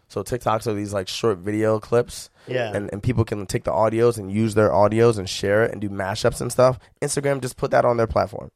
So 0.09 0.23
TikToks 0.23 0.67
are 0.67 0.75
these 0.75 0.93
like 0.93 1.09
short 1.09 1.39
video 1.39 1.81
clips. 1.81 2.29
Yeah. 2.47 2.73
And 2.75 2.91
and 2.93 3.03
people 3.03 3.25
can 3.25 3.47
take 3.47 3.65
the 3.65 3.71
audios 3.73 4.19
and 4.19 4.31
use 4.31 4.55
their 4.55 4.71
audios 4.71 5.19
and 5.19 5.29
share 5.29 5.65
it 5.65 5.73
and 5.73 5.81
do 5.81 5.89
mashups 5.89 6.41
and 6.41 6.53
stuff. 6.53 6.79
Instagram 7.01 7.41
just 7.41 7.57
put 7.57 7.71
that 7.71 7.85
on 7.85 7.97
their 7.97 8.07
platform. 8.07 8.51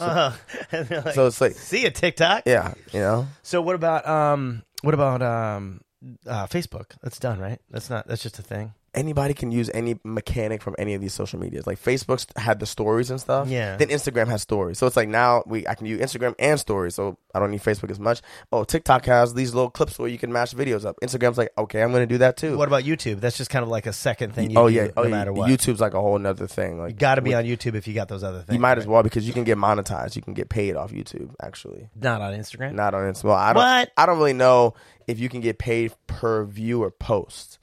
uh-huh. 0.00 0.32
Like, 0.72 1.14
So 1.14 1.26
it's 1.26 1.40
like 1.40 1.52
see 1.54 1.86
a 1.86 1.90
TikTok. 1.90 2.42
yeah, 2.46 2.74
you 2.92 3.00
know. 3.00 3.26
So 3.42 3.62
what 3.62 3.74
about 3.74 4.06
um 4.06 4.62
what 4.82 4.94
about 4.94 5.22
um 5.22 5.80
uh, 6.26 6.46
Facebook? 6.46 6.96
That's 7.02 7.18
done, 7.18 7.38
right? 7.38 7.60
That's 7.70 7.90
not. 7.90 8.06
That's 8.06 8.22
just 8.22 8.38
a 8.38 8.42
thing. 8.42 8.74
Anybody 8.94 9.34
can 9.34 9.50
use 9.50 9.70
any 9.74 9.98
mechanic 10.04 10.62
from 10.62 10.74
any 10.78 10.94
of 10.94 11.00
these 11.00 11.12
social 11.12 11.38
medias. 11.38 11.66
Like 11.66 11.80
Facebook's 11.80 12.26
had 12.36 12.60
the 12.60 12.66
stories 12.66 13.10
and 13.10 13.20
stuff. 13.20 13.48
Yeah. 13.48 13.76
Then 13.76 13.88
Instagram 13.88 14.28
has 14.28 14.42
stories. 14.42 14.78
So 14.78 14.86
it's 14.86 14.96
like 14.96 15.08
now 15.08 15.42
we 15.46 15.66
I 15.66 15.74
can 15.74 15.86
use 15.86 16.00
Instagram 16.00 16.34
and 16.38 16.58
stories. 16.58 16.94
So 16.94 17.18
I 17.34 17.38
don't 17.38 17.50
need 17.50 17.62
Facebook 17.62 17.90
as 17.90 18.00
much. 18.00 18.22
Oh, 18.52 18.64
TikTok 18.64 19.04
has 19.06 19.34
these 19.34 19.54
little 19.54 19.70
clips 19.70 19.98
where 19.98 20.08
you 20.08 20.18
can 20.18 20.32
mash 20.32 20.52
videos 20.54 20.84
up. 20.84 20.96
Instagram's 21.02 21.38
like, 21.38 21.50
okay, 21.56 21.82
I'm 21.82 21.92
gonna 21.92 22.06
do 22.06 22.18
that 22.18 22.36
too. 22.36 22.56
What 22.56 22.68
about 22.68 22.84
YouTube? 22.84 23.20
That's 23.20 23.36
just 23.36 23.50
kind 23.50 23.62
of 23.62 23.68
like 23.68 23.86
a 23.86 23.92
second 23.92 24.34
thing. 24.34 24.50
You 24.50 24.58
oh 24.58 24.68
do 24.68 24.74
yeah. 24.74 24.84
no 24.84 24.92
oh, 24.96 25.02
yeah. 25.04 25.10
matter 25.10 25.32
what. 25.32 25.50
YouTube's 25.50 25.80
like 25.80 25.94
a 25.94 26.00
whole 26.00 26.18
nother 26.18 26.46
thing. 26.46 26.78
Like 26.78 26.90
You 26.90 26.96
got 26.96 27.16
to 27.16 27.22
be 27.22 27.30
with- 27.30 27.38
on 27.38 27.44
YouTube 27.44 27.74
if 27.74 27.86
you 27.86 27.94
got 27.94 28.08
those 28.08 28.24
other 28.24 28.40
things. 28.40 28.54
You 28.54 28.60
might 28.60 28.78
as 28.78 28.86
well 28.86 29.02
because 29.02 29.26
you 29.26 29.32
can 29.32 29.44
get 29.44 29.58
monetized. 29.58 30.16
You 30.16 30.22
can 30.22 30.34
get 30.34 30.48
paid 30.48 30.76
off 30.76 30.92
YouTube. 30.92 31.34
Actually, 31.42 31.88
Not 31.94 32.20
on 32.20 32.32
Instagram. 32.32 32.74
not 32.74 32.94
on 32.94 33.02
Instagram. 33.12 33.24
Well, 33.24 33.34
I 33.36 33.52
don't. 33.52 33.62
What? 33.62 33.92
I 33.96 34.06
don't 34.06 34.18
really 34.18 34.32
know 34.32 34.74
if 35.06 35.18
you 35.18 35.28
can 35.28 35.40
get 35.40 35.58
paid 35.58 35.92
per 36.06 36.44
view 36.44 36.82
or 36.82 36.90
post. 36.90 37.58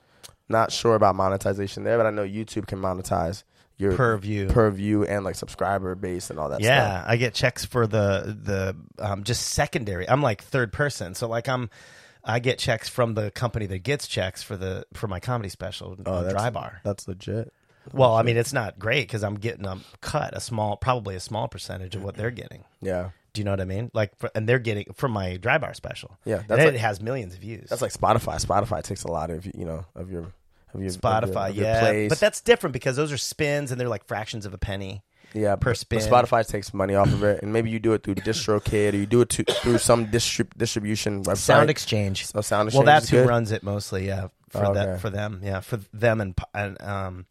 Not 0.50 0.72
sure 0.72 0.96
about 0.96 1.16
monetization 1.16 1.84
there, 1.84 1.98
but 1.98 2.06
I 2.06 2.12
know 2.12 2.24
YouTube 2.24 2.68
can 2.68 2.80
monetize 2.80 3.44
your 3.78 3.94
Per 3.96 4.18
view. 4.18 4.48
per 4.48 4.70
view, 4.72 5.04
and 5.06 5.26
like 5.26 5.36
subscriber 5.36 5.96
base 5.96 6.30
and 6.30 6.40
all 6.40 6.50
that. 6.50 6.62
yeah, 6.62 7.00
stuff. 7.02 7.06
I 7.12 7.16
get 7.18 7.34
checks 7.34 7.66
for 7.66 7.88
the 7.88 8.38
the 8.42 8.76
um, 9.04 9.24
just 9.24 9.48
secondary. 9.48 10.08
I'm 10.10 10.22
like 10.22 10.44
third 10.44 10.72
person, 10.72 11.16
so 11.16 11.28
like 11.28 11.48
I'm. 11.50 11.70
I 12.28 12.40
get 12.40 12.58
checks 12.58 12.90
from 12.90 13.14
the 13.14 13.30
company 13.30 13.68
that 13.68 13.80
gets 13.80 14.08
checks 14.08 14.42
for 14.42 14.58
the 14.58 14.86
for 14.94 15.08
my 15.08 15.20
comedy 15.20 15.50
special, 15.50 15.96
Oh, 16.06 16.12
uh, 16.12 16.22
that's- 16.24 16.34
Dry 16.34 16.50
Bar. 16.50 16.82
that's 16.84 17.08
legit. 17.08 17.54
Well, 17.94 18.16
I 18.16 18.24
mean, 18.24 18.36
it's 18.36 18.52
not 18.52 18.80
great 18.80 19.08
because 19.08 19.24
I'm 19.24 19.36
getting 19.36 19.66
a 19.68 19.78
cut, 20.02 20.36
a 20.36 20.40
small, 20.42 20.76
probably 20.76 21.14
a 21.16 21.20
small 21.20 21.48
percentage 21.48 21.96
of 21.96 22.04
what 22.04 22.16
they're 22.16 22.32
getting. 22.32 22.64
Yeah, 22.82 23.10
Do 23.36 23.41
you 23.41 23.45
know 23.45 23.52
what 23.52 23.62
I 23.62 23.65
mean? 23.65 23.91
Like, 23.93 24.15
for, 24.17 24.30
and 24.34 24.50
they're 24.50 24.60
getting 24.60 24.86
from 24.95 25.12
my 25.12 25.38
Dry 25.38 25.58
Bar 25.58 25.74
special. 25.76 26.17
Yeah, 26.26 26.39
and 26.39 26.48
that's 26.48 26.63
it 26.63 26.78
has 26.80 27.02
millions 27.02 27.34
of 27.36 27.39
views. 27.41 27.69
that's 27.69 27.82
like 27.82 27.91
Spotify. 27.93 28.43
Spotify 28.43 28.82
takes 28.84 29.04
a 29.04 29.12
lot 29.12 29.30
of 29.30 29.45
you 29.45 29.65
know 29.65 29.86
of 29.95 30.10
your 30.12 30.21
of 30.74 30.82
your 30.82 30.82
of 30.82 30.82
your- 30.82 30.91
Spotify, 30.91 31.50
of 31.52 31.56
your 31.56 31.65
yeah, 31.65 32.08
but 32.10 32.19
that's 32.19 32.41
different 32.41 32.74
because 32.74 32.95
those 32.95 33.12
are 33.12 33.17
spins 33.17 33.71
and 33.71 33.80
they're 33.80 33.89
like 33.89 34.06
fractions 34.06 34.45
of 34.45 34.54
a 34.54 34.58
penny. 34.58 35.04
yeah 35.34 35.56
per 35.58 35.74
spin. 35.74 36.00
Spotify 36.00 36.48
takes 36.48 36.74
money 36.74 36.95
off 36.95 37.12
of 37.13 37.24
it, 37.24 37.43
and 37.43 37.52
maybe 37.54 37.69
you 37.69 37.80
do 37.80 37.93
it 37.93 38.04
through 38.04 38.15
DistroKid 38.15 38.93
or 38.93 38.95
you 38.95 39.06
do 39.06 39.21
it 39.21 39.30
to, 39.30 39.43
through 39.43 39.78
some 39.78 40.08
distrib- 40.08 40.58
distribution 40.58 41.24
website. 41.24 41.38
Sound 41.38 41.69
Exchange. 41.69 42.26
So 42.26 42.41
Sound 42.41 42.69
Exchange. 42.69 42.86
well, 42.86 42.86
that's 42.95 43.10
who 43.10 43.17
good. 43.17 43.28
runs 43.30 43.52
it 43.52 43.62
mostly. 43.63 44.08
Yeah, 44.08 44.30
for 44.50 44.65
Oh, 44.67 44.74
that 44.74 44.88
okay. 44.89 45.00
for 45.02 45.10
them. 45.10 45.41
Yeah, 45.43 45.60
for 45.60 45.78
them 45.93 46.21
and 46.21 46.34
and 46.54 46.82
um. 46.82 47.26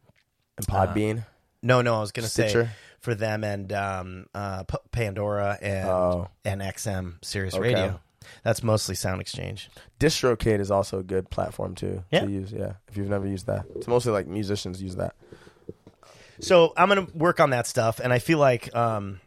and 0.59 0.67
Podbean. 0.67 1.25
No, 1.63 1.81
no, 1.81 1.97
I 1.97 2.01
was 2.01 2.13
gonna 2.13 2.29
say 2.29 2.49
Stitcher? 2.49 2.71
For 3.05 3.15
them 3.15 3.45
and 3.45 3.73
um 3.73 4.27
uh 4.35 4.65
P- 4.65 4.77
Pandora 4.91 5.59
and 5.63 5.89
Oh. 5.89 6.29
and 6.45 6.61
XM 6.61 7.25
Sirius 7.25 7.55
Okay. 7.55 7.63
Radio. 7.75 8.01
That's 8.43 8.63
mostly 8.63 8.95
Sound 8.95 9.21
Exchange. 9.21 9.69
DistroKid 10.01 10.59
is 10.59 10.71
also 10.71 10.99
a 10.99 11.03
good 11.03 11.29
platform 11.31 11.75
too 11.75 12.03
Yeah. 12.11 12.21
to 12.25 12.31
use. 12.31 12.51
Yeah, 12.53 12.73
if 12.89 12.97
you've 12.97 13.11
never 13.11 13.27
used 13.27 13.47
that, 13.47 13.67
it's 13.77 13.87
mostly 13.87 14.13
like 14.13 14.27
musicians 14.27 14.83
use 14.83 14.97
that. 14.97 15.15
So 16.41 16.73
I'm 16.77 16.89
gonna 16.89 17.07
work 17.15 17.39
on 17.39 17.51
that 17.51 17.67
stuff, 17.67 18.01
and 18.01 18.13
I 18.13 18.19
feel 18.19 18.39
like 18.39 18.75
um, 18.75 19.21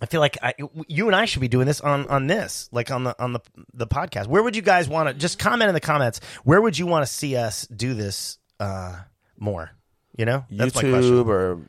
I 0.00 0.06
feel 0.06 0.20
like 0.20 0.38
I, 0.42 0.54
you 0.88 1.06
and 1.06 1.14
I 1.14 1.24
should 1.26 1.40
be 1.40 1.48
doing 1.48 1.66
this 1.66 1.80
on 1.80 2.06
on 2.08 2.26
this, 2.26 2.68
like 2.72 2.90
on 2.90 3.04
the 3.04 3.22
on 3.22 3.32
the 3.32 3.40
the 3.74 3.86
podcast. 3.86 4.26
Where 4.26 4.42
would 4.42 4.56
you 4.56 4.62
guys 4.62 4.88
want 4.88 5.08
to 5.08 5.14
just 5.14 5.38
comment 5.38 5.68
in 5.68 5.74
the 5.74 5.80
comments? 5.80 6.20
Where 6.42 6.60
would 6.60 6.76
you 6.78 6.86
want 6.86 7.06
to 7.06 7.12
see 7.12 7.36
us 7.36 7.66
do 7.68 7.94
this 7.94 8.38
uh, 8.58 8.96
more? 9.38 9.70
You 10.16 10.24
know, 10.24 10.44
That's 10.50 10.74
my 10.74 10.80
question. 10.80 11.02
YouTube 11.02 11.26
or 11.28 11.60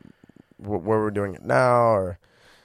where 0.58 0.78
we're 1.00 1.10
doing 1.10 1.34
it 1.34 1.42
now, 1.44 1.76
or 1.94 2.18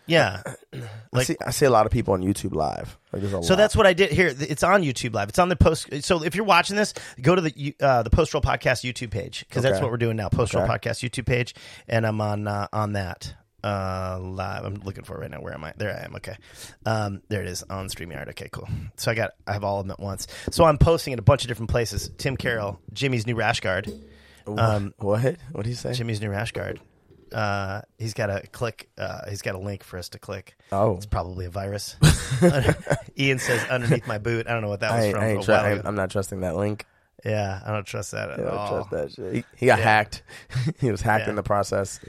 Yeah. 0.07 0.41
I 0.73 0.79
Like- 1.11 1.27
see 1.27 1.35
I 1.45 1.51
see 1.51 1.65
a 1.65 1.69
lot 1.69 1.85
of 1.85 1.91
people 1.91 2.13
on 2.13 2.21
YouTube 2.21 2.53
live. 2.55 2.97
Like 3.13 3.23
a 3.23 3.29
So 3.29 3.39
lot. 3.39 3.57
that's 3.57 3.75
what 3.75 3.85
I 3.87 3.93
did 3.93 4.11
here. 4.11 4.33
It's 4.37 4.63
on 4.63 4.81
YouTube 4.81 5.13
Live. 5.13 5.29
It's 5.29 5.37
on 5.39 5.47
the 5.49 5.55
post. 5.55 5.87
So 6.03 6.23
if 6.23 6.33
you're 6.35 6.45
watching 6.45 6.75
this, 6.75 6.93
go 7.21 7.35
to 7.35 7.41
the 7.41 7.75
uh, 7.79 8.01
the 8.03 8.09
Post 8.09 8.33
Roll 8.33 8.41
Podcast 8.41 8.83
YouTube 8.83 9.11
page 9.11 9.45
because 9.47 9.61
that's 9.63 9.79
what 9.79 9.91
we're 9.91 9.97
doing 9.97 10.17
now. 10.17 10.29
Post 10.29 10.53
Roll 10.55 10.63
Okay. 10.63 10.73
Podcast 10.73 11.07
YouTube 11.07 11.25
page, 11.27 11.53
and 11.87 12.05
I'm 12.07 12.19
on 12.21 12.47
uh, 12.47 12.67
on 12.73 12.93
that 12.93 13.35
uh, 13.63 14.17
live. 14.19 14.65
I'm 14.65 14.75
looking 14.83 15.03
for 15.03 15.17
it 15.17 15.21
right 15.21 15.29
now. 15.31 15.41
Where 15.41 15.53
am 15.53 15.63
I? 15.63 15.73
There 15.77 15.95
I 15.95 16.03
am. 16.05 16.15
Okay, 16.15 16.35
um, 16.87 17.21
there 17.29 17.41
it 17.41 17.47
is 17.47 17.61
on 17.69 17.87
Streamyard. 17.87 18.29
Okay, 18.29 18.49
cool. 18.51 18.67
So 18.97 19.11
I 19.11 19.13
got 19.13 19.33
I 19.45 19.53
have 19.53 19.63
all 19.63 19.79
of 19.79 19.85
them 19.85 19.91
at 19.91 19.99
once. 19.99 20.25
So 20.49 20.63
I'm 20.65 20.79
posting 20.79 21.13
in 21.13 21.19
a 21.19 21.21
bunch 21.23 21.43
of 21.43 21.49
different 21.49 21.69
places. 21.69 22.09
Tim 22.17 22.35
Carroll, 22.35 22.79
Jimmy's 22.93 23.27
new 23.27 23.35
rash 23.35 23.59
guard. 23.59 23.91
Um, 24.47 24.93
what? 24.97 25.21
What 25.51 25.63
did 25.63 25.67
he 25.67 25.75
say? 25.75 25.93
Jimmy's 25.93 26.19
new 26.19 26.31
rash 26.31 26.51
guard. 26.51 26.81
Uh, 27.33 27.81
he's 27.97 28.13
got 28.13 28.29
a 28.29 28.41
click. 28.51 28.89
Uh, 28.97 29.29
he's 29.29 29.41
got 29.41 29.55
a 29.55 29.59
link 29.59 29.83
for 29.83 29.97
us 29.97 30.09
to 30.09 30.19
click. 30.19 30.55
Oh. 30.71 30.95
it's 30.95 31.05
probably 31.05 31.45
a 31.45 31.49
virus. 31.49 31.95
Ian 33.17 33.39
says 33.39 33.63
underneath 33.69 34.07
my 34.07 34.17
boot. 34.17 34.47
I 34.47 34.53
don't 34.53 34.61
know 34.61 34.69
what 34.69 34.81
that 34.81 34.95
was 34.95 35.05
I 35.05 35.11
from. 35.11 35.21
I 35.23 35.41
try, 35.43 35.55
I 35.55 35.67
ago. 35.69 35.75
ain't- 35.77 35.85
I'm 35.87 35.95
not 35.95 36.09
trusting 36.11 36.41
that 36.41 36.55
link. 36.55 36.85
Yeah, 37.25 37.61
I 37.65 37.71
don't 37.71 37.85
trust 37.85 38.11
that 38.11 38.31
at 38.31 38.39
I 38.39 38.43
don't 38.43 38.53
all. 38.53 38.69
trust 38.85 38.89
that 38.91 39.11
shit. 39.13 39.33
He, 39.33 39.43
he 39.55 39.65
got 39.65 39.79
Yeah. 39.79 39.83
hacked. 39.85 40.23
he 40.79 40.91
was 40.91 41.01
hacked 41.01 41.25
Yeah. 41.25 41.29
in 41.31 41.35
the 41.37 41.43
process. 41.43 41.99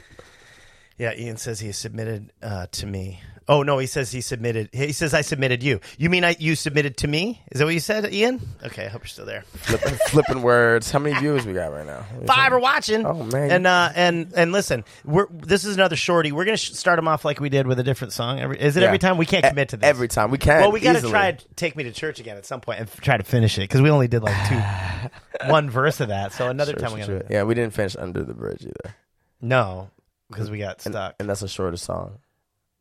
Yeah, 0.97 1.13
Ian 1.15 1.37
says 1.37 1.59
he 1.59 1.71
submitted 1.71 2.31
uh, 2.41 2.67
to 2.71 2.85
me. 2.85 3.21
Oh 3.47 3.61
no, 3.61 3.77
he 3.77 3.85
says 3.85 4.11
he 4.11 4.21
submitted. 4.21 4.69
He 4.73 4.91
says 4.91 5.13
I 5.13 5.21
submitted 5.21 5.61
you. 5.61 5.79
You 5.99 6.09
mean 6.09 6.23
I 6.23 6.35
you 6.39 6.55
submitted 6.55 6.97
to 6.97 7.07
me? 7.07 7.43
Is 7.51 7.59
that 7.59 7.65
what 7.65 7.75
you 7.75 7.79
said, 7.79 8.11
Ian? 8.11 8.41
Okay, 8.63 8.85
I 8.85 8.89
hope 8.89 9.03
you're 9.03 9.07
still 9.07 9.25
there. 9.27 9.43
Flipping, 9.53 9.93
flipping 10.07 10.41
words. 10.41 10.89
How 10.89 10.97
many 10.97 11.19
views 11.19 11.45
we 11.45 11.53
got 11.53 11.71
right 11.71 11.85
now? 11.85 12.03
Five 12.25 12.53
are 12.53 12.59
watching. 12.59 13.05
Oh, 13.05 13.13
man. 13.23 13.51
And 13.51 13.67
uh, 13.67 13.91
and 13.95 14.33
and 14.35 14.51
listen, 14.51 14.83
we're 15.03 15.27
this 15.31 15.63
is 15.63 15.75
another 15.75 15.95
shorty. 15.95 16.31
We're 16.31 16.45
gonna 16.45 16.57
sh- 16.57 16.71
start 16.71 16.97
them 16.97 17.07
off 17.07 17.23
like 17.23 17.39
we 17.39 17.49
did 17.49 17.67
with 17.67 17.77
a 17.79 17.83
different 17.83 18.13
song. 18.13 18.39
Every, 18.39 18.59
is 18.59 18.77
it 18.77 18.81
Yeah. 18.81 18.87
every 18.87 18.97
time? 18.97 19.17
We 19.19 19.27
can't 19.27 19.45
commit 19.45 19.69
to 19.69 19.77
this 19.77 19.87
Every 19.87 20.07
time 20.07 20.31
we 20.31 20.39
can. 20.39 20.61
Well, 20.61 20.71
we 20.71 20.79
got 20.79 20.93
to 20.93 20.97
easily. 20.97 21.11
try 21.11 21.31
to 21.33 21.45
take 21.55 21.75
me 21.75 21.83
to 21.83 21.91
church 21.91 22.19
again 22.19 22.37
at 22.37 22.47
some 22.47 22.61
point 22.61 22.79
and 22.79 22.89
f- 22.89 22.99
try 23.01 23.15
to 23.17 23.23
finish 23.23 23.59
it 23.59 23.61
because 23.61 23.81
we 23.83 23.91
only 23.91 24.07
did 24.07 24.23
like 24.23 24.49
two, 24.49 25.47
one 25.51 25.69
verse 25.69 25.99
of 25.99 26.07
that. 26.07 26.33
So 26.33 26.49
another 26.49 26.71
Sure, 26.71 26.79
time 26.79 26.89
sure, 26.89 26.95
we 26.95 27.01
got 27.01 27.05
sure. 27.05 27.21
Yeah, 27.29 27.43
we 27.43 27.53
didn't 27.53 27.73
finish 27.75 27.95
under 27.95 28.23
the 28.23 28.33
bridge 28.33 28.63
either. 28.63 28.95
no 29.39 29.91
because 30.31 30.49
we 30.49 30.57
got 30.57 30.83
And, 30.85 30.93
stuck. 30.95 31.15
and 31.19 31.29
that's 31.29 31.43
a 31.43 31.47
shorter 31.47 31.77
song. 31.77 32.17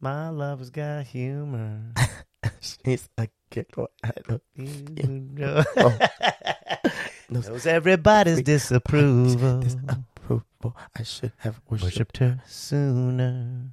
My 0.05 0.29
love 0.29 0.59
has 0.59 0.69
got 0.69 1.07
humor. 1.07 1.81
He's 2.85 3.09
a 3.17 3.27
kid. 3.51 3.65
You 4.55 5.31
Oh. 5.79 5.99
Knows 7.31 7.67
everybody's 7.67 8.43
disapproval. 8.43 9.65
Approval. 9.89 10.77
I 10.95 11.05
should 11.05 11.33
have 11.39 11.59
worshipped. 11.71 11.85
Worshipped 11.85 12.17
her 12.19 12.43
sooner. 12.47 13.71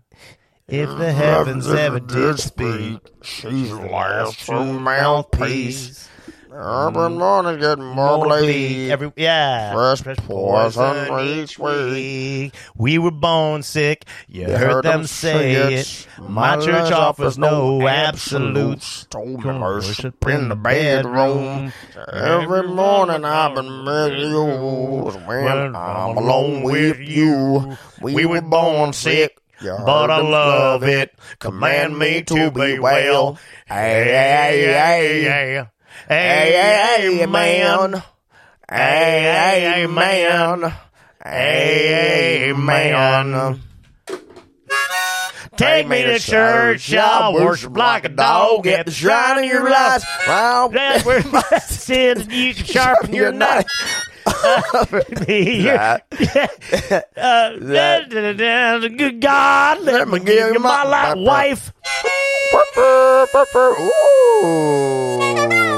If 0.70 0.88
the 0.98 1.12
heavens 1.12 1.68
ever 1.68 2.00
did 2.00 2.40
speak, 2.40 3.00
she's 3.22 3.74
last 3.74 4.40
true 4.40 4.80
mouthpiece. 4.80 6.08
Every 6.54 6.60
mm-hmm. 6.60 7.18
morning 7.18 7.60
getting 7.62 7.86
more 7.86 8.26
bleak. 8.26 8.90
Every 8.90 9.14
yeah, 9.16 9.72
Fresh 9.72 10.18
poison 10.18 11.20
each 11.26 11.58
week. 11.58 12.54
We 12.76 12.98
were 12.98 13.12
born 13.12 13.64
sick. 13.64 14.06
You, 14.28 14.48
heard, 14.50 14.84
them 14.84 15.06
say 15.08 15.54
it. 15.54 16.08
My 16.20 16.58
church 16.58 16.92
offers 16.92 17.38
no 17.38 17.88
absolutes. 17.88 19.06
Told 19.06 19.46
me 19.46 19.60
worship 19.60 20.14
worship 20.14 20.28
in 20.28 20.50
the 20.50 20.58
bedroom. 20.58 21.72
Every 22.12 22.68
morning 22.68 23.24
I've 23.24 23.56
been 23.56 23.86
misused 23.86 25.26
when 25.26 25.74
I'm 25.74 26.18
alone 26.18 26.64
with 26.64 27.00
you. 27.00 27.78
We 28.02 28.26
were 28.26 28.42
born 28.42 28.92
sick. 28.92 29.38
You 29.62 29.78
But 29.86 30.12
I 30.12 30.20
love 30.20 30.84
it. 30.84 31.14
Command 31.40 31.98
me 31.98 32.24
to 32.24 32.52
be 32.52 32.78
well. 32.80 33.40
Hey, 33.68 34.04
hey, 34.04 34.64
hey, 34.74 35.22
hey. 35.22 35.66
Hey, 36.08 36.52
hey, 36.54 37.18
hey, 37.18 37.26
man. 37.26 38.04
Hey, 38.70 39.22
hey, 39.22 39.72
hey, 39.74 39.88
man. 39.88 40.74
Hey, 41.24 42.40
hey, 42.48 42.54
man. 42.54 43.62
Take 45.58 45.88
me 45.88 46.04
to 46.04 46.20
church. 46.20 46.94
I'll 46.94 47.34
worship 47.34 47.76
like 47.78 48.06
a 48.06 48.10
dog 48.10 48.66
at 48.68 48.86
the 48.88 48.92
shrine 48.92 49.40
of 49.40 49.46
your 49.46 49.70
life. 49.70 50.04
That's 50.74 51.06
where 51.06 51.24
my 51.28 51.42
sin 51.60 52.28
you 52.30 52.54
can 52.54 52.66
sharpen 52.66 53.14
your 53.14 53.32
knife. 53.32 53.68
Uh, 54.26 54.86
good 58.90 59.20
God, 59.22 59.82
let 59.82 60.08
me 60.08 60.20
give 60.20 60.54
you 60.54 60.60
my 60.60 60.84
life, 60.84 61.18
wife. 61.18 61.74
Ooh. 64.46 65.71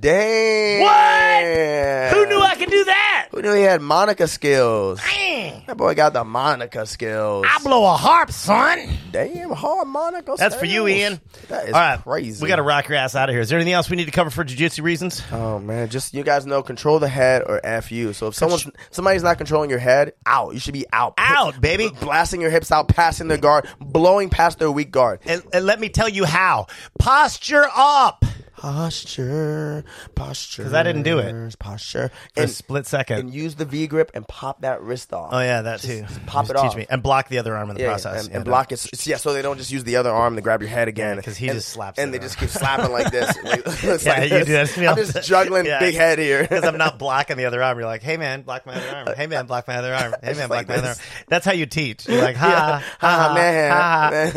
Damn. 0.00 0.82
What? 0.82 2.14
Who 2.14 2.26
knew 2.26 2.40
I 2.40 2.54
could 2.56 2.70
do 2.70 2.84
that? 2.84 3.28
Who 3.30 3.42
knew 3.42 3.54
he 3.54 3.62
had 3.62 3.80
Monica 3.80 4.26
skills? 4.28 5.00
Man, 5.04 5.62
That 5.66 5.76
boy 5.76 5.94
got 5.94 6.12
the 6.12 6.24
Monica 6.24 6.86
skills. 6.86 7.46
I 7.48 7.58
blow 7.62 7.84
a 7.84 7.96
harp, 7.96 8.30
son. 8.30 8.97
Damn 9.10 9.50
harmonica. 9.50 10.34
That's 10.36 10.54
for 10.56 10.64
you. 10.66 10.86
Ian. 10.88 11.20
That 11.48 11.68
is 11.68 11.74
All 11.74 11.80
right, 11.80 12.00
crazy. 12.02 12.42
We 12.42 12.48
got 12.48 12.56
to 12.56 12.62
rock 12.62 12.88
your 12.88 12.98
ass 12.98 13.14
out 13.14 13.28
of 13.28 13.34
here. 13.34 13.40
Is 13.40 13.48
there 13.48 13.58
anything 13.58 13.72
else 13.74 13.88
we 13.90 13.96
need 13.96 14.04
to 14.04 14.10
cover 14.10 14.30
for 14.30 14.44
jiu-jitsu 14.44 14.82
reasons? 14.82 15.22
Oh 15.32 15.58
man, 15.58 15.88
just 15.88 16.14
you 16.14 16.22
guys 16.22 16.46
know, 16.46 16.62
control 16.62 16.98
the 16.98 17.08
head 17.08 17.42
or 17.46 17.60
f 17.64 17.90
you. 17.90 18.12
So 18.12 18.28
if 18.28 18.34
someone's 18.34 18.68
somebody's 18.90 19.22
not 19.22 19.38
controlling 19.38 19.70
your 19.70 19.78
head, 19.78 20.12
out. 20.26 20.54
You 20.54 20.60
should 20.60 20.74
be 20.74 20.86
out, 20.92 21.14
Out, 21.18 21.60
baby. 21.60 21.90
blasting 22.00 22.40
your 22.40 22.50
hips 22.50 22.70
out, 22.70 22.88
passing 22.88 23.28
their 23.28 23.38
guard, 23.38 23.68
blowing 23.80 24.28
past 24.30 24.58
their 24.58 24.70
weak 24.70 24.90
guard. 24.90 25.20
And, 25.26 25.42
and 25.52 25.64
let 25.64 25.80
me 25.80 25.88
tell 25.88 26.08
you 26.08 26.24
how. 26.24 26.66
Posture 26.98 27.66
up. 27.74 28.24
Posture, 28.58 29.84
posture. 30.14 30.62
Because 30.62 30.74
I 30.74 30.82
didn't 30.82 31.04
do 31.04 31.18
it. 31.20 31.58
Posture, 31.58 32.10
For 32.34 32.40
a 32.40 32.42
and, 32.42 32.50
split 32.50 32.86
second. 32.86 33.18
and 33.20 33.32
use 33.34 33.54
the 33.54 33.64
V 33.64 33.86
grip 33.86 34.10
and 34.14 34.26
pop 34.26 34.62
that 34.62 34.82
wrist 34.82 35.12
off. 35.12 35.30
Oh 35.32 35.38
yeah, 35.40 35.62
that 35.62 35.80
Just- 35.80 35.86
too. 35.86 36.00
just 36.02 36.26
pop 36.26 36.46
Just 36.46 36.50
it 36.50 36.62
teach 36.62 36.70
off. 36.72 36.76
me 36.76 36.86
and 36.90 37.02
block 37.02 37.28
the 37.28 37.38
other 37.38 37.56
arm 37.56 37.70
in 37.70 37.76
the 37.76 37.82
Yeah, 37.82 37.88
process. 37.88 38.22
and, 38.24 38.30
Yeah, 38.30 38.36
and 38.36 38.44
block 38.44 38.72
it. 38.72 39.06
Yeah, 39.06 39.16
so 39.16 39.32
they 39.32 39.42
don't 39.42 39.58
just 39.58 39.70
use 39.70 39.84
the 39.84 39.96
other 39.96 40.10
arm 40.10 40.34
to 40.36 40.42
grab 40.42 40.60
your 40.60 40.70
head 40.70 40.88
again. 40.88 41.20
'cause 41.22 41.36
he 41.36 41.48
and, 41.48 41.56
just 41.58 41.68
slaps 41.68 41.98
and 41.98 42.12
they 42.12 42.18
just 42.18 42.36
keep 42.38 42.50
slapping 42.50 42.90
like 42.92 43.10
this. 43.12 43.36
Like, 43.44 43.64
Yeah, 44.04 44.12
like 44.12 44.22
you 44.32 44.44
this. 44.44 44.74
do 44.74 44.80
that 44.82 44.88
I'm 44.90 44.96
just 44.96 45.22
juggling 45.28 45.64
Yeah. 45.66 45.78
big 45.78 45.94
head 45.94 46.18
here 46.18 46.42
because 46.42 46.64
I'm 46.64 46.76
not 46.78 46.98
blocking 46.98 47.36
the 47.36 47.44
other 47.46 47.62
arm. 47.62 47.78
You're 47.78 47.86
like, 47.86 48.02
hey 48.02 48.16
man, 48.16 48.42
block 48.42 48.66
my 48.66 48.74
other 48.74 48.96
arm. 48.96 49.16
Hey 49.16 49.26
man, 49.28 49.46
block 49.46 49.68
my 49.68 49.76
other 49.76 49.94
arm. 49.94 50.14
Hey 50.22 50.34
man, 50.34 50.48
block 50.48 50.58
like 50.58 50.68
my 50.68 50.76
other 50.78 50.88
arm. 50.88 50.96
That's 51.28 51.44
how 51.46 51.52
you 51.52 51.66
teach. 51.66 52.08
You're 52.08 52.22
like, 52.22 52.36
ha, 52.36 52.82
ha, 52.98 53.06
ha, 53.28 53.34
man. 53.34 54.32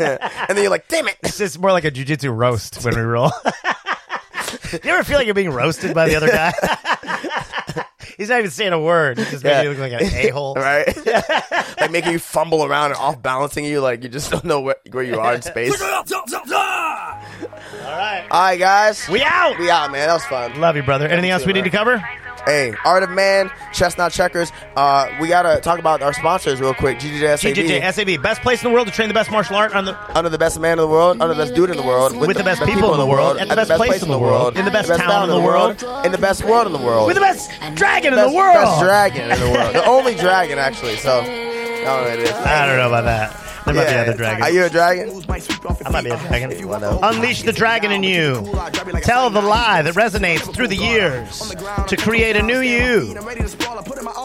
and 0.48 0.56
then 0.56 0.62
you're 0.62 0.70
like, 0.70 0.88
damn 0.88 1.08
it. 1.08 1.16
It's 1.22 1.38
just 1.38 1.58
more 1.58 1.72
like 1.72 1.84
a 1.84 1.90
jujitsu 1.90 2.34
roast 2.34 2.84
when 2.84 2.94
we 2.94 3.00
roll. 3.02 3.32
you 4.84 4.90
ever 4.90 5.04
feel 5.04 5.16
like 5.18 5.26
you're 5.26 5.34
being 5.34 5.50
roasted 5.50 5.94
by 5.94 6.08
the 6.08 6.16
other 6.16 6.28
guy? 6.28 6.52
He's 8.18 8.28
not 8.28 8.38
even 8.40 8.50
saying 8.50 8.72
a 8.72 8.80
word. 8.80 9.18
He's 9.18 9.30
just 9.30 9.42
making 9.44 9.56
Yeah. 9.58 9.62
you 9.62 9.70
look 9.70 9.78
like 9.78 9.92
an 9.92 10.02
a 10.02 10.28
hole. 10.28 10.54
Right? 10.58 10.86
like 11.80 11.90
making 11.90 12.12
you 12.12 12.18
fumble 12.18 12.64
around 12.64 12.90
and 12.92 13.00
off 13.00 13.20
balancing 13.22 13.64
you, 13.64 13.80
like 13.80 14.02
you 14.02 14.08
just 14.08 14.30
don't 14.30 14.44
know 14.44 14.60
where, 14.60 14.76
where 14.90 15.02
you 15.02 15.18
are 15.18 15.34
in 15.34 15.42
space. 15.42 15.80
All 15.80 15.88
All 15.88 16.02
right, 17.98 18.26
right, 18.30 18.58
guys. 18.58 19.08
we 19.08 19.22
out. 19.22 19.58
We 19.58 19.70
out, 19.70 19.90
man. 19.90 20.06
That 20.06 20.14
was 20.14 20.24
fun. 20.26 20.60
Love 20.60 20.76
you, 20.76 20.82
brother. 20.82 21.06
Anything 21.08 21.30
else 21.30 21.46
we 21.46 21.52
need 21.52 21.64
to 21.64 21.70
cover? 21.70 22.02
Hey, 22.44 22.74
Art 22.84 23.04
of 23.04 23.10
Man, 23.10 23.50
Chess 23.72 23.96
Not 23.96 24.10
Checkers. 24.10 24.50
Uh, 24.74 25.08
we 25.20 25.28
gotta 25.28 25.60
talk 25.60 25.78
about 25.78 26.02
our 26.02 26.12
sponsors 26.12 26.60
real 26.60 26.74
quick. 26.74 26.98
GGJSAB. 26.98 27.54
GJJ 27.54 27.92
SAB, 27.92 28.22
best 28.22 28.42
place 28.42 28.62
in 28.62 28.68
the 28.68 28.74
world 28.74 28.88
to 28.88 28.92
train 28.92 29.06
the 29.08 29.14
best 29.14 29.30
martial 29.30 29.54
art 29.54 29.74
on 29.74 29.84
the 29.84 29.96
under 30.18 30.28
the 30.28 30.38
best 30.38 30.58
man 30.58 30.72
in 30.72 30.78
the 30.78 30.88
world, 30.88 31.22
under 31.22 31.34
the 31.34 31.40
best 31.44 31.54
dude 31.54 31.70
in 31.70 31.76
the 31.76 31.82
world, 31.82 32.16
With 32.16 32.36
the 32.36 32.42
best 32.42 32.62
people 32.64 32.92
in 32.94 32.98
the 32.98 33.06
world, 33.06 33.38
at 33.38 33.48
the 33.48 33.54
best 33.54 33.70
place 33.72 34.02
in 34.02 34.08
the 34.08 34.18
world, 34.18 34.56
in 34.56 34.64
the 34.64 34.70
best 34.72 34.88
town 34.88 35.24
in 35.24 35.30
the 35.30 35.40
world, 35.40 35.82
in 36.04 36.10
the 36.10 36.18
best 36.18 36.44
world 36.44 36.66
in 36.66 36.72
the 36.72 36.78
world, 36.78 37.06
with 37.06 37.14
the 37.16 37.20
best 37.20 37.50
dragon 37.76 38.12
in 38.12 38.18
the 38.18 38.32
world. 38.32 38.54
Best 38.54 38.80
dragon 38.80 39.30
in 39.30 39.38
the 39.38 39.50
world, 39.50 39.74
the 39.74 39.84
only 39.86 40.14
dragon 40.16 40.58
actually. 40.58 40.96
So, 40.96 41.20
I 41.20 41.24
don't 41.24 41.84
know 41.84 42.02
what 42.10 42.18
it 42.18 42.24
is. 42.24 42.32
I 42.32 42.66
don't 42.66 42.76
know 42.76 42.88
about 42.88 43.04
that. 43.04 43.51
There 43.64 43.74
might 43.74 43.88
be 43.88 43.94
other 43.94 44.14
dragons. 44.16 44.42
Are 44.46 44.50
you 44.50 44.64
a 44.64 44.70
dragon? 44.70 45.24
I 45.84 45.90
might 45.90 46.04
be 46.04 46.10
a 46.10 46.16
dragon. 46.16 46.98
Unleash 47.02 47.42
the 47.42 47.52
dragon 47.52 47.92
in 47.92 48.02
you. 48.02 48.42
Tell 49.02 49.30
the 49.30 49.42
lie 49.42 49.82
that 49.82 49.94
resonates 49.94 50.52
through 50.54 50.68
the 50.68 50.76
years 50.76 51.54
to 51.88 51.96
create 51.96 52.36
a 52.36 52.42
new 52.42 52.60
you. 52.60 53.14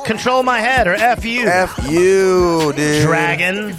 Control 0.05 0.43
my 0.43 0.59
head 0.59 0.87
or 0.87 0.93
F 0.93 1.25
you. 1.25 1.47
F 1.47 1.77
you, 1.89 2.73
dude. 2.75 3.03
Dragon. 3.03 3.75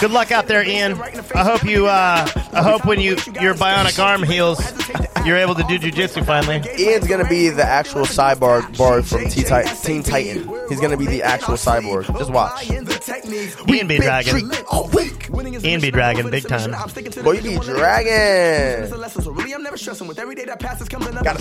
Good 0.00 0.10
luck 0.10 0.30
out 0.32 0.46
there, 0.46 0.62
Ian. 0.66 1.00
I 1.34 1.44
hope 1.44 1.64
you. 1.64 1.86
Uh, 1.86 2.26
I 2.52 2.62
hope 2.62 2.84
when 2.84 3.00
you 3.00 3.12
your 3.40 3.54
bionic 3.54 4.02
arm 4.02 4.22
heals, 4.22 4.60
you're 5.24 5.36
able 5.38 5.54
to 5.54 5.62
do 5.64 5.78
jujitsu 5.78 6.24
finally. 6.26 6.62
Ian's 6.78 7.06
gonna 7.06 7.28
be 7.28 7.48
the 7.48 7.64
actual 7.64 8.02
cyborg 8.02 8.76
bar 8.76 9.02
from. 9.02 9.28
Teen 9.28 10.02
Titan. 10.02 10.50
He's 10.68 10.80
gonna 10.80 10.96
be 10.96 11.06
the 11.06 11.22
actual 11.22 11.54
cyborg. 11.54 12.06
Just 12.18 12.30
watch. 12.30 12.68
Ian 13.08 13.86
B. 13.86 13.98
Dragon. 13.98 14.36
Ian 14.38 14.50
oh, 14.70 14.88
B. 14.90 15.10
Dragon, 15.90 16.30
big 16.30 16.46
time. 16.48 16.70
Boy, 17.22 17.32
you 17.32 17.42
be 17.42 17.56
dragon. 17.58 18.90
Gotta 18.90 19.10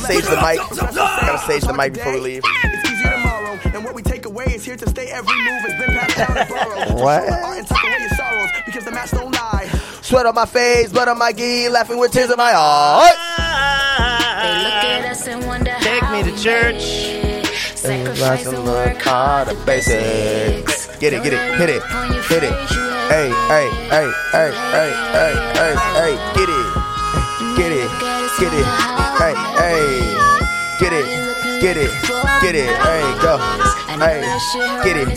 stage 0.02 0.26
the 0.26 0.40
mic. 0.42 0.60
Gotta 0.78 1.38
stage 1.40 1.64
the 1.64 1.74
mic 1.74 1.94
before 1.94 2.14
we 2.14 2.20
leave. 2.20 2.44
It's 2.46 2.90
easy 2.92 3.04
tomorrow, 3.04 3.60
and 3.66 3.84
what 3.84 3.96
we 3.96 4.02
take 4.04 4.26
away 4.26 4.46
is 4.46 4.64
here 4.66 4.76
to 4.76 4.90
stay. 4.90 5.08
Every 5.08 5.36
move 5.36 5.62
has 5.62 5.86
been 5.86 5.96
passed 5.98 6.18
down 6.18 6.38
and 6.38 6.50
borrowed. 6.50 7.00
What? 7.06 7.26
The 7.28 7.34
art 7.34 7.58
and 7.58 7.68
tuck 7.68 7.84
away 7.84 8.00
your 8.00 8.10
sorrows, 8.10 8.50
because 8.66 8.86
the 8.86 8.92
match 8.92 9.12
don't 9.12 9.32
lie. 9.32 9.68
Sweat 10.02 10.26
on 10.26 10.36
my 10.36 10.46
face, 10.46 10.92
blood 10.92 11.08
on 11.08 11.18
my 11.18 11.32
gi, 11.34 11.70
laughing 11.70 11.98
with 11.98 12.12
tears 12.12 12.30
in 12.30 12.38
my 12.38 12.52
They 12.52 12.56
look 12.56 12.62
eyes. 14.74 15.06
at 15.06 15.12
us 15.12 15.28
and 15.28 15.46
wonder 15.46 15.76
Take 15.82 16.10
me 16.12 16.24
to 16.24 16.32
we 16.32 16.38
church. 16.38 16.84
live. 16.84 17.46
Sacrifice 17.76 18.46
and 18.48 18.64
work 18.66 18.98
hard, 19.02 19.48
the 19.50 19.56
basics. 19.66 20.75
Get 21.00 21.14
it, 21.14 21.24
get 21.24 21.34
it, 21.34 21.60
hit 21.60 21.70
it, 21.70 21.84
hit 22.30 22.44
it. 22.44 22.54
Hey, 23.12 23.30
hey, 23.50 23.70
hey, 23.92 24.10
hey, 24.32 24.52
hey, 24.72 24.92
hey, 25.12 25.34
hey, 25.54 25.76
hey, 25.94 26.14
get 26.34 26.50
it, 26.50 26.66
get 27.58 27.72
it, 27.72 27.90
get 28.40 28.54
it. 28.54 28.66
Hey, 29.20 29.34
hey, 29.60 30.16
get 30.80 30.94
it, 30.94 31.06
get 31.62 31.78
it, 31.78 31.92
get 32.42 32.56
it. 32.56 32.72
Hey, 32.78 33.04
go. 33.22 33.38
Hey, 34.00 34.22
get 34.84 34.98
it, 34.98 35.08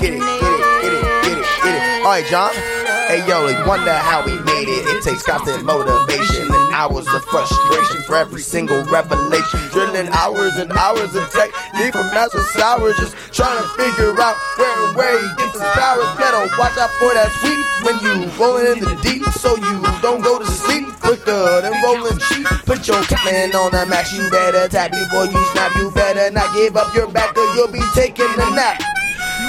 get 0.00 0.12
it, 0.12 0.20
get 0.20 0.52
it, 0.52 0.60
get 0.80 0.92
it, 0.92 1.02
get 1.22 1.38
it, 1.38 1.46
get 1.62 1.74
it. 1.74 2.04
All 2.04 2.10
right, 2.10 2.24
John. 2.26 2.77
Hey, 3.08 3.24
yo, 3.26 3.48
you 3.48 3.56
wonder 3.64 3.88
how 3.90 4.20
we 4.20 4.36
made 4.44 4.68
it. 4.68 4.84
It 4.84 5.02
takes 5.02 5.22
constant 5.22 5.64
motivation 5.64 6.44
and 6.44 6.72
hours 6.76 7.08
of 7.08 7.24
frustration 7.24 8.02
for 8.04 8.16
every 8.16 8.42
single 8.42 8.84
revelation. 8.84 9.60
Drilling 9.72 10.12
hours 10.12 10.60
and 10.60 10.70
hours 10.72 11.16
of 11.16 11.24
technique 11.32 11.96
from 11.96 12.04
master 12.12 12.44
sour, 12.52 12.92
just 13.00 13.16
trying 13.32 13.56
to 13.56 13.68
figure 13.80 14.12
out 14.20 14.36
where 14.60 14.84
and 14.84 14.94
where 14.94 15.16
he 15.16 15.28
gets 15.40 15.56
his 15.56 15.64
powers. 15.72 16.04
Better 16.20 16.52
watch 16.60 16.76
out 16.76 16.92
for 17.00 17.08
that 17.16 17.32
sweet 17.40 17.64
when 17.88 17.96
you 18.04 18.28
rolling 18.36 18.76
in 18.76 18.84
the 18.84 18.92
deep, 19.00 19.24
so 19.40 19.56
you 19.56 19.80
don't 20.04 20.20
go 20.20 20.38
to 20.38 20.44
sleep 20.44 20.84
quicker 21.00 21.62
than 21.64 21.72
rolling 21.80 22.20
cheap. 22.28 22.44
Put 22.68 22.86
your 22.86 23.00
coming 23.08 23.56
on 23.56 23.72
the 23.72 23.86
max, 23.88 24.12
you 24.12 24.28
better 24.28 24.68
tap 24.68 24.92
before 24.92 25.24
you 25.24 25.40
snap. 25.56 25.74
You 25.80 25.90
better 25.92 26.30
not 26.30 26.52
give 26.52 26.76
up 26.76 26.94
your 26.94 27.08
back, 27.08 27.34
or 27.38 27.48
you'll 27.56 27.72
be 27.72 27.80
taking 27.94 28.28
a 28.28 28.50
nap. 28.52 28.97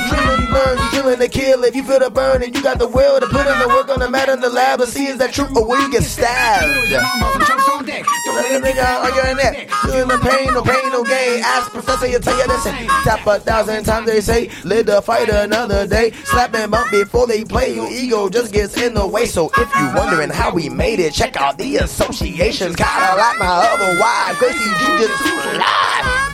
Drilling, 0.10 0.46
burn, 0.52 0.78
you 0.78 0.90
killing 0.92 1.20
the 1.20 1.30
kill. 1.30 1.64
If 1.64 1.76
you 1.76 1.84
feel 1.84 2.00
the 2.00 2.10
burn 2.10 2.44
and 2.44 2.56
you 2.56 2.62
got 2.64 2.80
the 2.80 2.88
will 2.88 3.20
to 3.20 3.28
put 3.28 3.46
in 3.46 3.60
the 3.60 3.68
work 3.68 3.90
on 3.90 4.00
the 4.00 4.10
mat 4.10 4.30
in 4.30 4.40
the 4.40 4.50
lab, 4.50 4.82
and 4.82 4.90
see 4.90 5.06
is 5.08 5.18
that 5.18 5.34
true 5.34 5.48
or 5.56 5.68
will 5.68 5.82
you 5.82 5.92
get 5.92 6.04
stabbed? 6.04 6.90
Let 6.90 8.52
a 8.52 8.60
Nigga, 8.60 9.04
on 9.04 9.16
your 9.16 9.36
neck, 9.36 9.70
feeling 9.82 10.08
the 10.08 10.18
pain, 10.20 10.54
no 10.54 10.62
pain, 10.62 10.90
no 10.92 11.04
gain. 11.04 11.42
Ask 11.44 11.72
professor, 11.72 12.08
he'll 12.08 12.20
tell 12.20 12.38
you 12.38 12.48
this. 12.48 12.64
Tap 13.04 13.26
a 13.26 13.40
thousand 13.40 13.84
times 13.86 14.08
they 14.08 14.22
say, 14.22 14.50
live 14.64 14.86
to 14.88 15.02
fight 15.02 15.30
another 15.30 15.88
day. 15.88 16.12
Slap 16.26 16.54
and 16.56 16.72
bump 16.72 16.92
before 16.92 17.26
they 17.28 17.44
play. 17.44 17.74
Your 17.76 17.90
ego 17.90 18.30
just 18.30 18.54
gets 18.54 18.78
in 18.80 18.94
the 18.94 19.08
way. 19.08 19.26
So 19.26 19.50
if 19.58 19.76
you 19.76 19.92
wondering 19.96 20.30
how 20.30 20.54
we 20.54 20.70
made 20.70 21.00
it, 21.00 21.14
check 21.14 21.38
out 21.38 21.58
the 21.58 21.78
associations. 21.78 22.76
Kinda 22.76 23.16
like 23.18 23.40
my 23.40 23.48
other 23.48 24.00
wife, 24.00 24.40
Gracie 24.40 24.60
Jiu-Jitsu 24.60 25.58
live. 25.58 26.29